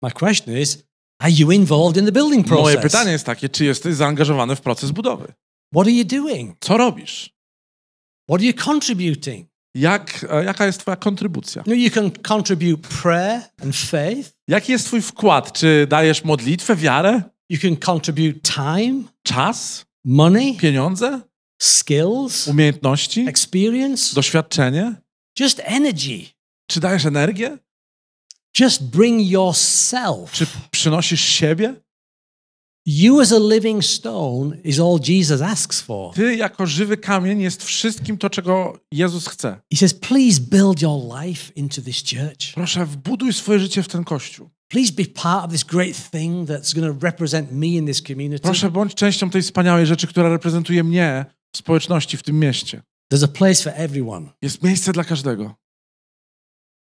My 0.03 0.11
question 0.11 0.57
is, 0.57 0.83
are 1.19 1.31
you 1.31 1.51
involved 1.51 1.97
in 1.97 2.05
the 2.05 2.11
building 2.11 2.47
process? 2.47 2.63
Moje 2.63 2.77
pytanie 2.77 3.11
jest 3.11 3.25
takie, 3.25 3.49
czy 3.49 3.65
jesteś 3.65 3.95
zaangażowany 3.95 4.55
w 4.55 4.61
proces 4.61 4.91
budowy? 4.91 5.33
What 5.73 5.87
are 5.87 5.91
you 5.91 6.05
doing? 6.05 6.57
Co 6.59 6.77
robisz? 6.77 7.29
What 8.29 8.41
are 8.41 8.45
you 8.45 8.53
contributing? 8.53 9.47
Jak, 9.75 10.25
e, 10.29 10.43
jaka 10.43 10.65
jest 10.65 10.79
twoja 10.79 10.97
kontrybucja? 10.97 11.63
Know, 11.63 11.77
you 11.77 11.91
can 11.91 12.11
contribute 12.11 12.87
prayer 13.01 13.41
and 13.63 13.75
faith. 13.75 14.29
Jaki 14.47 14.71
jest 14.71 14.85
twój 14.85 15.01
wkład? 15.01 15.53
Czy 15.53 15.87
dajesz 15.89 16.23
modlitwę, 16.23 16.75
wiarę, 16.75 17.21
You 17.49 17.59
can 17.59 17.75
contribute 17.75 18.39
time, 18.41 19.03
czas, 19.23 19.85
money, 20.05 20.57
pieniądze, 20.57 21.21
skills, 21.61 22.47
umiejętności, 22.47 23.25
experience, 23.27 24.15
doświadczenie? 24.15 24.95
just 25.39 25.61
energy. 25.63 26.25
Czy 26.67 26.79
dajesz 26.79 27.05
energię? 27.05 27.57
Just 28.59 28.83
bring 28.83 29.31
yourself. 29.31 30.31
Czy 30.31 30.47
przynosisz 30.71 31.21
siebie? 31.21 31.75
You 32.87 33.19
as 33.19 33.31
a 33.31 33.39
living 33.39 33.85
stone 33.85 34.57
is 34.63 34.79
all 34.79 34.99
Jesus 35.07 35.41
asks 35.41 35.81
for. 35.81 36.13
Ty 36.13 36.35
jako 36.35 36.65
żywy 36.65 36.97
kamień 36.97 37.41
jest 37.41 37.63
wszystkim 37.63 38.17
to, 38.17 38.29
czego 38.29 38.79
Jezus 38.91 39.27
chce. 39.27 39.61
He 39.71 39.77
says, 39.77 39.93
please 39.93 40.41
build 40.41 40.81
your 40.81 41.01
life 41.21 41.53
into 41.55 41.81
this 41.81 42.03
church. 42.03 42.53
Proszę, 42.53 42.85
wbuduj 42.85 43.33
swoje 43.33 43.59
życie 43.59 43.83
w 43.83 43.87
ten 43.87 44.03
kościół. 44.03 44.49
Please 44.67 44.93
be 44.93 45.05
part 45.05 45.45
of 45.45 45.51
this 45.51 45.63
great 45.63 46.11
thing 46.11 46.49
that's 46.49 46.75
going 46.75 46.99
to 46.99 47.05
represent 47.05 47.51
me 47.51 47.67
in 47.67 47.85
this 47.85 48.01
community. 48.01 48.43
Proszę, 48.43 48.71
bądź 48.71 48.95
częścią 48.95 49.29
tej 49.29 49.41
wspaniałej 49.41 49.85
rzeczy, 49.85 50.07
która 50.07 50.29
reprezentuje 50.29 50.83
mnie 50.83 51.25
w 51.55 51.57
społeczności, 51.57 52.17
w 52.17 52.23
tym 52.23 52.39
mieście. 52.39 52.81
There's 53.13 53.25
a 53.25 53.27
place 53.27 53.63
for 53.63 53.73
everyone. 53.75 54.29
Jest 54.41 54.63
miejsce 54.63 54.93
dla 54.93 55.03
każdego. 55.03 55.55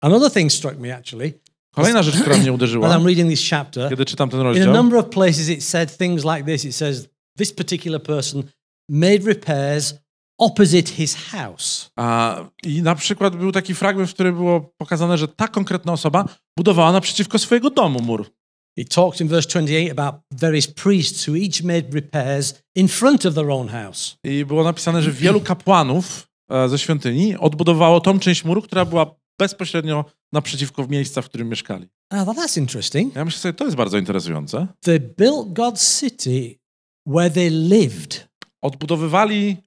Another 0.02 0.32
thing 0.32 0.52
struck 0.52 0.78
me 0.80 0.96
actually, 0.96 1.34
Kolejna 1.76 2.04
rzecz, 2.04 2.16
która 2.16 2.36
mnie 2.36 2.44
when 2.44 2.56
uderzyła, 2.56 2.90
I'm 2.90 3.06
reading 3.06 3.30
this 3.30 3.50
chapter, 3.50 3.90
kiedy 3.90 4.06
czytam 4.06 4.30
ten 4.30 4.40
in 4.40 4.46
a 4.46 4.50
rozdział, 4.50 4.74
number 4.74 5.00
of 5.00 5.10
places 5.10 5.50
it 5.50 5.64
said 5.64 5.98
things 5.98 6.24
like 6.24 6.44
this. 6.44 6.66
It 6.66 6.76
says, 6.76 7.08
this 7.38 7.54
particular 7.54 8.02
person 8.04 8.44
made 8.90 9.20
repairs 9.26 9.94
opposite 10.40 10.92
his 10.92 11.16
house. 11.16 11.92
a, 11.96 12.36
i 12.64 12.82
na 12.82 12.96
przykład 12.96 13.36
był 13.36 13.52
taki 13.52 13.76
fragment, 13.76 14.10
w 14.10 14.14
którym 14.14 14.36
było 14.36 14.74
pokazane, 14.78 15.18
że 15.18 15.28
ta 15.28 15.48
konkretna 15.48 15.94
osoba 15.94 16.26
budowała 16.58 16.92
naprzeciwko 16.92 17.40
swojego 17.40 17.70
domu 17.70 18.00
mur. 18.02 18.26
It 18.78 18.90
talks 18.96 19.22
in 19.22 19.28
verse 19.28 19.50
28 19.50 19.92
about 20.00 20.22
various 20.32 20.68
priests 20.68 21.28
who 21.28 21.36
each 21.36 21.64
made 21.64 21.94
repairs 21.94 22.62
in 22.76 22.88
front 22.88 23.26
of 23.26 23.36
their 23.36 23.50
own 23.50 23.68
house. 23.68 24.18
I 24.24 24.46
było 24.46 24.64
napisane, 24.64 25.02
że 25.02 25.12
wielu 25.12 25.42
kapłanów 25.42 26.28
e, 26.52 26.70
ze 26.70 26.80
świątyni 26.80 27.38
odbudowało 27.38 28.02
tą 28.02 28.20
część 28.20 28.46
muru, 28.46 28.62
która 28.62 28.86
była 28.86 29.21
bezpośrednio 29.40 30.06
naprzeciwko 30.34 30.88
miejsca, 30.88 31.22
w 31.22 31.26
którym 31.26 31.50
mieszkali. 31.50 31.84
I 32.14 32.26
thought 32.26 32.38
that's 32.38 32.60
interesting. 32.60 33.16
Ja 33.16 33.26
myślę 33.26 33.40
sobie, 33.40 33.54
to 33.54 33.66
jest 33.66 33.78
bardzo 33.78 33.98
interesujące. 33.98 34.68
They 34.80 35.00
built 35.00 35.48
God's 35.48 36.00
city 36.00 36.60
where 37.08 37.32
they 37.32 37.50
lived. 37.50 38.28
Odbudowywali 38.62 39.58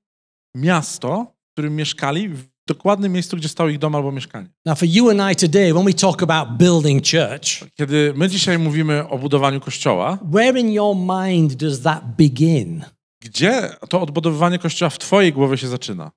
miasto, 0.56 1.26
w 1.50 1.52
którym 1.52 1.76
mieszkali, 1.76 2.28
w 2.28 2.44
dokładnym 2.68 3.12
miejscu, 3.12 3.36
gdzie 3.36 3.48
stał 3.48 3.68
ich 3.68 3.78
dom 3.78 3.94
albo 3.94 4.12
mieszkanie. 4.12 4.48
Now, 4.66 4.78
for 4.78 4.88
you 4.88 5.10
and 5.10 5.32
I 5.32 5.36
today, 5.36 5.72
when 5.72 5.84
we 5.84 5.94
talk 5.94 6.22
about 6.22 6.58
building 6.58 7.02
church, 7.06 7.70
Kiedy 7.74 8.12
my 8.16 8.28
dzisiaj 8.28 8.58
mówimy 8.58 9.08
o 9.08 9.18
budowaniu 9.18 9.60
kościoła, 9.60 10.18
where 10.32 10.60
in 10.60 10.72
your 10.72 10.96
mind 10.96 11.54
does 11.54 11.80
that 11.80 12.16
begin? 12.18 12.84
gdzie 13.22 13.70
to 13.88 14.00
odbudowywanie 14.00 14.58
kościoła 14.58 14.90
w 14.90 14.98
twojej 14.98 15.32
głowie 15.32 15.56
się 15.56 15.68
zaczyna? 15.68 16.10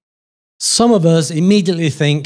Some 0.61 0.95
of 0.95 1.05
us 1.05 1.31
immediately 1.31 1.91
think 1.91 2.25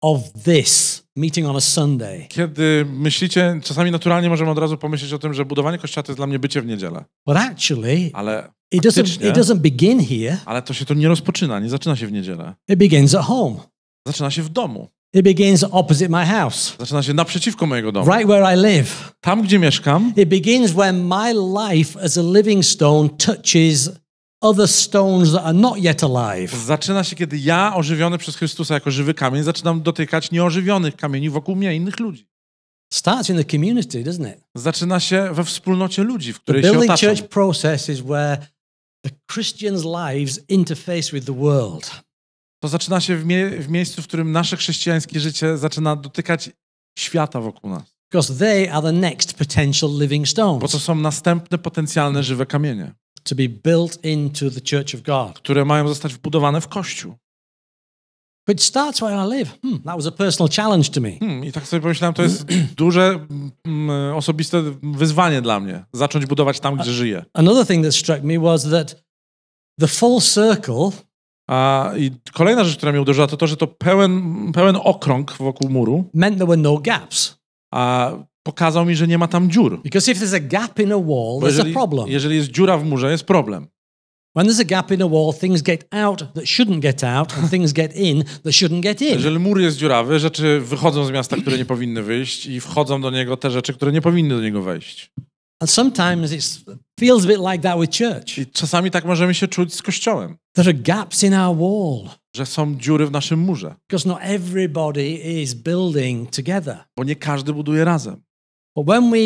of 0.00 0.20
this 0.44 1.02
meeting 1.16 1.46
on 1.48 1.56
a 1.56 1.60
Sunday. 1.60 2.26
Kiedy 2.28 2.86
myślicie, 2.88 3.60
czasami 3.64 3.90
naturalnie 3.90 4.28
możemy 4.28 4.50
od 4.50 4.58
razu 4.58 4.76
pomyśleć 4.78 5.12
o 5.12 5.18
tym, 5.18 5.34
że 5.34 5.44
budowanie 5.44 5.78
kościoła 5.78 6.02
to 6.02 6.12
jest 6.12 6.18
dla 6.18 6.26
mnie 6.26 6.38
bycie 6.38 6.62
w 6.62 6.66
niedzielę. 6.66 7.04
But 7.26 7.36
actually, 7.36 8.10
Ale, 8.12 8.52
it 8.72 8.82
doesn't, 8.84 9.28
it 9.28 9.36
doesn't 9.36 9.58
begin 9.58 10.04
here, 10.06 10.38
ale 10.46 10.62
to 10.62 10.74
się 10.74 10.84
to 10.84 10.94
nie 10.94 11.08
rozpoczyna, 11.08 11.60
nie 11.60 11.68
zaczyna 11.70 11.96
się 11.96 12.06
w 12.06 12.12
niedzielę. 12.12 12.54
it 12.68 12.78
begins 12.78 13.14
at 13.14 13.24
home. 13.24 13.56
Zaczyna 14.06 14.30
się 14.30 14.42
w 14.42 14.48
domu. 14.48 14.88
It 15.14 15.24
begins 15.24 15.64
opposite 15.70 16.08
my 16.08 16.26
house, 16.26 16.76
Zaczyna 16.78 17.02
się 17.02 17.14
naprzeciwko 17.14 17.66
mojego 17.66 17.92
domu. 17.92 18.10
right 18.10 18.26
where 18.28 18.54
I 18.54 18.62
live. 18.62 19.12
Tam, 19.20 19.42
gdzie 19.42 19.58
mieszkam, 19.58 20.12
It 20.16 20.28
begins 20.28 20.70
when 20.72 21.04
my 21.08 21.32
life 21.68 22.00
as 22.02 22.18
a 22.18 22.22
living 22.22 22.64
stone 22.64 23.08
touches 23.08 23.90
other 24.44 24.68
stones 24.68 25.32
that 25.32 25.44
are 25.44 25.52
not 25.58 25.78
yet 25.78 26.04
alive. 26.04 26.56
zaczyna 26.66 27.04
się, 27.04 27.16
kiedy 27.16 27.38
ja, 27.38 27.72
ożywiony 27.76 28.18
przez 28.18 28.36
Chrystusa 28.36 28.74
jako 28.74 28.90
żywy 28.90 29.14
kamień, 29.14 29.42
zaczynam 29.42 29.82
dotykać 29.82 30.30
nieożywionych 30.30 30.96
kamieni 30.96 31.30
wokół 31.30 31.56
mnie, 31.56 31.74
innych 31.76 32.00
ludzi. 32.00 32.26
Starts 32.92 33.30
in 33.30 33.36
the 33.36 33.44
community, 33.44 34.04
doesn't 34.04 34.28
it? 34.30 34.38
Zaczyna 34.54 35.00
się 35.00 35.28
we 35.32 35.44
wspólnocie 35.44 36.02
ludzi, 36.02 36.32
w 36.32 36.36
The 36.36 36.42
której 36.42 36.62
się 36.62 36.68
building 36.70 36.90
otaczam. 36.90 37.16
church 37.16 37.28
process 37.28 37.88
is 37.88 38.00
where 38.00 38.46
the 39.04 39.10
Christians' 39.32 39.84
lives 39.84 40.40
interface 40.48 41.10
with 41.12 41.26
the 41.26 41.34
world. 41.36 41.90
To 42.62 42.68
zaczyna 42.68 43.00
się 43.00 43.16
w, 43.16 43.24
mie- 43.24 43.50
w 43.60 43.68
miejscu, 43.68 44.02
w 44.02 44.06
którym 44.06 44.32
nasze 44.32 44.56
chrześcijańskie 44.56 45.20
życie 45.20 45.58
zaczyna 45.58 45.96
dotykać 45.96 46.50
świata 46.98 47.40
wokół 47.40 47.70
nas. 47.70 47.94
Because 48.12 48.34
they 48.38 48.72
are 48.72 48.82
the 48.82 48.92
next 48.92 49.34
potential 49.34 49.90
living 49.98 50.28
Bo 50.58 50.68
to 50.68 50.68
stones 50.68 50.80
są 50.80 50.94
następne 50.94 51.58
potencjalne 51.58 52.22
żywe 52.22 52.46
kamienie, 52.46 52.94
to 53.24 53.34
be 53.34 53.48
built 53.48 54.04
into 54.04 54.50
the 54.50 54.60
church 54.60 54.94
of 54.94 55.02
God. 55.02 55.38
które 55.38 55.64
mają 55.64 55.88
zostać 55.88 56.14
wbudowane 56.14 56.60
w 56.60 56.68
Kościół. 56.68 57.14
But 58.46 58.56
it 58.56 58.62
starts 58.62 59.00
where 59.00 59.16
I 59.16 59.38
live. 59.38 59.58
Hmm, 59.62 59.82
that 59.82 59.96
was 59.96 60.06
a 60.06 60.10
personal 60.10 60.48
challenge 60.48 60.90
to 60.90 61.00
me. 61.00 61.18
Hmm, 61.18 61.44
I 61.44 61.52
tak 61.52 61.66
sobie 61.66 61.82
pomyślałem, 61.82 62.14
to 62.14 62.22
jest 62.22 62.44
duże, 62.76 63.26
mm, 63.66 64.16
osobiste 64.16 64.62
wyzwanie 64.82 65.42
dla 65.42 65.60
mnie. 65.60 65.84
Zacząć 65.92 66.26
budować 66.26 66.60
tam, 66.60 66.76
gdzie 66.76 66.92
żyję. 66.92 67.24
Another 67.32 67.66
thing 67.66 67.84
that 67.84 67.94
struck 67.94 68.22
me 68.22 68.40
was 68.40 68.70
that 68.70 69.04
the 69.80 69.88
full 69.88 70.20
circle 70.20 70.90
A 71.48 71.90
i 71.96 72.10
kolejna 72.32 72.64
rzecz, 72.64 72.76
która 72.76 72.92
mnie 72.92 73.00
uderzyła, 73.00 73.26
to 73.26 73.36
to, 73.36 73.46
że 73.46 73.56
to 73.56 73.66
pełen, 73.66 74.52
pełen 74.52 74.76
okrąg 74.82 75.32
wokół 75.32 75.70
muru, 75.70 76.04
meant 76.14 76.38
there 76.38 76.46
were 76.46 76.62
no 76.62 76.78
gaps. 76.78 77.38
a 77.74 78.12
pokazał 78.46 78.84
mi, 78.84 78.96
że 78.96 79.08
nie 79.08 79.18
ma 79.18 79.28
tam 79.28 79.50
dziur. 79.50 79.82
Because 79.82 80.10
if 80.12 80.20
there's 80.20 80.36
a 80.36 80.40
gap 80.40 80.80
in 80.80 80.92
a 80.92 80.98
wall, 80.98 81.40
Bo 81.40 81.46
there's 81.46 81.46
a 81.46 81.48
jeżeli, 81.56 81.72
problem. 81.72 82.08
jeżeli 82.08 82.36
jest 82.36 82.48
dziura 82.50 82.78
w 82.78 82.84
murze, 82.84 83.10
jest 83.10 83.24
problem. 83.24 83.66
When 84.36 84.46
there's 84.48 84.60
a 84.60 84.64
gap 84.64 84.90
in 84.92 85.02
a 85.02 85.08
wall, 85.08 85.32
things 85.40 85.62
get 85.62 85.84
out 85.90 86.18
that 86.18 86.44
shouldn't 86.44 86.80
get 86.80 87.04
out, 87.04 87.38
and 87.38 87.50
things 87.50 87.72
get 87.72 87.96
in 87.96 88.24
that 88.24 88.52
shouldn't 88.52 88.80
get 88.80 89.02
in. 89.02 89.08
Jeżeli 89.08 89.38
mur 89.38 89.60
jest 89.60 89.76
dziurawy, 89.76 90.18
rzeczy 90.18 90.60
wychodzą 90.60 91.04
z 91.04 91.10
miasta, 91.10 91.36
które 91.36 91.58
nie 91.58 91.64
powinny 91.64 92.02
wyjść 92.02 92.46
i 92.46 92.60
wchodzą 92.60 93.00
do 93.00 93.10
niego 93.10 93.36
te 93.36 93.50
rzeczy, 93.50 93.74
które 93.74 93.92
nie 93.92 94.00
powinny 94.00 94.34
do 94.34 94.40
niego 94.40 94.62
wejść. 94.62 95.10
And 95.60 95.70
sometimes 95.70 96.32
it 96.32 96.64
feels 97.00 97.24
a 97.24 97.28
bit 97.28 97.38
like 97.38 97.58
that 97.58 97.80
with 97.80 97.98
church. 97.98 98.38
I 98.38 98.46
czasami 98.46 98.90
tak 98.90 99.04
możemy 99.04 99.34
się 99.34 99.48
czuć 99.48 99.74
z 99.74 99.82
Kościołem, 99.82 100.36
There 100.54 100.68
are 100.68 100.74
gaps 100.78 101.22
in 101.22 101.34
our 101.34 101.56
wall 101.58 102.08
że 102.36 102.46
są 102.46 102.76
dziury 102.78 103.06
w 103.06 103.10
naszym 103.10 103.38
murze, 103.40 103.74
because 103.88 104.08
not 104.08 104.18
everybody 104.22 105.08
is 105.42 105.54
building 105.54 106.30
together. 106.30 106.78
bo 106.96 107.04
nie 107.04 107.16
każdy 107.16 107.52
buduje 107.52 107.84
razem. 107.84 108.22
But 108.76 108.86
when 108.86 109.10
we 109.10 109.18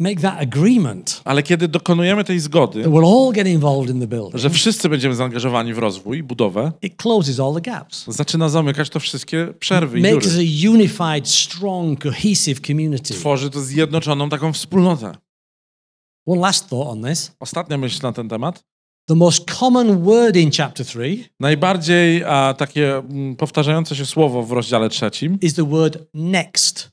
make 0.00 0.20
that 0.20 0.42
agreement 0.42 1.20
Ale 1.24 1.42
kiedy 1.42 1.68
dokonujemy 1.68 2.24
tej 2.24 2.40
zgody, 2.40 2.82
that 2.82 2.92
we'll 2.92 3.24
all 3.26 3.32
get 3.32 3.46
involved 3.46 3.90
in 3.94 4.00
the 4.00 4.06
building, 4.06 4.36
że 4.36 4.50
wszyscy 4.50 4.88
będziemy 4.88 5.14
zaangażowani 5.14 5.74
w 5.74 5.78
rozwój 5.78 6.22
budowę, 6.22 6.72
it 6.82 6.96
closes 6.96 7.40
all 7.40 7.54
the 7.54 7.60
gaps. 7.60 8.04
zaczyna 8.08 8.48
zamykać 8.48 8.90
to 8.90 9.00
wszystkie 9.00 9.54
przerwy 9.58 9.98
i 9.98 10.02
Makes 10.02 10.26
us 10.26 10.34
dziury. 10.34 10.46
a 10.68 10.70
unified, 10.74 11.28
strong, 11.28 12.00
cohesive 12.02 12.60
community. 12.60 13.14
Tworzy 13.14 13.50
to 13.50 13.60
zjednoczoną 13.60 14.28
taką 14.28 14.52
wspólnotę. 14.52 15.12
One 16.26 16.40
last 16.40 16.68
thought 16.68 16.88
on 16.88 17.02
this. 17.02 17.32
Ostatnia 17.40 17.78
myśl 17.78 17.98
na 18.02 18.12
ten 18.12 18.28
temat. 18.28 18.64
The 19.08 19.14
most 19.14 19.50
common 19.58 20.04
word 20.04 20.36
in 20.36 20.50
chapter 20.56 20.86
3 20.86 21.24
Najbardziej 21.40 22.24
a, 22.24 22.54
takie 22.58 22.96
mm, 22.96 23.36
powtarzające 23.36 23.96
się 23.96 24.06
słowo 24.06 24.42
w 24.42 24.52
rozdziale 24.52 24.88
trzecim 24.88 25.38
is 25.42 25.54
the 25.54 25.64
word 25.70 25.98
next. 26.14 26.89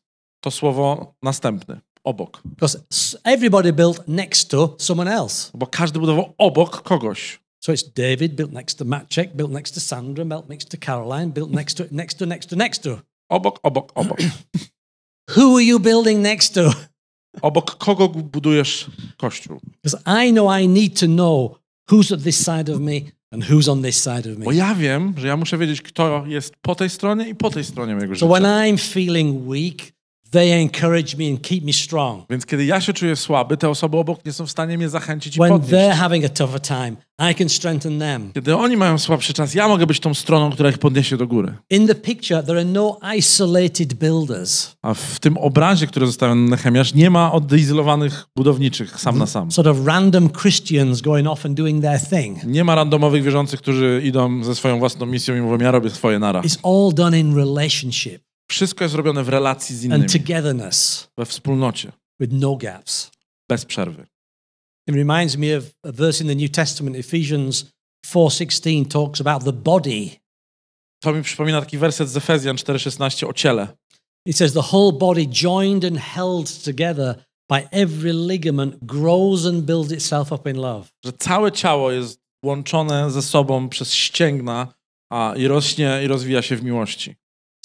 To 0.47 0.51
słowo 0.51 1.13
następny, 1.23 1.79
obok. 2.03 2.41
Because 2.45 2.79
everybody 3.23 3.73
built 3.73 4.07
next 4.07 4.49
to 4.49 4.75
someone 4.77 5.13
else. 5.13 5.51
Bo 5.53 5.67
każdy 5.67 5.99
budował 5.99 6.33
obok 6.37 6.81
kogoś. 6.81 7.39
So 7.59 7.73
it's 7.73 7.83
David 7.95 8.35
built 8.35 8.51
next 8.51 8.77
to 8.77 8.85
Maciek, 8.85 9.35
built 9.35 9.51
next 9.51 9.73
to 9.73 9.79
Sandra, 9.79 10.25
built 10.25 10.49
next 10.49 10.69
to 10.69 10.77
Caroline, 10.77 11.31
built 11.31 11.51
next 11.51 11.77
to, 11.77 11.83
next 11.91 12.17
to, 12.19 12.25
next 12.25 12.49
to, 12.49 12.55
next 12.55 12.83
to. 12.83 13.01
Obok, 13.31 13.59
obok, 13.63 13.91
obok. 13.95 14.17
Who 15.35 15.55
are 15.57 15.65
you 15.65 15.79
building 15.79 16.21
next 16.21 16.53
to? 16.53 16.73
Obok 17.41 17.75
kogo 17.77 18.07
budujesz 18.09 18.87
kościół? 19.17 19.59
Because 19.83 20.25
I 20.27 20.31
know 20.31 20.59
I 20.61 20.67
need 20.67 20.99
to 20.99 21.05
know 21.05 21.59
who's 21.91 22.13
at 22.13 22.23
this 22.23 22.37
side 22.45 22.69
of 22.73 22.79
me 22.79 23.01
and 23.31 23.43
who's 23.43 23.71
on 23.71 23.81
this 23.81 24.03
side 24.03 24.31
of 24.31 24.37
Bo 24.37 24.49
me. 24.49 24.55
ja 24.55 24.75
wiem, 24.75 25.13
że 25.17 25.27
ja 25.27 25.37
muszę 25.37 25.57
wiedzieć, 25.57 25.81
kto 25.81 26.23
jest 26.27 26.55
po 26.61 26.75
tej 26.75 26.89
stronie 26.89 27.29
i 27.29 27.35
po 27.35 27.49
tej 27.49 27.63
stronie 27.63 27.95
mojego 27.95 28.15
So 28.15 28.27
when 28.27 28.43
życia. 28.43 28.49
I'm 28.49 28.93
feeling 28.93 29.47
weak, 29.49 29.93
they 30.31 30.61
encourage 30.61 31.17
me 31.17 31.29
and 31.29 31.41
keep 31.41 31.63
me 31.63 31.73
strong. 31.73 32.25
Więc 32.29 32.45
kiedy 32.45 32.65
ja 32.65 32.81
się 32.81 32.93
czuję 32.93 33.15
słaby, 33.15 33.57
te 33.57 33.69
osoby 33.69 33.97
obok 33.97 34.25
nie 34.25 34.33
są 34.33 34.45
w 34.45 34.51
stanie 34.51 34.77
mnie 34.77 34.89
zachęcić 34.89 35.35
i 35.35 35.39
When 35.39 35.51
they're 35.53 35.59
podnieść. 35.59 35.97
having 35.99 36.25
a 36.25 36.29
tougher 36.29 36.61
time, 36.61 36.93
I 37.31 37.35
can 37.35 37.49
strengthen 37.49 37.99
them. 37.99 38.31
Kiedy 38.33 38.55
oni 38.55 38.77
mają 38.77 38.97
słabszy 38.97 39.33
czas, 39.33 39.53
ja 39.53 39.67
mogę 39.67 39.87
być 39.87 39.99
tą 39.99 40.13
stroną, 40.13 40.51
która 40.51 40.69
ich 40.69 40.77
podniesie 40.77 41.17
do 41.17 41.27
góry. 41.27 41.53
In 41.69 41.87
the 41.87 41.95
picture, 41.95 42.43
there 42.43 42.57
are 42.59 42.65
no 42.65 42.99
isolated 43.17 43.93
builders, 43.93 44.75
A 44.81 44.93
w 44.93 45.19
tym 45.19 45.37
obrazie, 45.37 45.87
który 45.87 46.05
zostawił 46.05 46.35
Nehemiasz, 46.35 46.93
nie 46.93 47.09
ma 47.09 47.31
odizolowanych 47.31 48.25
budowniczych 48.35 48.99
sam 48.99 49.17
na 49.17 49.27
sam. 49.27 49.51
sort 49.51 49.67
of 49.67 49.85
random 49.85 50.29
Christians 50.29 51.01
going 51.01 51.27
off 51.27 51.45
and 51.45 51.57
doing 51.57 51.81
their 51.83 51.99
thing. 52.09 52.43
Nie 52.43 52.63
ma 52.63 52.75
randomowych 52.75 53.23
wierzących, 53.23 53.61
którzy 53.61 54.01
idą 54.05 54.43
ze 54.43 54.55
swoją 54.55 54.79
własną 54.79 55.05
misją 55.05 55.35
i 55.35 55.41
mówią, 55.41 55.57
ja 55.65 55.71
robię 55.71 55.89
swoje 55.89 56.19
nara. 56.19 56.41
It's 56.41 56.57
all 56.63 56.93
done 56.93 57.19
in 57.19 57.35
relationship 57.35 58.26
Wszystko 58.47 58.83
jest 58.83 58.95
robione 58.95 59.23
w 59.23 59.29
relacji 59.29 59.75
z 59.75 59.83
innymi, 59.83 60.03
and 60.03 60.13
togetherness 60.13 61.07
we 61.17 61.25
wspólnocie, 61.25 61.91
with 62.19 62.33
no 62.33 62.55
gaps. 62.55 63.11
bez 63.49 63.65
przerwy. 63.65 64.07
It 64.87 64.95
reminds 64.95 65.37
me 65.37 65.57
of 65.57 65.63
a 65.83 65.91
verse 65.91 66.23
in 66.23 66.29
the 66.29 66.35
New 66.35 66.51
Testament, 66.51 66.97
Ephesians 66.97 67.65
4:16 68.05 68.87
talks 68.87 69.21
about 69.21 69.43
the 69.43 69.53
body. 69.53 70.09
To 70.99 71.13
mi 71.13 71.23
przypomina 71.23 71.59
taki 71.61 71.77
werset 71.77 72.09
z 72.09 72.17
Efezjan 72.17 72.55
4,16 72.55 73.27
o 73.27 73.33
ciele. 73.33 73.67
It 74.25 74.37
says 74.37 74.53
the 74.53 74.63
whole 74.71 74.97
body 74.97 75.27
joined 75.27 75.85
and 75.85 75.97
held 75.97 76.63
together 76.63 77.25
by 77.49 77.67
every 77.71 78.13
ligament 78.13 78.75
grows 78.81 79.45
and 79.45 79.63
builds 79.63 79.91
itself 79.91 80.31
up 80.31 80.49
in 80.49 80.57
love. 80.57 80.87
Że 81.05 81.13
całe 81.13 81.51
ciało 81.51 81.91
jest 81.91 82.21
łączone 82.45 83.11
ze 83.11 83.21
sobą 83.21 83.69
przez 83.69 83.93
ścięgna 83.93 84.73
a, 85.09 85.33
i 85.37 85.47
rośnie 85.47 86.01
i 86.03 86.07
rozwija 86.07 86.41
się 86.41 86.55
w 86.55 86.63
miłości. 86.63 87.15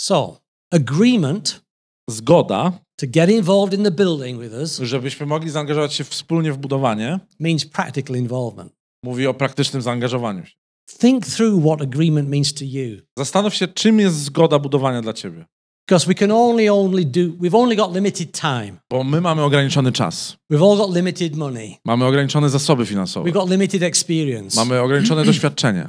So, 0.01 0.42
agreement 0.73 1.63
Zgoda, 2.11 2.73
to 2.97 3.07
get 3.07 3.31
involved 3.31 3.79
in 3.79 3.85
the 3.85 3.91
building 3.91 4.41
with 4.43 4.53
us 4.53 4.79
żebyśmy 4.79 5.27
mogli 5.27 5.51
zaangażować 5.51 5.95
się 5.95 6.05
wspólnie 6.05 6.53
w 6.53 6.59
budowanie, 6.59 7.21
means 7.41 7.65
practical 7.65 8.17
involvement. 8.17 8.73
mówi 9.05 9.27
o 9.27 9.35
praktycznym 9.35 9.83
zaangażowaniu 9.83 10.47
się. 10.47 10.53
Think 11.01 11.27
through 11.27 11.65
what 11.65 11.83
agreement 11.83 12.29
means 12.29 12.55
to 12.55 12.65
you. 12.65 12.99
Zastanów 13.19 13.55
się, 13.55 13.69
czym 13.69 14.01
jest 14.01 14.17
zgoda 14.25 14.59
budowania 14.59 15.03
dla 15.03 15.13
ciebie. 15.13 15.45
Because 15.89 16.07
we 16.07 16.15
can 16.15 16.31
only 16.31 16.73
only 16.73 17.05
do 17.05 17.21
we've 17.21 17.57
only 17.57 17.77
got 17.77 17.95
limited 17.95 18.33
time. 18.41 18.73
Bo 18.91 19.05
my 19.05 19.21
mamy 19.21 19.43
ograniczony 19.43 19.93
czas, 19.93 20.37
We've 20.53 20.71
all 20.73 20.77
got 20.87 20.97
limited 20.97 21.37
money. 21.37 21.77
mamy 21.85 22.05
ograniczone 22.05 22.51
zasoby 22.51 22.87
finansowe, 22.87 23.31
We've 23.31 23.35
got 23.35 23.51
limited 23.51 23.83
experience. 23.83 24.57
mamy 24.57 24.81
ograniczone 24.81 25.25
doświadczenie. 25.33 25.89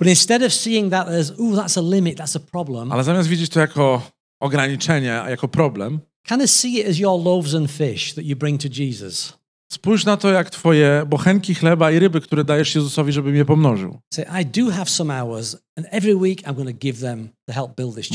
But 0.00 0.08
instead 0.08 0.42
of 0.42 0.52
seeing 0.52 0.90
that 0.90 1.08
as, 1.08 1.30
oh, 1.30 1.56
that's 1.56 1.78
a 1.78 1.82
limit, 1.82 2.18
that's 2.18 2.36
a 2.36 2.40
problem, 2.40 2.92
Ale 2.92 3.04
zamiast 3.04 3.28
widzieć 3.28 3.50
to 3.50 3.60
jako 3.60 4.02
ograniczenie, 4.44 5.22
a 5.22 5.30
jako 5.30 5.48
problem, 5.48 6.00
kind 6.28 6.42
of 6.42 6.50
see 6.50 6.80
it 6.80 6.88
as 6.88 6.98
your 6.98 7.24
loaves 7.24 7.54
and 7.54 7.70
fish 7.70 8.14
that 8.14 8.24
you 8.24 8.36
bring 8.36 8.62
to 8.62 8.68
Jesus. 8.78 9.32
spójrz 9.72 10.04
na 10.04 10.16
to 10.16 10.32
jak 10.32 10.50
twoje 10.50 11.02
bochenki 11.06 11.54
chleba 11.54 11.90
i 11.90 11.98
ryby, 11.98 12.20
które 12.20 12.44
dajesz 12.44 12.74
Jezusowi, 12.74 13.12
żeby 13.12 13.30
mnie 13.30 13.44
pomnożył. 13.44 13.98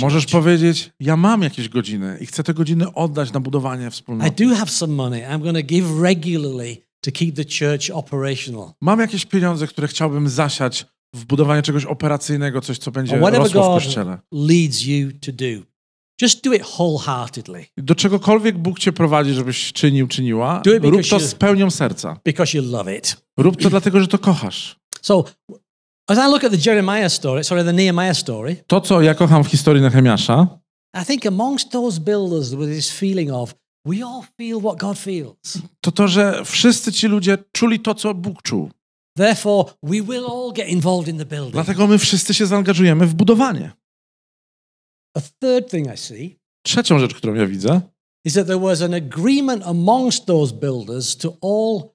Możesz 0.01 0.25
powiedzieć, 0.25 0.91
ja 0.99 1.17
mam 1.17 1.41
jakieś 1.41 1.69
godziny 1.69 2.17
i 2.21 2.25
chcę 2.25 2.43
te 2.43 2.53
godziny 2.53 2.93
oddać 2.93 3.33
na 3.33 3.39
budowanie 3.39 3.91
wspólnoty. 3.91 4.29
Mam 8.81 8.99
jakieś 8.99 9.25
pieniądze, 9.25 9.67
które 9.67 9.87
chciałbym 9.87 10.29
zasiać 10.29 10.85
w 11.15 11.25
budowanie 11.25 11.61
czegoś 11.61 11.85
operacyjnego, 11.85 12.61
coś, 12.61 12.77
co 12.77 12.91
będzie 12.91 13.15
rosło 13.37 13.63
w 13.63 13.83
Kościele. 13.83 14.17
leads 14.31 14.85
you 14.85 15.11
to 15.25 15.31
do. 15.31 15.68
Just 16.21 16.43
do 16.43 16.53
it 16.53 16.63
wholeheartedly 16.63 17.65
Do 17.77 17.95
czegokolwiek 17.95 18.57
Bóg 18.57 18.79
cię 18.79 18.91
prowadzi, 18.91 19.33
żebyś 19.33 19.73
czynił, 19.73 20.07
czyniła, 20.07 20.61
Do 20.65 20.73
it 20.73 20.81
because 20.81 20.97
rób 21.01 21.09
to 21.09 21.15
you- 21.25 21.27
z 21.29 21.35
pełnią 21.35 21.71
serca. 21.71 22.19
because 22.25 22.57
you 22.57 22.63
love 22.71 22.95
it. 22.97 23.17
Rób 23.37 23.61
to 23.61 23.69
dlatego, 23.69 23.99
że 24.01 24.07
to 24.07 24.17
kochasz. 24.19 24.75
So, 25.01 25.23
as 26.07 26.17
I 26.17 26.31
look 26.31 26.43
at 26.43 26.51
the 26.51 26.71
Jeremiah 26.71 27.11
story, 27.11 27.43
sorry, 27.43 27.63
the 27.63 27.73
Nehemiah 27.73 28.17
story, 28.17 28.55
To, 28.67 28.81
co 28.81 29.01
ja 29.01 29.15
kocham 29.15 29.43
w 29.43 29.47
historii 29.47 29.81
Nehemiasza, 29.81 30.47
I 31.01 31.05
think 31.05 31.25
amongst 31.25 31.71
those 31.71 32.01
builders 32.01 32.49
with 32.55 32.69
this 32.69 32.91
feeling 32.91 33.31
of, 33.31 33.55
we 33.85 34.05
all 34.05 34.21
feel 34.37 34.59
what 34.61 34.77
God 34.77 34.99
feels. 34.99 35.57
to 35.81 35.91
to, 35.91 36.07
że 36.07 36.41
wszyscy 36.45 36.91
ci 36.93 37.07
ludzie 37.07 37.37
czuli 37.51 37.79
to, 37.79 37.95
co 37.95 38.13
Bóg 38.13 38.41
czuł. 38.41 38.69
Therefore, 39.17 39.73
we 39.83 40.01
will 40.01 40.25
all 40.25 40.51
get 40.55 40.67
involved 40.69 41.07
in 41.07 41.17
the 41.17 41.25
building. 41.25 41.53
Dlatego 41.53 41.87
my 41.87 41.97
wszyscy 41.97 42.33
się 42.33 42.45
zaangażujemy 42.45 43.05
w 43.07 43.13
budowanie. 43.13 43.71
A 45.19 45.21
third 45.21 45.69
thing 45.71 45.93
I 45.93 45.97
see 45.97 46.39
Trzecią 46.65 46.99
rzecz, 46.99 47.13
którą 47.13 47.33
ja 47.33 47.47
widzę, 47.47 47.81
is 48.25 48.33
that 48.33 48.47
there 48.47 48.59
was 48.59 48.81
an 48.81 48.93
agreement 48.93 49.63
amongst 49.65 50.25
those 50.25 50.53
builders 50.53 51.17
to 51.17 51.37
all 51.41 51.89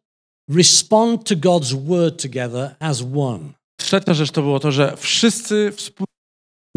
respond 0.48 1.24
to 1.24 1.36
God's 1.36 1.74
word 1.74 2.22
together 2.22 2.76
as 2.80 3.02
one. 3.14 3.52
trzecia 3.80 4.14
rzecz 4.14 4.30
to 4.30 4.42
było 4.42 4.60
to, 4.60 4.72
że 4.72 4.96
wszyscy 4.96 5.72
wspólnie 5.76 6.14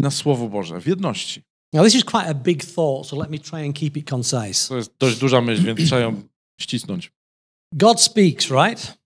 na 0.00 0.10
Słowo 0.10 0.48
Boże, 0.48 0.80
w 0.80 0.86
jedności. 0.86 1.42
Now, 1.72 1.84
this 1.84 1.94
is 1.94 2.04
quite 2.04 2.26
a 2.26 2.34
big 2.34 2.64
thought, 2.64 3.06
so 3.08 3.16
let 3.16 3.30
me 3.30 3.38
try 3.38 3.66
and 3.66 3.76
keep 3.76 3.96
it 3.96 4.10
concise. 4.10 4.68
To 4.68 4.76
jest 4.76 4.92
dość 4.98 5.18
duża 5.18 5.40
myśl, 5.40 5.62
więc 5.62 5.80
trzeba 5.84 6.00
ją 6.00 6.22
ścisnąć. 6.60 7.12
God 7.74 8.00
speaks, 8.00 8.50
right? 8.50 8.98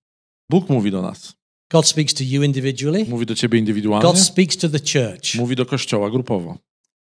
Bóg 0.51 0.69
mówi 0.69 0.91
do 0.91 1.03
nas. 1.03 1.33
God 1.73 1.87
speaks 1.87 2.15
to 2.15 2.25
you 2.25 2.43
individually, 2.43 3.05
Mówi 3.05 3.27
do 3.27 3.35
ciebie 3.35 3.59
indywidualnie, 3.59 4.03
God 4.03 4.19
speaks 4.19 4.57
to 4.57 4.69
the 4.69 4.79
church. 4.79 5.35
mówi 5.35 5.57
do 5.57 5.67
Kościoła 5.67 6.11
grupowo. 6.11 6.59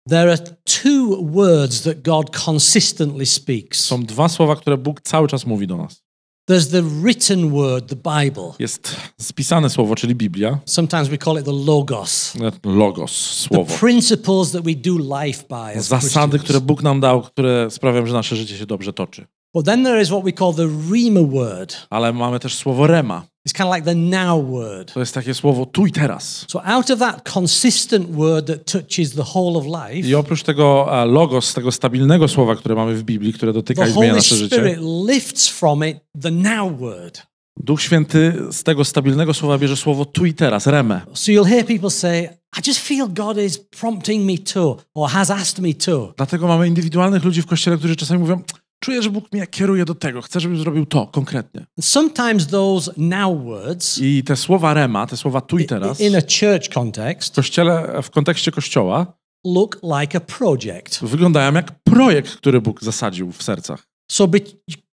There 0.08 0.30
are 0.32 0.38
two 0.64 1.18
words 1.22 1.82
that 1.82 2.02
God 2.02 2.36
consistently 2.44 3.26
speaks 3.26 3.80
Są 3.84 4.02
dwa 4.02 4.28
słowa, 4.28 4.56
które 4.56 4.78
Bóg 4.78 5.00
cały 5.00 5.28
czas 5.28 5.46
mówi 5.46 5.66
do 5.66 5.76
nas. 5.76 6.02
there's 6.50 6.70
the 6.70 6.82
written 6.82 7.50
word, 7.50 7.86
the 7.88 7.96
Bible. 7.96 8.52
Jest 8.58 8.96
spisane 9.20 9.70
słowo, 9.70 9.94
czyli 9.94 10.14
Biblia, 10.14 10.58
Sometimes 10.64 11.08
we 11.08 11.18
call 11.18 11.38
it 11.38 11.44
the 11.44 11.52
Logos. 11.66 12.32
logos, 12.64 13.12
The 13.42 13.54
słowo. 13.54 13.78
principles 13.78 14.50
that 14.50 14.64
we 14.64 14.74
do 14.74 14.98
life 15.24 15.44
by 15.48 15.78
as 15.78 15.86
Zasady, 15.88 16.38
które 16.38 16.60
Bóg 16.60 16.82
nam 16.82 17.00
dał, 17.00 17.22
które 17.22 17.70
sprawiają, 17.70 18.06
że 18.06 18.12
nasze 18.14 18.36
życie 18.36 18.58
się 18.58 18.66
dobrze 18.66 18.92
toczy. 18.92 19.26
But 19.54 19.64
then 19.64 19.84
there 19.84 20.02
is 20.02 20.10
what 20.10 20.24
we 20.24 20.32
call 20.32 20.54
the 20.54 20.68
Rema 20.92 21.20
word. 21.22 21.86
Ale 21.90 22.12
mamy 22.12 22.40
też 22.40 22.54
słowo 22.54 22.86
rema. 22.86 23.26
It's 23.48 23.52
kind 23.52 23.68
of 23.68 23.74
like 23.74 23.84
the 23.84 23.94
now 23.94 24.50
word. 24.50 24.92
To 24.92 25.00
jest 25.00 25.14
takie 25.14 25.34
słowo 25.34 25.66
tu 25.66 25.86
i 25.86 25.92
teraz. 25.92 26.44
So 26.48 26.64
out 26.64 26.90
of 26.90 26.98
that 26.98 27.32
consistent 27.34 28.10
word 28.10 28.46
that 28.46 28.72
touches 28.72 29.12
the 29.12 29.24
whole 29.34 29.58
of 29.58 29.64
life, 29.66 30.08
I 30.08 30.14
oprócz 30.14 30.42
tego 30.42 30.88
e, 31.02 31.04
logos, 31.06 31.54
tego 31.54 31.72
stabilnego 31.72 32.28
słowa, 32.28 32.56
które 32.56 32.74
mamy 32.74 32.94
w 32.94 33.02
Biblii, 33.02 33.32
które 33.32 33.52
dotyka 33.52 33.82
the 33.82 33.90
i 33.90 33.92
zmienia 33.92 34.08
Holy 34.08 34.16
nasze 34.16 34.36
życie, 34.36 34.56
Spirit 34.56 34.78
lifts 35.08 35.48
from 35.48 35.84
it 35.84 35.96
the 36.22 36.30
now 36.30 36.78
word. 36.78 37.22
Duch 37.60 37.82
Święty 37.82 38.32
z 38.50 38.62
tego 38.62 38.84
stabilnego 38.84 39.34
słowa 39.34 39.58
bierze 39.58 39.76
słowo 39.76 40.04
tu 40.04 40.26
i 40.26 40.34
teraz, 40.34 40.66
remę. 40.66 41.00
So 41.14 41.32
you'll 41.32 41.48
hear 41.48 41.66
people 41.66 41.90
say, 41.90 42.28
I 42.58 42.68
just 42.68 42.80
feel 42.80 43.08
God 43.08 43.38
is 43.38 43.58
prompting 43.58 44.26
me 44.26 44.38
to, 44.38 44.76
or 44.94 45.10
has 45.10 45.30
asked 45.30 45.58
me 45.58 45.74
to. 45.74 46.14
Dlatego 46.16 46.48
mamy 46.48 46.68
indywidualnych 46.68 47.24
ludzi 47.24 47.42
w 47.42 47.46
kościele, 47.46 47.78
którzy 47.78 47.96
czasami 47.96 48.20
mówią, 48.20 48.42
czuję, 48.80 49.02
że 49.02 49.10
Bóg 49.10 49.32
mnie 49.32 49.46
kieruje 49.46 49.84
do 49.84 49.94
tego, 49.94 50.22
chcę, 50.22 50.40
żebym 50.40 50.58
zrobił 50.58 50.86
to 50.86 51.06
konkretnie. 51.06 51.66
Sometimes 51.80 52.46
those 52.46 52.92
now 52.96 53.44
words, 53.44 53.98
I 53.98 54.22
te 54.24 54.36
słowa 54.36 54.74
rema, 54.74 55.06
te 55.06 55.16
słowa 55.16 55.40
tu 55.40 55.58
i 55.58 55.66
teraz, 55.66 56.00
in 56.00 56.16
a 56.16 56.20
w 56.20 56.24
church 56.24 56.74
context, 56.74 57.34
kościele, 57.34 58.02
w 58.02 58.10
kontekście 58.10 58.52
kościoła, 58.52 59.18
look 59.46 59.80
like 59.82 60.18
a 60.18 60.20
project. 60.20 61.00
wyglądają 61.02 61.52
jak 61.52 61.72
projekt, 61.84 62.36
który 62.36 62.60
Bóg 62.60 62.82
zasadził 62.82 63.32
w 63.32 63.42
sercach. 63.42 63.88
So 64.10 64.28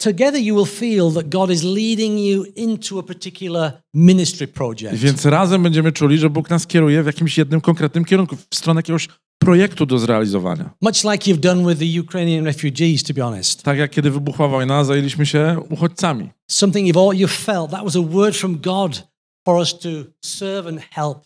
together 0.03 0.41
you 0.41 0.55
will 0.55 0.67
feel 0.67 1.13
that 1.13 1.29
God 1.29 1.51
is 1.51 1.63
leading 1.63 2.19
you 2.19 2.45
into 2.57 2.99
a 2.99 3.03
particular 3.03 3.73
ministry 3.95 4.49
project. 4.49 4.95
Więc 4.95 5.25
razem 5.25 5.63
będziemy 5.63 5.93
czuli, 5.93 6.19
że 6.19 6.31
Bóg 6.31 6.51
nas 6.51 6.67
kieruje 6.67 7.03
w 7.03 7.07
jakimś 7.07 7.39
jednym 7.39 7.61
konkretnym 7.61 8.05
kierunku, 8.05 8.37
w 8.51 8.55
stronę 8.55 8.79
jakiegoś 8.79 9.09
projektu 9.39 9.87
do 9.87 9.99
zrealizowania. 9.99 10.71
Much 10.81 11.05
like 11.05 11.31
you've 11.31 11.41
done 11.41 11.69
with 11.69 11.81
the 11.81 12.01
Ukrainian 12.01 12.45
refugees, 12.45 13.03
to 13.03 13.15
be 13.15 13.23
honest. 13.23 13.63
Tak 13.63 13.79
jak 13.79 13.91
kiedy 13.91 14.11
wybuchła 14.11 14.49
wojna, 14.49 14.85
zajęliśmy 14.85 15.27
się 15.27 15.57
uchodźcami. 15.71 16.31
Something 16.51 16.89
you've 16.89 17.09
all 17.09 17.17
you've 17.17 17.45
felt 17.45 17.71
that 17.71 17.85
was 17.85 17.97
a 17.97 18.03
word 18.03 18.37
from 18.37 18.59
God 18.59 19.03
for 19.47 19.59
us 19.59 19.79
to 19.79 19.89
serve 20.25 20.67
and 20.69 20.81
help 20.81 21.19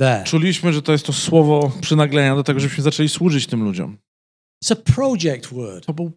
there. 0.00 0.24
Czuliśmy, 0.24 0.72
że 0.72 0.82
to 0.82 0.92
jest 0.92 1.06
to 1.06 1.12
słowo 1.12 1.72
przynaglenia 1.80 2.36
do 2.36 2.44
tego, 2.44 2.60
żebyśmy 2.60 2.84
zaczęli 2.84 3.08
służyć 3.08 3.46
tym 3.46 3.64
ludziom. 3.64 3.98
It's 4.64 4.72
a 4.72 4.76
project 4.94 5.46
word. 5.46 5.86
To, 5.86 5.94
był, 5.94 6.12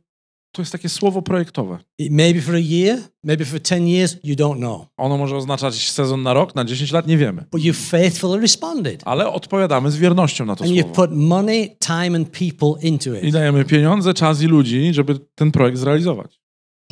to 0.51 0.61
jest 0.61 0.71
takie 0.71 0.89
słowo 0.89 1.21
projektowe. 1.21 1.77
It 1.97 2.11
may 2.11 2.33
be 2.33 2.41
for 2.41 2.55
a 2.55 2.59
year, 2.59 2.99
maybe 3.23 3.45
for 3.45 3.61
10 3.61 3.87
years, 3.87 4.17
you 4.23 4.35
don't 4.35 4.57
know. 4.57 4.85
Ono 4.97 5.17
może 5.17 5.35
oznaczać 5.37 5.89
sezon 5.91 6.23
na 6.23 6.33
rok, 6.33 6.55
na 6.55 6.65
10 6.65 6.91
lat, 6.91 7.07
nie 7.07 7.17
wiemy. 7.17 7.45
But 7.51 7.61
you've 7.61 7.89
faithfully 7.89 8.39
responded. 8.41 9.01
Ale 9.05 9.29
odpowiadamy 9.33 9.91
z 9.91 9.97
wiernością 9.97 10.45
na 10.45 10.55
to 10.55 10.63
And 10.63 10.73
słowo. 10.73 10.89
put 10.95 11.11
money, 11.11 11.75
time, 11.79 12.15
and 12.17 12.29
people 12.29 12.87
into 12.87 13.15
I 13.15 13.27
it. 13.27 13.33
dajemy 13.33 13.65
pieniądze, 13.65 14.13
czas 14.13 14.41
i 14.41 14.45
ludzi, 14.45 14.93
żeby 14.93 15.19
ten 15.35 15.51
projekt 15.51 15.77
zrealizować. 15.77 16.41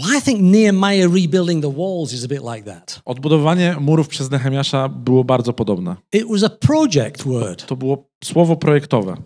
Well, 0.03 0.17
I 0.17 0.21
think 0.21 0.39
Nehemiah 0.41 1.13
rebuilding 1.13 1.61
the 1.63 1.73
walls 1.77 2.13
is 2.13 2.23
a 2.25 2.27
bit 2.27 2.41
like 2.55 2.63
that. 2.63 3.01
Odbudowanie 3.05 3.75
murów 3.79 4.07
przez 4.07 4.31
Nehemiasza 4.31 4.89
było 4.89 5.23
bardzo 5.23 5.53
podobne. 5.53 5.95
It 6.13 6.23
was 6.31 6.43
a 6.43 6.49
project 6.49 7.23
word 7.23 7.65
To 7.65 7.75
było 7.75 8.09
słowo 8.23 8.55
projektowe, 8.55 9.17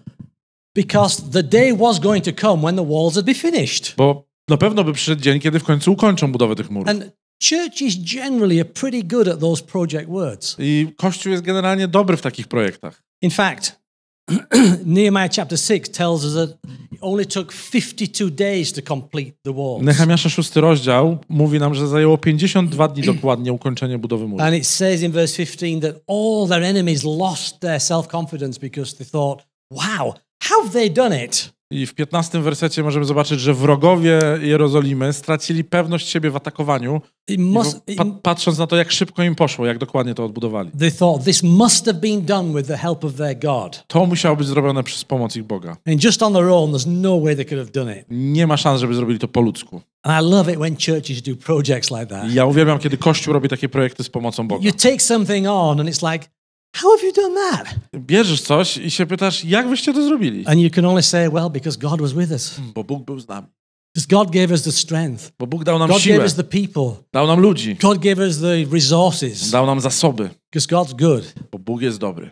because 0.76 1.30
the 1.32 1.43
day 1.43 1.74
was 1.74 1.99
going 1.99 2.24
to 2.24 2.32
come 2.32 2.63
when 2.63 2.76
the 2.76 2.86
walls 2.86 3.13
would 3.13 3.26
be 3.26 3.34
finished. 3.34 3.93
bo 3.97 4.26
na 4.49 4.57
pewno 4.57 4.84
by 4.84 4.93
przyszedł 4.93 5.21
dzień, 5.21 5.39
kiedy 5.39 5.59
w 5.59 5.63
końcu 5.63 5.91
ukończą 5.91 6.32
budowę 6.32 6.55
tych 6.55 6.69
murów. 6.69 6.89
And 6.89 7.03
churches 7.49 7.95
generally 8.15 8.61
are 8.61 8.69
pretty 8.69 9.03
good 9.03 9.28
at 9.28 9.39
those 9.39 9.63
project 9.63 10.09
words. 10.09 10.55
I 10.59 10.88
Kościół 10.97 11.32
jest 11.32 11.43
generalnie 11.43 11.88
dobry 11.88 12.17
w 12.17 12.21
takich 12.21 12.47
projektach. 12.47 13.03
In 13.21 13.32
fact, 13.32 13.84
Nehemiah 14.86 15.30
chapter 15.36 15.57
6 15.59 15.91
tells 15.91 16.24
us 16.26 16.34
that 16.34 16.49
it 16.91 16.99
only 17.01 17.26
took 17.26 17.53
52 17.53 18.30
days 18.32 18.74
to 18.74 18.82
complete 18.82 19.34
the 19.43 19.53
walls. 19.53 19.84
Nehemiasza 19.84 20.30
szósty 20.30 20.61
rozdział 20.61 21.17
mówi 21.30 21.59
nam, 21.59 21.76
że 21.76 21.88
zajęło 21.88 22.17
52 22.17 22.88
dni 22.88 23.03
dokładnie 23.03 23.53
ukończenie 23.53 23.97
budowy 23.97 24.28
murów. 24.28 24.41
And 24.45 24.55
it 24.55 24.67
says 24.67 25.01
in 25.01 25.11
verse 25.11 25.38
15 25.38 25.82
that 25.82 26.03
all 26.07 26.47
their 26.49 26.63
enemies 26.63 27.03
lost 27.03 27.59
their 27.59 27.82
self 27.82 28.07
confidence 28.07 28.59
because 28.59 28.95
they 28.95 29.07
thought, 29.07 29.45
wow, 29.71 30.13
how 30.50 30.62
have 30.64 30.74
they 30.74 30.89
done 30.89 31.26
it? 31.26 31.54
I 31.72 31.86
w 31.86 31.94
15 31.94 32.39
wersecie 32.39 32.84
możemy 32.84 33.06
zobaczyć, 33.06 33.39
że 33.39 33.54
wrogowie 33.54 34.20
Jerozolimy 34.41 35.14
stracili 35.14 35.64
pewność 35.64 36.10
siebie 36.10 36.30
w 36.32 36.36
atakowaniu, 36.36 37.02
must, 37.38 37.82
pa- 37.98 38.06
patrząc 38.22 38.58
na 38.58 38.68
to, 38.68 38.76
jak 38.76 38.91
szybko 38.91 39.24
im 39.24 39.36
poszło, 39.36 39.66
jak 39.66 39.78
dokładnie 39.78 40.14
to 40.14 40.26
odbudowali. 40.26 40.72
they 40.80 40.91
thought 40.91 41.26
this 41.26 41.44
must 41.44 41.86
have 41.86 42.00
been 42.00 42.26
done 42.26 42.54
with 42.54 42.68
the 42.68 42.78
help 42.78 43.04
of 43.06 43.14
their 43.14 43.39
God. 43.39 43.84
To 43.88 44.06
musiało 44.06 44.36
być 44.36 44.48
zrobione 44.48 44.84
przez 44.84 45.04
pomoc 45.04 45.36
ich 45.36 45.44
Boga. 45.44 45.78
And 45.88 46.04
just 46.04 46.24
on 46.24 46.34
their 46.34 46.48
own, 46.50 46.72
there's 46.72 46.88
no 46.88 47.22
way 47.22 47.36
they 47.36 47.46
could 47.46 47.60
have 47.60 47.72
done 47.72 48.00
it. 48.00 48.06
Nie 48.10 48.48
ma 48.48 48.58
szans, 48.58 48.82
żeby 48.82 48.94
zrobili 48.96 49.20
to 49.20 49.28
po 49.28 49.41
ludzku. 49.41 49.82
And 50.04 50.26
I 50.26 50.32
love 50.32 50.52
it 50.54 50.60
when 50.60 50.76
churches 50.76 51.22
do 51.22 51.36
projects 51.36 51.91
like 51.91 52.06
that. 52.06 52.34
Ja 52.34 52.46
uwielbiam, 52.46 52.80
kiedy 52.80 52.98
Kościół 52.98 53.34
robi 53.34 53.50
takie 53.50 53.70
projekty 53.70 54.04
z 54.04 54.10
pomocą 54.10 54.48
Boga. 54.48 54.66
You 54.66 54.72
take 54.72 55.00
something 55.00 55.48
on 55.48 55.80
and 55.80 55.89
it's 55.89 56.12
like, 56.14 56.28
how 56.76 56.91
have 56.91 57.03
you 57.07 57.13
done 57.13 57.36
that? 57.51 57.76
Bierzesz 57.95 58.41
coś 58.41 58.78
i 58.78 58.91
się 58.91 59.05
pytasz, 59.05 59.45
jak 59.45 59.67
wyście 59.69 59.93
to 59.93 60.03
zrobili? 60.03 60.47
And 60.47 60.59
you 60.59 60.69
can 60.69 60.86
only 60.86 61.03
say, 61.03 61.30
well, 61.30 61.49
because 61.49 61.78
God 61.80 62.01
was 62.01 62.13
with 62.13 62.32
us. 62.32 62.55
Bo 62.76 62.84
Bóg 62.84 63.05
był 63.05 63.19
z 63.19 63.28
nami. 63.28 63.47
Because 63.95 64.07
God 64.09 64.32
gave 64.32 64.51
us 64.51 64.61
the 64.63 64.71
strength. 64.71 65.32
Bo 65.39 65.47
Bóg 65.47 65.63
dał 65.63 65.80
nam 65.80 65.88
God 65.88 65.97
gave 65.97 66.03
siłę, 66.03 66.24
us 66.26 66.36
the 66.36 66.43
people. 66.43 67.03
dał 67.13 67.28
nam 67.28 67.39
ludzi, 67.39 67.76
God 67.82 67.97
gave 67.97 68.17
us 68.19 68.39
the 68.39 68.65
resources. 68.71 69.49
dał 69.51 69.65
nam 69.65 69.80
zasoby, 69.82 70.30
Because 70.53 70.67
God's 70.76 70.93
good. 70.95 71.34
bo 71.51 71.59
Bóg 71.59 71.82
jest 71.82 71.97
dobry. 71.97 72.32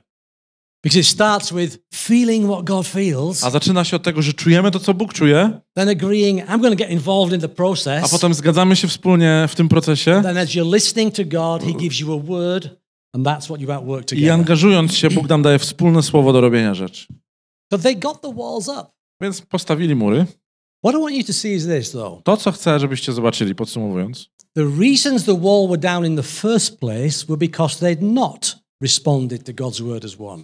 Because 0.84 1.00
it 1.00 1.08
starts 1.08 1.54
with 1.54 1.78
feeling 1.94 2.46
what 2.52 2.64
God 2.66 2.88
feels, 2.88 3.44
A 3.44 3.50
zaczyna 3.50 3.84
się 3.84 3.96
od 3.96 4.04
tego, 4.04 4.22
że 4.22 4.34
czujemy 4.34 4.72
to, 4.72 4.80
co 4.80 4.94
Bóg 4.94 5.14
czuje, 5.14 5.60
then 5.74 5.90
agreeing, 5.90 6.40
I'm 6.50 6.62
going 6.62 6.74
to 6.80 6.84
get 6.86 6.90
involved 6.90 7.34
in 7.34 7.40
the 7.42 7.46
a 7.54 7.56
process. 7.56 8.12
potem 8.12 8.34
zgadzamy 8.34 8.76
się 8.76 8.88
wspólnie 8.88 9.46
w 9.50 9.56
tym 9.56 9.70
procesie 9.70 10.22
Then 10.24 10.38
as 10.38 10.50
you're 10.50 10.74
listening 10.74 11.16
to 11.16 11.24
God, 11.26 11.64
He 11.64 11.74
gives 11.74 12.00
you 12.00 12.14
a 12.14 12.18
word, 12.24 12.70
i 14.16 14.30
angażując 14.30 14.96
się, 14.96 15.10
Bóg 15.10 15.30
nam 15.30 15.42
daje 15.42 15.60
wspólne 15.60 16.04
słowo 16.04 16.34
do 16.34 16.42
robienia 16.42 16.74
rzeczy. 16.74 17.06
So 17.74 17.80
they 17.80 17.96
got 17.96 18.22
the 18.22 18.34
walls 18.34 18.68
up. 18.68 18.86
Więc 19.22 19.42
postawili 19.42 19.96
mury. 19.96 20.26
What 20.86 20.96
I 20.96 21.02
want 21.02 21.16
you 21.16 21.24
to 21.24 21.34
see 21.34 21.54
is 21.54 21.68
this, 21.68 21.92
though. 21.92 22.24
To, 22.24 22.38
co 22.38 22.52
chcę, 22.52 22.80
żebyście 22.80 23.14
zobaczyli, 23.14 23.56
podsumowując, 23.56 24.30
The 24.54 24.66
reasons 24.80 25.24
the 25.24 25.40
wall 25.40 25.68
were 25.68 25.78
down 25.78 26.06
in 26.06 26.16
the 26.16 26.24
first 26.24 26.80
place 26.80 27.26
were 27.28 27.38
because 27.38 27.80
they'd 27.80 28.02
not 28.02 28.58
responded 28.82 29.44
to 29.46 29.54
God's 29.54 29.82
word 29.82 30.06
as 30.06 30.16
one. 30.20 30.44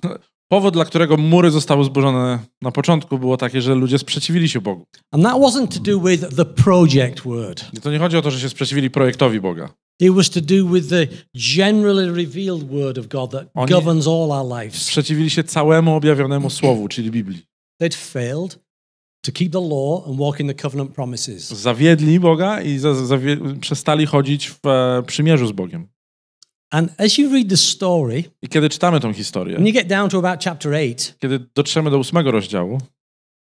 powód, 0.51 0.73
dla 0.73 0.85
którego 0.85 1.17
mury 1.17 1.51
zostały 1.51 1.83
zburzone 1.83 2.39
na 2.61 2.71
początku, 2.71 3.19
było 3.19 3.37
takie, 3.37 3.61
że 3.61 3.75
ludzie 3.75 3.99
sprzeciwili 3.99 4.49
się 4.49 4.61
Bogu. 4.61 4.85
And 5.11 5.23
that 5.23 5.35
wasn't 5.35 5.67
to 5.67 5.79
do 5.79 5.99
with 5.99 6.35
the 6.35 6.45
project 6.45 7.21
word. 7.25 7.73
I 7.73 7.81
to 7.81 7.91
nie 7.91 7.99
chodzi 7.99 8.17
o 8.17 8.21
to, 8.21 8.31
że 8.31 8.39
się 8.39 8.49
sprzeciwili 8.49 8.89
projektowi 8.89 9.41
Boga. 9.41 9.69
It 9.99 10.11
was 10.13 10.29
to 10.29 10.41
do 10.41 10.65
with 10.73 10.89
the 10.89 11.07
generally 11.35 12.09
revealed 12.11 12.71
word 12.71 12.97
of 12.97 13.07
God 13.07 13.31
that 13.31 13.47
Oni- 13.55 13.71
governs 13.73 14.07
all 14.07 14.31
our 14.31 14.61
lives. 14.61 14.81
Sprzeciwili 14.81 15.29
się 15.29 15.43
całemu 15.43 15.95
objawionemu 15.95 16.49
słowu, 16.49 16.87
czyli 16.87 17.11
Biblii. 17.11 17.45
They'd 17.81 17.95
failed 17.95 18.59
to 19.21 19.31
keep 19.31 19.51
the 19.51 19.59
law 19.69 20.07
and 20.07 20.19
walk 20.19 20.39
in 20.39 20.47
the 20.47 20.53
covenant 20.53 20.91
promises. 20.95 21.47
Zawiedli 21.47 22.19
Boga 22.19 22.61
i 22.61 22.77
za, 22.77 22.93
zawie- 22.93 23.59
przestali 23.59 24.05
chodzić 24.05 24.49
w 24.49 24.67
e, 24.67 25.03
przymierzu 25.07 25.47
z 25.47 25.51
Bogiem. 25.51 25.87
And 26.71 26.91
as 27.01 27.17
you 27.17 27.33
read 27.33 27.49
the 27.49 27.57
story, 27.57 28.23
I 28.41 28.47
kiedy 28.47 28.69
czytamy 28.69 28.99
tą 28.99 29.13
historię, 29.13 29.55
when 29.55 29.67
you 29.67 29.73
get 29.73 29.87
down 29.87 30.09
to 30.09 30.17
about 30.17 30.43
chapter 30.43 30.73
8, 30.73 30.95
kiedy 31.19 31.39
dotrzemy 31.55 31.91
do 31.91 31.97
ósmego 31.99 32.31
rozdziału, 32.31 32.81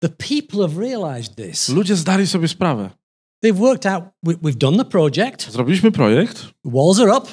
the 0.01 0.09
people 0.09 0.69
have 0.69 0.81
realized 0.81 1.35
this. 1.37 1.69
ludzie 1.69 1.97
zdali 1.97 2.27
sobie 2.27 2.49
sprawę. 2.49 2.91
They've 3.45 3.61
worked 3.61 3.87
out 3.87 4.05
we, 4.23 4.35
we've 4.43 4.59
done 4.59 4.77
the 4.77 4.85
project, 4.85 5.51
Zrobiliśmy 5.53 5.93
projekt, 5.93 6.47
walls 6.65 7.01
are 7.01 7.17
up, 7.17 7.29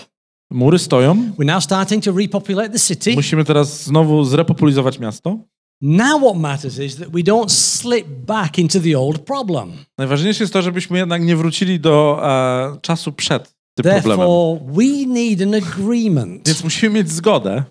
mury 0.49 0.79
stoją, 0.79 1.15
we're 1.37 1.45
now 1.45 1.63
starting 1.63 2.03
to 2.03 2.11
repopulate 2.11 2.69
the 2.69 2.79
city. 2.79 3.15
musimy 3.15 3.43
teraz 3.43 3.83
znowu 3.83 4.23
zrepopulizować 4.23 4.99
miasto. 4.99 5.37
Now, 5.81 6.19
what 6.19 6.35
matters 6.35 6.79
is 6.79 6.95
that 6.95 7.09
we 7.09 7.23
don't 7.23 7.49
slip 7.49 8.07
back 8.07 8.59
into 8.59 8.79
the 8.79 8.99
old 8.99 9.19
problem. 9.19 9.71
Najważniejsze 9.97 10.43
jest 10.43 10.53
to, 10.53 10.61
żebyśmy 10.61 10.97
jednak 10.97 11.21
nie 11.21 11.35
wrócili 11.35 11.79
do 11.79 12.19
e, 12.23 12.77
czasu 12.81 13.11
przed 13.11 13.53
tym 13.75 13.83
problemem. 13.83 14.17
Therefore, 14.17 14.59
we 14.67 15.05
need 15.07 15.41
an 15.41 15.55
agreement. 15.55 16.47
Więc 16.47 16.63
musimy 16.63 16.93
mieć 16.93 17.11
zgodę. 17.11 17.63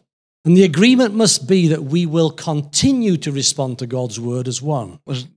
And 0.47 0.57
the 0.57 0.65
agreement 0.65 1.15
must 1.15 1.47
be 1.47 1.69
that 1.77 1.81
we 1.85 2.07
will 2.07 2.31
continue 2.45 3.19
to 3.19 3.31
respond 3.31 3.79
to 3.79 3.87
God's 3.87 4.19
word 4.21 4.49
as 4.49 4.63
one. 4.63 4.97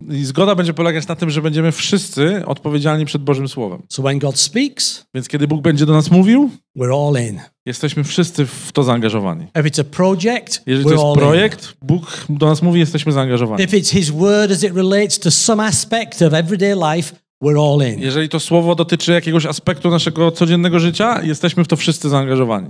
I 0.10 0.26
zgoda 0.26 0.56
będzie 0.56 0.74
polegać 0.74 1.08
na 1.08 1.16
tym, 1.16 1.30
że 1.30 1.42
będziemy 1.42 1.72
wszyscy 1.72 2.46
odpowiedzialni 2.46 3.06
przed 3.06 3.24
Bożym 3.24 3.48
Słowem. 3.48 3.82
So 3.90 4.02
when 4.04 4.20
God 4.20 4.40
speaks, 4.40 5.06
Więc 5.14 5.28
kiedy 5.28 5.48
Bóg 5.48 5.62
będzie 5.62 5.86
do 5.86 5.94
nas 5.94 6.12
mówił, 6.12 6.50
we're 6.78 7.08
all 7.08 7.30
in. 7.30 7.40
jesteśmy 7.66 8.04
wszyscy 8.04 8.46
w 8.46 8.72
to 8.72 8.84
zaangażowani. 8.84 9.44
If 9.44 9.64
it's 9.64 9.82
a 9.82 9.84
project, 9.84 10.62
Jeżeli 10.66 10.86
to 10.86 10.92
jest 10.92 11.04
all 11.04 11.16
projekt, 11.16 11.74
Bóg 11.82 12.26
do 12.30 12.46
nas 12.46 12.62
mówi, 12.62 12.80
jesteśmy 12.80 13.12
zaangażowani. 13.12 13.64
If 13.64 13.78
it's 13.78 13.92
His 13.92 14.10
word 14.10 14.52
as 14.52 14.64
it 14.64 14.74
relates 14.76 15.20
to 15.20 15.32
some 15.32 15.64
aspect 15.64 16.22
of 16.22 16.34
everyday 16.34 16.76
life, 16.96 17.16
we're 17.44 17.74
all 17.74 17.94
in. 17.94 18.00
Jeżeli 18.00 18.30
to 18.30 18.40
słowo 18.40 18.76
dotyczy 18.76 19.12
jakiegoś 19.12 19.46
aspektu 19.46 19.90
naszego 19.90 20.32
codziennego 20.32 20.80
życia, 20.80 21.24
jesteśmy 21.24 21.64
w 21.64 21.68
to 21.68 21.76
wszyscy 21.76 22.10
zaangażowani. 22.10 22.70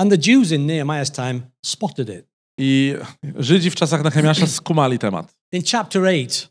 And 0.00 0.10
the 0.10 0.18
Jews 0.18 0.52
in 0.52 0.66
Nehemiah's 0.66 1.10
time 1.10 1.40
spotted 1.64 2.08
it. 2.08 2.26
I 2.58 2.94
Żydzi 3.36 3.70
w 3.70 3.74
czasach 3.74 4.04
Nehemiasza 4.04 4.46
skumali 4.60 4.98
temat. 4.98 5.34
In 5.52 5.62
chapter 5.62 6.02
8, 6.02 6.48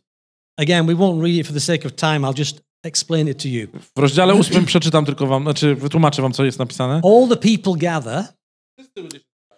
again, 0.58 0.86
we 0.86 0.96
won't 0.96 1.24
read 1.24 1.36
it 1.36 1.48
for 1.48 1.54
the 1.54 1.60
sake 1.60 1.88
of 1.88 1.96
time, 1.96 2.20
I'll 2.28 2.40
just 2.40 2.62
explain 2.84 3.28
it 3.28 3.44
to 3.44 3.48
you. 3.48 3.68
W 3.96 4.00
rozdziale 4.00 4.34
ósmym 4.34 4.66
przeczytam 4.66 5.06
tylko 5.06 5.28
wam, 5.28 5.44
znaczy 5.44 5.76
wytłumaczę 5.76 6.22
wam, 6.22 6.34
co 6.34 6.46
jest 6.46 6.60
napisane. 6.60 7.02
All 7.04 7.28
the 7.30 7.38
people 7.38 7.74
gather 7.78 8.26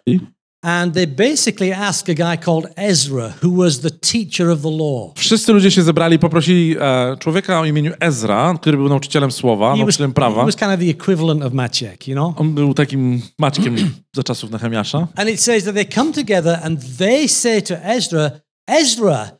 I 0.06 0.20
and 0.64 0.94
they 0.94 1.06
basically 1.06 1.72
ask 1.72 2.08
a 2.08 2.14
guy 2.14 2.44
called 2.44 2.66
Ezra, 2.76 3.32
who 3.42 3.56
was 3.62 3.80
the 3.80 3.90
teacher 3.90 4.50
of 4.50 4.62
the 4.62 4.70
law. 4.70 5.12
Wszyscy 5.14 5.52
ludzie 5.52 5.70
się 5.70 5.82
zebrali 5.82 6.18
poprosili 6.18 6.76
e, 6.80 7.16
człowieka 7.18 7.60
o 7.60 7.64
imieniu 7.64 7.92
Ezra, 8.00 8.54
który 8.60 8.76
był 8.76 8.88
nauczycielem 8.88 9.32
słowa, 9.32 9.66
He 9.66 9.70
was, 9.70 9.78
nauczycielem 9.78 10.10
he 10.10 10.14
prawa. 10.14 10.44
was 10.44 10.56
kind 10.56 10.72
of 10.72 10.80
the 10.80 10.90
equivalent 10.90 11.42
of 11.42 11.52
Maciek, 11.52 12.08
you 12.08 12.14
know? 12.14 12.40
On 12.40 12.54
był 12.54 12.74
takim 12.74 13.22
maćkiem 13.38 13.76
za 14.16 14.22
czasów 14.22 14.50
Nehemiasza. 14.50 15.06
And 15.16 15.30
it 15.30 15.40
says 15.40 15.64
that 15.64 15.74
they 15.74 15.86
come 15.86 16.12
together 16.12 16.58
and 16.62 16.96
they 16.98 17.28
say 17.28 17.62
to 17.62 17.74
Ezra, 17.82 18.30
Ezra, 18.66 19.30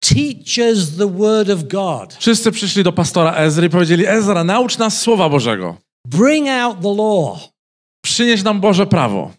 teach 0.00 0.58
us 0.72 0.96
the 0.96 1.08
word 1.08 1.50
of 1.50 1.62
God. 1.62 2.14
Wszyscy 2.18 2.52
przyszli 2.52 2.82
do 2.84 2.92
pastora 2.92 3.32
Ezry 3.34 3.66
i 3.66 3.70
powiedzieli, 3.70 4.06
Ezra, 4.06 4.44
naucz 4.44 4.78
nas 4.78 5.00
Słowa 5.00 5.28
Bożego. 5.28 5.76
Bring 6.08 6.48
out 6.48 6.76
the 6.82 6.94
law. 6.96 7.48
Przynieś 8.04 8.42
nam 8.42 8.60
Boże 8.60 8.86
prawo. 8.86 9.30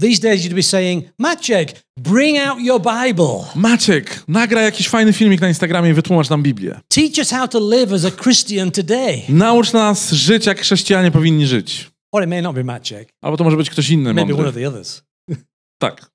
These 0.00 0.20
days 0.20 0.44
you'd 0.44 0.54
be 0.54 0.62
saying, 0.62 1.04
Maciek, 1.18 1.82
bring 1.98 2.38
out 2.38 2.60
your 2.60 2.80
Bible. 2.80 3.44
Maciek, 3.54 4.24
nagraj 4.28 4.64
jakiś 4.64 4.88
fajny 4.88 5.12
filmik 5.12 5.40
na 5.40 5.48
Instagramie 5.48 5.90
i 5.90 5.94
wytłumacz 5.94 6.30
nam 6.30 6.42
Biblię. 6.42 6.80
Teach 6.88 7.18
us 7.18 7.30
how 7.30 7.48
to 7.48 7.58
live 7.70 7.92
as 7.92 8.04
a 8.04 8.10
Christian 8.10 8.70
today. 8.70 9.22
Naucz 9.28 9.72
nas 9.72 10.10
żyć, 10.12 10.46
jak 10.46 10.60
chrześcijanie 10.60 11.10
powinni 11.10 11.46
żyć. 11.46 11.90
Or 12.12 12.22
it 12.22 12.28
may 12.28 12.42
not 12.42 12.54
be 12.54 12.64
Maciek, 12.64 13.08
Albo 13.22 13.36
to 13.36 13.44
może 13.44 13.56
być 13.56 13.70
ktoś 13.70 13.90
inny 13.90 14.14
maybe 14.14 14.34
one 14.34 14.42
mądry. 14.42 14.48
of 14.48 14.54
the 14.54 14.68
others. 14.68 15.02
Tak. 15.80 16.10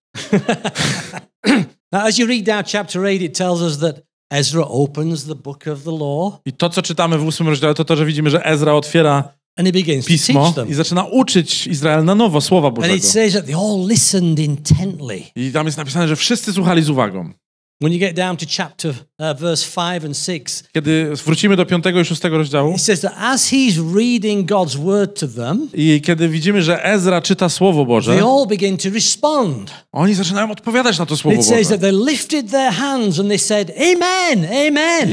Now, 1.91 2.01
as 2.07 2.17
you 2.17 2.27
read 2.27 2.43
down 2.45 2.63
chapter 2.63 3.01
8, 3.05 3.21
it 3.21 3.37
tells 3.37 3.61
us 3.61 3.77
that 3.79 3.95
Ezra 4.31 4.67
opens 4.67 5.25
the 5.25 5.35
book 5.35 5.67
of 5.67 5.83
the 5.83 5.91
law 5.91 6.39
I 6.45 6.53
to, 6.53 6.69
co 6.69 6.81
czytamy 6.81 7.17
w 7.17 7.25
ósmym 7.25 7.49
rozdziale, 7.49 7.73
to 7.73 7.85
to, 7.85 7.95
że 7.95 8.05
widzimy, 8.05 8.29
że 8.29 8.45
Ezra 8.45 8.73
otwiera 8.73 9.33
and 9.57 9.67
he 9.67 9.71
begins 9.73 10.05
to 10.05 10.09
pismo 10.11 10.43
teach 10.43 10.55
them. 10.55 10.69
i 10.69 10.73
zaczyna 10.73 11.03
uczyć 11.03 11.67
Izrael 11.67 12.05
na 12.05 12.15
nowo 12.15 12.41
Słowa 12.41 12.67
And 12.67 12.75
Bożego. 12.77 12.95
it 12.95 13.05
says 13.05 13.33
that 13.33 13.45
they 13.45 13.55
all 13.55 13.87
listened 13.87 14.39
intently. 14.39 15.23
I 15.35 15.51
tam 15.51 15.65
jest 15.65 15.77
napisane, 15.77 16.07
że 16.07 16.15
wszyscy 16.15 16.53
słuchali 16.53 16.83
z 16.83 16.89
uwagą. 16.89 17.33
When 17.81 17.93
you 17.93 17.99
get 17.99 18.15
down 18.15 18.37
to 18.37 18.45
chapter 18.57 18.91
uh, 18.91 19.39
verse 19.39 19.65
5 19.99 20.05
and 20.05 20.17
6, 20.17 20.63
Kiedy 20.73 21.09
wrócimy 21.25 21.55
do 21.55 21.65
piątego 21.65 21.99
i 21.99 22.05
szóstego 22.05 22.37
rozdziału 22.37 22.71
it 22.75 22.81
says 22.81 23.01
that 23.01 23.13
as 23.17 23.51
he's 23.51 23.95
reading 23.95 24.51
God's 24.51 24.77
word 24.77 25.19
to 25.19 25.27
them, 25.27 25.69
i 25.73 26.01
kiedy 26.05 26.29
widzimy, 26.29 26.61
że 26.63 26.83
Ezra 26.85 27.21
czyta 27.21 27.49
Słowo 27.49 27.79
they 27.79 27.87
Boże, 27.87 28.23
all 28.23 28.47
begin 28.47 28.77
to 28.77 28.89
respond. 28.89 29.71
oni 29.91 30.13
zaczynają 30.13 30.51
odpowiadać 30.51 30.99
na 30.99 31.05
to 31.05 31.17
Słowo 31.17 31.37
It 31.37 31.45
says 31.45 31.67
Boże. 31.67 31.69
that 31.69 31.81
they 31.81 31.91
lifted 32.13 32.51
their 32.51 32.71
hands 32.71 33.19
and 33.19 33.29
they 33.29 33.39
said, 33.39 33.71
Amen, 33.93 34.47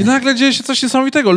I 0.01 0.05
nagle 0.05 0.35
dzieje 0.35 0.53
się 0.53 0.63
coś 0.63 0.83
niesamowitego. 0.83 1.33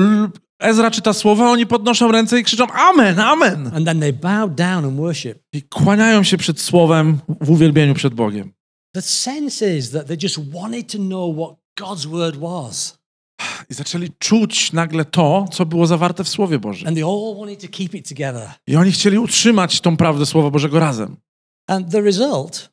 Ezra 0.63 0.91
czyta 0.91 1.13
słowa, 1.13 1.51
oni 1.51 1.65
podnoszą 1.65 2.11
ręce 2.11 2.39
i 2.39 2.43
krzyczą 2.43 2.67
Amen, 2.67 3.19
Amen. 3.19 3.71
And 3.75 3.85
then 3.85 3.99
they 3.99 4.13
bow 4.13 4.55
down 4.55 4.85
and 4.85 4.97
worship. 4.97 5.39
I 5.53 5.61
kłaniają 5.61 6.23
się 6.23 6.37
przed 6.37 6.61
Słowem 6.61 7.19
w 7.41 7.49
uwielbieniu 7.49 7.93
przed 7.93 8.13
Bogiem. 8.13 8.53
The 8.93 9.01
sense 9.01 9.77
is 9.77 9.91
that 9.91 10.07
they 10.07 10.17
just 10.23 10.51
wanted 10.51 10.91
to 10.91 10.97
know 10.97 11.35
what 11.37 11.55
God's 11.79 12.05
word 12.05 12.37
was. 12.37 12.97
I 13.69 13.73
zaczęli 13.73 14.09
czuć 14.19 14.71
nagle 14.73 15.05
to, 15.05 15.45
co 15.51 15.65
było 15.65 15.87
zawarte 15.87 16.23
w 16.23 16.29
Słowie 16.29 16.59
Bożym. 16.59 16.87
And 16.87 16.97
they 16.97 17.05
all 17.05 17.35
wanted 17.39 17.61
to 17.61 17.67
keep 17.67 17.95
it 17.95 18.09
together. 18.09 18.51
I 18.67 18.75
oni 18.75 18.91
chcieli 18.91 19.17
utrzymać 19.17 19.81
tą 19.81 19.97
prawdę 19.97 20.25
Słowa 20.25 20.49
Bożego 20.49 20.79
razem. 20.79 21.15
And 21.67 21.91
the 21.91 22.01
result, 22.01 22.69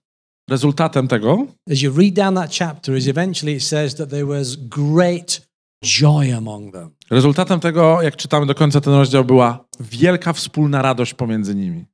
Rezultatem 0.51 1.09
tego, 1.09 1.47
as 1.73 1.83
you 1.83 1.93
read 1.97 2.15
down 2.15 2.35
that 2.35 2.59
chapter, 2.59 2.97
is 2.97 3.09
eventually 3.09 3.57
it 3.57 3.63
says 3.63 3.95
that 3.95 4.11
there 4.11 4.27
was 4.27 4.57
great 4.57 5.50
joy 5.85 6.37
among 6.37 6.73
them. 6.73 6.91
rezultatem 7.11 7.61
tego, 7.61 8.03
jak 8.03 8.17
czytamy 8.17 8.47
do 8.47 8.55
końca 8.55 8.81
ten 8.81 8.95
rozdział, 8.95 9.25
była 9.25 9.65
wielka 9.81 10.33
wspólna 10.33 10.83
radość 10.83 11.15
pomiędzy 11.15 11.55
nimi. 11.55 11.85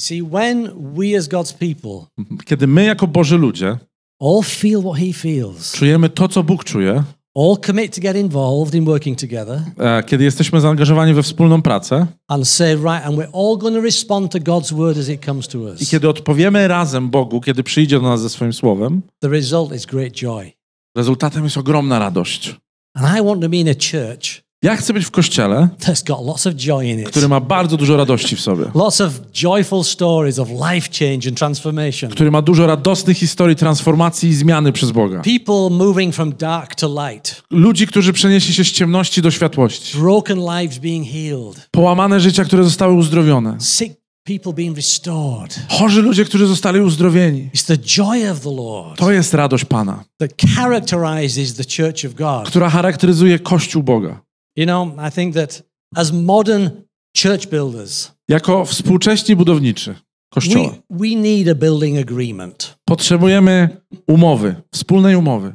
See, 0.00 0.22
when 0.22 0.70
we 0.94 1.18
as 1.18 1.28
God's 1.28 1.52
people 1.54 2.06
Kiedy 2.44 2.66
my 2.66 2.84
jako 2.84 3.06
Boży 3.06 3.38
ludzie 3.38 3.78
all 4.20 4.42
feel 4.44 4.80
what 4.82 4.96
He 4.98 5.12
feels, 5.12 5.72
czujemy 5.72 6.08
to, 6.08 6.28
co 6.28 6.42
Bóg 6.42 6.64
czuje, 6.64 7.02
all 7.36 7.56
commit 7.66 7.94
to 7.94 8.00
get 8.00 8.16
involved 8.16 8.74
in 8.74 8.84
working 8.84 9.18
together, 9.20 9.62
e, 9.78 10.02
kiedy 10.02 10.24
jesteśmy 10.24 10.60
zaangażowani 10.60 11.14
we 11.14 11.22
wspólną 11.22 11.62
pracę 11.62 12.06
and 12.28 12.48
say, 12.48 12.74
right, 12.74 13.06
and 13.06 13.16
we're 13.18 13.30
all 13.32 13.58
going 13.58 13.76
to 13.76 13.80
respond 13.80 14.32
to 14.32 14.38
God's 14.38 14.74
word 14.74 14.98
as 14.98 15.08
it 15.08 15.24
comes 15.24 15.48
to 15.48 15.58
i 15.58 15.62
us, 15.62 15.90
kiedy 15.90 16.08
odpowiemy 16.08 16.68
razem 16.68 17.10
Bogu, 17.10 17.40
kiedy 17.40 17.62
przyjdzie 17.62 18.00
do 18.00 18.08
nas 18.08 18.20
ze 18.22 18.30
swoim 18.30 18.52
Słowem, 18.52 19.02
the 19.20 19.28
result 19.28 19.72
is 19.74 19.86
great 19.86 20.12
joy. 20.12 20.52
rezultatem 20.96 21.44
jest 21.44 21.56
ogromna 21.58 21.98
radość. 21.98 22.56
And 22.96 23.18
I 23.18 23.22
want 23.22 23.42
to 23.42 23.48
be 23.48 23.56
in 23.56 23.68
a 23.68 23.74
church 23.74 24.46
Ja 24.62 24.76
chcę 24.76 24.92
być 24.92 25.04
w 25.04 25.10
kościele, 25.10 25.68
that's 25.80 26.06
got 26.06 26.26
lots 26.26 26.46
of 26.46 26.54
joy 26.54 26.86
in 26.86 27.00
it. 27.00 27.08
który 27.10 27.28
ma 27.28 27.40
bardzo 27.40 27.76
dużo 27.76 27.96
radości 27.96 28.36
w 28.36 28.40
sobie, 28.40 28.64
Lots 28.74 29.00
of 29.00 29.12
joyful 29.42 29.84
stories 29.84 30.38
of 30.38 30.48
life 30.50 30.88
change 30.98 31.28
and 31.28 31.38
transformation. 31.38 32.10
który 32.10 32.30
ma 32.30 32.42
dużo 32.42 32.66
radosnych 32.66 33.16
historii 33.18 33.56
transformacji 33.56 34.28
i 34.28 34.34
zmiany 34.34 34.72
przez 34.72 34.90
Boga. 34.90 35.22
People 35.22 35.76
moving 35.76 36.14
from 36.14 36.32
dark 36.38 36.74
to 36.74 37.08
light. 37.10 37.42
Ludzi, 37.50 37.86
którzy 37.86 38.12
przenieśli 38.12 38.54
się 38.54 38.64
z 38.64 38.72
ciemności 38.72 39.22
do 39.22 39.30
światłości. 39.30 39.98
Broken 39.98 40.38
lives 40.38 40.78
being 40.78 41.06
healed. 41.08 41.68
Połamane 41.70 42.20
życia, 42.20 42.44
które 42.44 42.64
zostały 42.64 42.92
uzdrowione. 42.94 43.56
Sick. 43.60 44.05
Chorzy 45.68 46.02
ludzie, 46.02 46.24
którzy 46.24 46.46
zostali 46.46 46.80
uzdrowieni. 46.80 47.50
It's 47.54 47.66
the 47.66 48.02
joy 48.02 48.30
of 48.30 48.40
the 48.40 48.50
Lord 48.54 48.98
To 48.98 49.10
jest 49.12 49.34
radość 49.34 49.64
Pana, 49.64 50.04
that 50.18 50.30
characterizes 50.56 51.54
the 51.54 51.64
church 51.64 52.04
of 52.04 52.14
God. 52.14 52.48
która 52.48 52.70
charakteryzuje 52.70 53.38
Kościół 53.38 53.82
Boga. 53.82 54.20
You 54.56 54.64
know, 54.64 54.88
I 55.08 55.12
think 55.12 55.34
that 55.34 55.62
as 55.94 56.12
modern 56.12 56.70
church 57.22 57.46
builders, 57.46 58.10
Jako 58.28 58.64
współcześni 58.64 59.36
budowniczy 59.36 59.94
Kościoła 60.34 60.68
we, 60.90 61.08
we 61.08 61.16
need 61.16 61.48
a 61.48 61.54
building 61.54 61.98
agreement. 61.98 62.76
potrzebujemy 62.84 63.80
umowy, 64.06 64.54
wspólnej 64.74 65.16
umowy. 65.16 65.54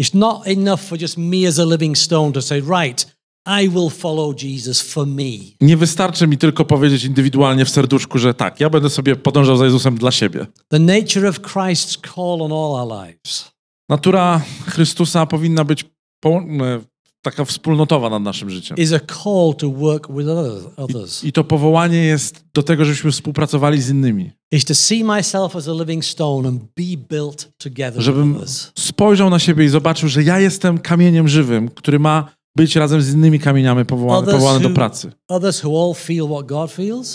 It's 0.00 0.14
not 0.14 0.46
enough 0.48 0.80
for 0.80 1.00
just 1.02 1.18
me 1.18 1.48
as 1.48 1.58
a 1.58 1.64
living 1.64 1.98
stone 1.98 2.32
to 2.32 2.42
say, 2.42 2.60
right, 2.80 3.13
I 3.62 3.68
will 3.68 3.90
follow 3.90 4.42
Jesus 4.42 4.82
for 4.82 5.06
me. 5.06 5.32
Nie 5.60 5.76
wystarczy 5.76 6.26
mi 6.26 6.38
tylko 6.38 6.64
powiedzieć 6.64 7.04
indywidualnie 7.04 7.64
w 7.64 7.70
serduszku, 7.70 8.18
że 8.18 8.34
tak, 8.34 8.60
ja 8.60 8.70
będę 8.70 8.90
sobie 8.90 9.16
podążał 9.16 9.56
za 9.56 9.64
Jezusem 9.64 9.98
dla 9.98 10.10
siebie. 10.10 10.46
The 10.68 10.78
nature 10.78 11.28
of 11.28 11.40
Christ's 11.40 12.14
call 12.14 12.42
on 12.42 12.52
all 12.52 12.80
our 12.80 13.06
lives 13.06 13.54
Natura 13.88 14.40
Chrystusa 14.66 15.26
powinna 15.26 15.64
być 15.64 15.84
e, 16.24 16.80
taka 17.22 17.44
wspólnotowa 17.44 18.10
nad 18.10 18.22
naszym 18.22 18.50
życiem. 18.50 18.76
is 18.76 18.92
a 18.92 19.00
call 19.00 19.54
to 19.58 19.70
work 19.70 20.08
with 20.12 20.28
others. 20.28 20.64
others. 20.76 21.24
I 21.24 21.32
to 21.32 21.44
powołanie 21.44 21.98
jest 22.04 22.44
do 22.54 22.62
tego, 22.62 22.84
żebyśmy 22.84 23.12
współpracowali 23.12 23.82
z 23.82 23.90
innymi. 23.90 24.30
Is 24.52 24.64
to 24.64 24.74
see 24.74 25.04
myself 25.04 25.56
as 25.56 25.68
a 25.68 25.72
living 25.72 26.04
stone 26.04 26.48
and 26.48 26.62
be 26.62 27.16
built 27.16 27.48
together 27.58 28.02
Żebym 28.02 28.38
spojrzał 28.78 29.30
na 29.30 29.38
siebie 29.38 29.64
i 29.64 29.68
zobaczył, 29.68 30.08
że 30.08 30.22
ja 30.22 30.40
jestem 30.40 30.78
kamieniem 30.78 31.28
żywym, 31.28 31.68
który 31.68 31.98
ma 31.98 32.34
być 32.56 32.76
razem 32.76 33.02
z 33.02 33.14
innymi 33.14 33.38
kamieniami 33.38 33.84
powołany, 33.84 34.18
Others 34.18 34.36
powołany 34.36 34.60
do 34.60 34.70
pracy. 34.70 35.12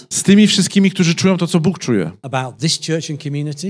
Z 0.10 0.24
tymi 0.24 0.48
wszystkimi, 0.48 0.92
którzy 0.92 1.16
czują 1.16 1.38
to, 1.38 1.48
co 1.48 1.60
Bóg 1.60 1.80
czuje. 1.80 2.12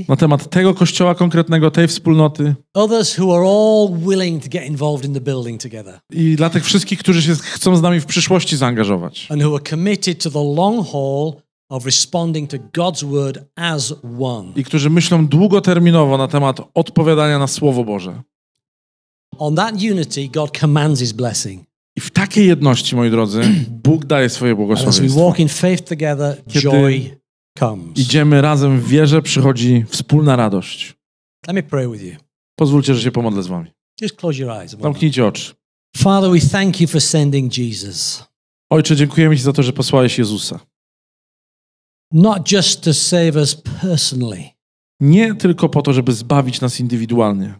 Na 0.07 0.15
temat 0.15 0.49
tego 0.49 0.73
kościoła 0.73 1.15
konkretnego, 1.15 1.71
tej 1.71 1.87
wspólnoty 1.87 2.55
Others 2.73 3.19
who 3.19 3.35
are 3.35 3.45
all 3.47 3.99
willing 4.09 4.43
to 4.43 4.49
get 4.49 4.67
involved 4.67 5.05
in 5.05 5.13
the 5.13 5.21
building 5.21 5.61
together 5.61 5.99
i 6.13 6.35
dla 6.35 6.49
tych 6.49 6.65
wszystkich, 6.65 6.99
którzy 6.99 7.21
się 7.21 7.35
chcą 7.35 7.75
z 7.75 7.81
nami 7.81 7.99
w 7.99 8.05
przyszłości 8.05 8.57
zaangażować. 8.57 9.27
and 9.29 9.43
who 9.43 9.55
are 9.55 9.63
committed 9.69 10.23
to 10.23 10.29
the 10.29 10.43
long 10.55 10.87
haul 10.91 11.33
of 11.69 11.85
responding 11.85 12.49
to 12.49 12.57
God's 12.57 13.05
word 13.05 13.39
as 13.55 13.93
one. 14.19 14.51
i 14.55 14.63
którzy 14.63 14.89
myślą 14.89 15.27
długoterminowo 15.27 16.17
na 16.17 16.27
temat 16.27 16.61
odpowiadania 16.73 17.39
na 17.39 17.47
Słowo 17.47 17.83
Boże. 17.83 18.21
On 19.39 19.55
that 19.55 19.75
unity, 19.91 20.29
God 20.29 20.57
commands 20.59 20.99
his 20.99 21.11
blessing. 21.11 21.63
I 21.95 22.01
w 22.01 22.11
takiej 22.11 22.47
jedności, 22.47 22.95
moi 22.95 23.11
drodzy, 23.11 23.41
Bóg 23.83 24.05
daje 24.05 24.29
swoje 24.29 24.51
And 24.51 24.59
as 24.59 24.65
we 24.69 24.75
błogosławieństwo. 24.75 25.25
walk 25.25 25.39
in 25.39 25.47
faith 25.49 25.83
together, 25.83 26.43
Kiedy 26.47 26.59
joy 26.61 27.17
comes. 27.59 27.97
Idziemy 27.97 28.41
razem 28.41 28.79
w 28.81 28.87
wierze, 28.87 29.21
przychodzi 29.21 29.85
wspólna 29.89 30.35
radość. 30.35 30.95
Let 31.47 31.55
me 31.55 31.63
pray 31.63 31.87
with 31.91 32.03
you. 32.03 32.15
Pozwólcie, 32.55 32.95
że 32.95 33.01
się 33.01 33.11
pomodlę 33.11 33.43
z 33.43 33.47
wami. 33.47 33.71
Just 34.01 34.15
close 34.15 34.39
your 34.39 34.51
eyes. 34.51 34.71
Zamknijcie 34.81 35.25
oczy. 35.25 35.53
Father, 35.97 36.31
we 36.31 36.39
thank 36.39 36.81
you 36.81 36.87
for 36.87 37.01
sending 37.01 37.57
Jesus, 37.57 38.23
Ojcze, 38.69 38.95
dziękujemy 38.95 39.37
Ci 39.37 39.43
za 39.43 39.53
to, 39.53 39.63
że 39.63 39.73
posłałeś 39.73 40.17
Jezusa. 40.17 40.59
not 42.13 42.51
just 42.51 42.81
to 42.81 42.93
save 42.93 43.35
us 43.35 43.55
personally, 43.55 44.43
Nie 44.99 45.35
tylko 45.35 45.69
po 45.69 45.81
to, 45.81 45.93
żeby 45.93 46.11
zbawić 46.13 46.61
nas 46.61 46.79
indywidualnie, 46.79 47.59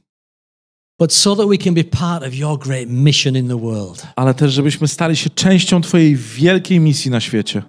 but 1.00 1.14
so 1.14 1.36
that 1.36 1.48
we 1.48 1.58
can 1.58 1.74
be 1.74 1.84
part 1.84 2.24
of 2.28 2.36
your 2.36 2.60
great 2.60 2.90
mission 2.90 3.36
in 3.36 3.48
the 3.48 3.60
world. 3.60 4.08
ale 4.16 4.34
też 4.34 4.54
żebyśmy 4.54 4.88
stali 4.88 5.16
się 5.16 5.30
częścią 5.30 5.82
Twojej 5.82 6.16
wielkiej 6.16 6.80
misji 6.80 7.12
na 7.12 7.20
świecie. 7.20 7.64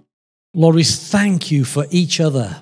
Lord, 0.57 0.77
we 0.79 0.85
thank 1.11 1.53
you 1.53 1.65
for 1.65 1.87
each 1.95 2.27
other. 2.29 2.55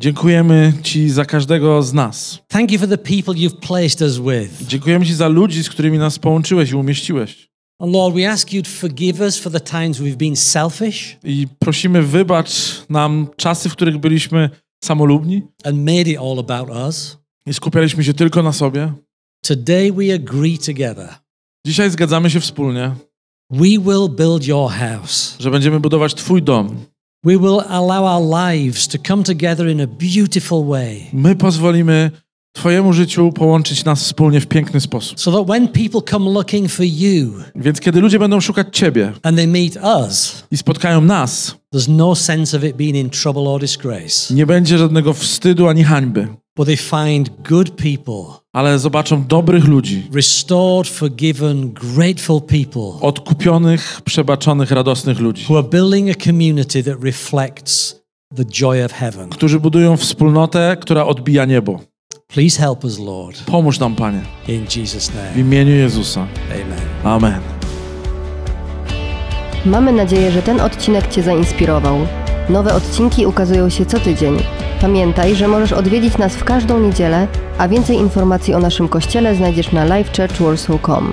Dziękujemy 0.00 0.72
Ci 0.82 1.10
za 1.10 1.24
każdego 1.24 1.82
z 1.82 1.92
nas. 1.92 2.38
Thank 2.48 2.72
you 2.72 2.78
for 2.78 2.88
the 2.88 2.98
people 2.98 3.34
you've 3.34 3.60
placed 3.60 4.00
us 4.02 4.18
with. 4.18 4.68
Dziękujemy 4.68 5.06
Ci 5.06 5.14
za 5.14 5.28
ludzi, 5.28 5.62
z 5.64 5.70
którymi 5.70 5.98
nas 5.98 6.18
połączyłeś 6.18 6.70
i 6.70 6.74
umieściłeś. 6.74 7.48
And 7.78 7.92
Lord, 7.92 8.14
we 8.16 8.30
ask 8.30 8.52
you 8.52 8.62
to 8.62 8.68
forgive 8.70 9.20
us 9.20 9.38
for 9.38 9.52
the 9.52 9.60
times 9.60 10.00
we've 10.00 10.16
been 10.16 10.36
selfish 10.36 11.16
I 11.24 11.46
prosimy, 11.58 12.02
wybacz 12.02 12.52
nam 12.88 13.26
czasy, 13.36 13.68
w 13.68 13.72
których 13.72 13.98
byliśmy 13.98 14.50
samolubni 14.84 15.42
and 15.64 15.76
made 15.78 16.00
it 16.10 16.18
all 16.18 16.38
about 16.38 16.70
us. 16.86 17.18
i 17.46 17.54
skupialiśmy 17.54 18.04
się 18.04 18.14
tylko 18.14 18.42
na 18.42 18.52
sobie. 18.52 18.92
Today 19.46 19.92
we 19.92 20.14
agree 20.14 20.58
together. 20.58 21.08
Dzisiaj 21.66 21.90
zgadzamy 21.90 22.30
się 22.30 22.40
wspólnie, 22.40 22.94
We 23.50 23.68
will 23.68 24.08
build 24.16 24.46
your 24.46 24.70
house. 24.70 25.36
że 25.38 25.50
będziemy 25.50 25.80
budować 25.80 26.14
Twój 26.14 26.42
dom. 26.42 26.68
We 27.24 27.38
will 27.38 27.60
allow 27.68 28.02
our 28.04 28.22
lives 28.52 28.88
to 28.88 28.98
come 29.08 29.22
together 29.22 29.68
in 29.70 29.80
a 29.80 29.86
beautiful 29.86 30.64
way 30.66 31.02
My 31.12 31.36
pozwolimy 31.36 32.10
Twojemu 32.56 32.92
życiu 32.92 33.32
połączyć 33.32 33.84
nas 33.84 34.02
wspólnie 34.02 34.40
w 34.40 34.46
piękny 34.46 34.80
sposób. 34.80 35.20
so 35.20 35.32
that 35.32 35.46
when 35.46 35.68
people 35.68 36.00
come 36.12 36.30
looking 36.30 36.70
for 36.70 36.86
you 36.86 37.32
Więc 37.54 37.80
kiedy 37.80 38.00
ludzie 38.00 38.18
będą 38.18 38.40
szukać 38.40 38.66
Ciebie 38.72 39.12
and 39.22 39.36
they 39.36 39.46
meet 39.46 39.78
us, 40.06 40.42
i 40.50 40.56
spotkają 40.56 41.00
nas, 41.00 41.56
there's 41.74 41.88
no 41.88 42.14
sense 42.14 42.56
of 42.56 42.64
it 42.64 42.76
being 42.76 42.96
in 42.96 43.10
trouble 43.10 43.42
or 43.42 43.60
disgrace, 43.60 44.34
nie 44.34 44.46
będzie 44.46 44.78
żadnego 44.78 45.12
wstydu 45.14 45.68
ani 45.68 45.84
hańby, 45.84 46.28
but 46.56 46.66
they 46.66 46.76
find 46.76 47.30
good 47.48 47.70
people, 47.70 48.24
ale 48.52 48.78
zobaczą 48.78 49.24
dobrych 49.24 49.64
ludzi, 49.64 50.02
restored, 50.14 50.88
forgiven, 50.88 51.72
grateful 51.72 52.40
people 52.42 53.00
odkupionych, 53.00 54.00
przebaczonych, 54.04 54.70
radosnych 54.70 55.20
ludzi, 55.20 55.44
who 55.48 55.58
are 55.58 55.68
building 55.68 56.10
a 56.10 56.24
community 56.24 56.82
that 56.84 57.04
reflects 57.04 58.00
the 58.36 58.44
joy 58.44 58.84
of 58.84 58.92
heaven. 58.92 59.28
którzy 59.30 59.60
budują 59.60 59.96
wspólnotę, 59.96 60.76
która 60.80 61.06
odbija 61.06 61.44
niebo. 61.44 61.80
Please 62.26 62.58
help 62.62 62.84
us, 62.84 62.98
Lord, 62.98 63.44
Pomóż 63.44 63.78
nam, 63.78 63.94
Panie, 63.94 64.20
in 64.48 64.64
Jesus' 64.76 65.08
w 65.10 65.14
name. 65.14 65.40
imieniu 65.40 65.72
Jezusa. 65.74 66.26
Amen. 66.50 66.78
Amen. 67.04 67.40
Mamy 69.66 69.92
nadzieję, 69.92 70.30
że 70.32 70.42
ten 70.42 70.60
odcinek 70.60 71.12
Cię 71.14 71.22
zainspirował. 71.22 72.06
Nowe 72.48 72.74
odcinki 72.74 73.26
ukazują 73.26 73.68
się 73.68 73.86
co 73.86 74.00
tydzień. 74.00 74.36
Pamiętaj, 74.80 75.34
że 75.34 75.48
możesz 75.48 75.72
odwiedzić 75.72 76.18
nas 76.18 76.36
w 76.36 76.44
każdą 76.44 76.80
niedzielę, 76.80 77.26
a 77.58 77.68
więcej 77.68 77.96
informacji 77.96 78.54
o 78.54 78.58
naszym 78.58 78.88
kościele 78.88 79.34
znajdziesz 79.34 79.72
na 79.72 79.84
livechurchwarsaw.com. 79.84 81.12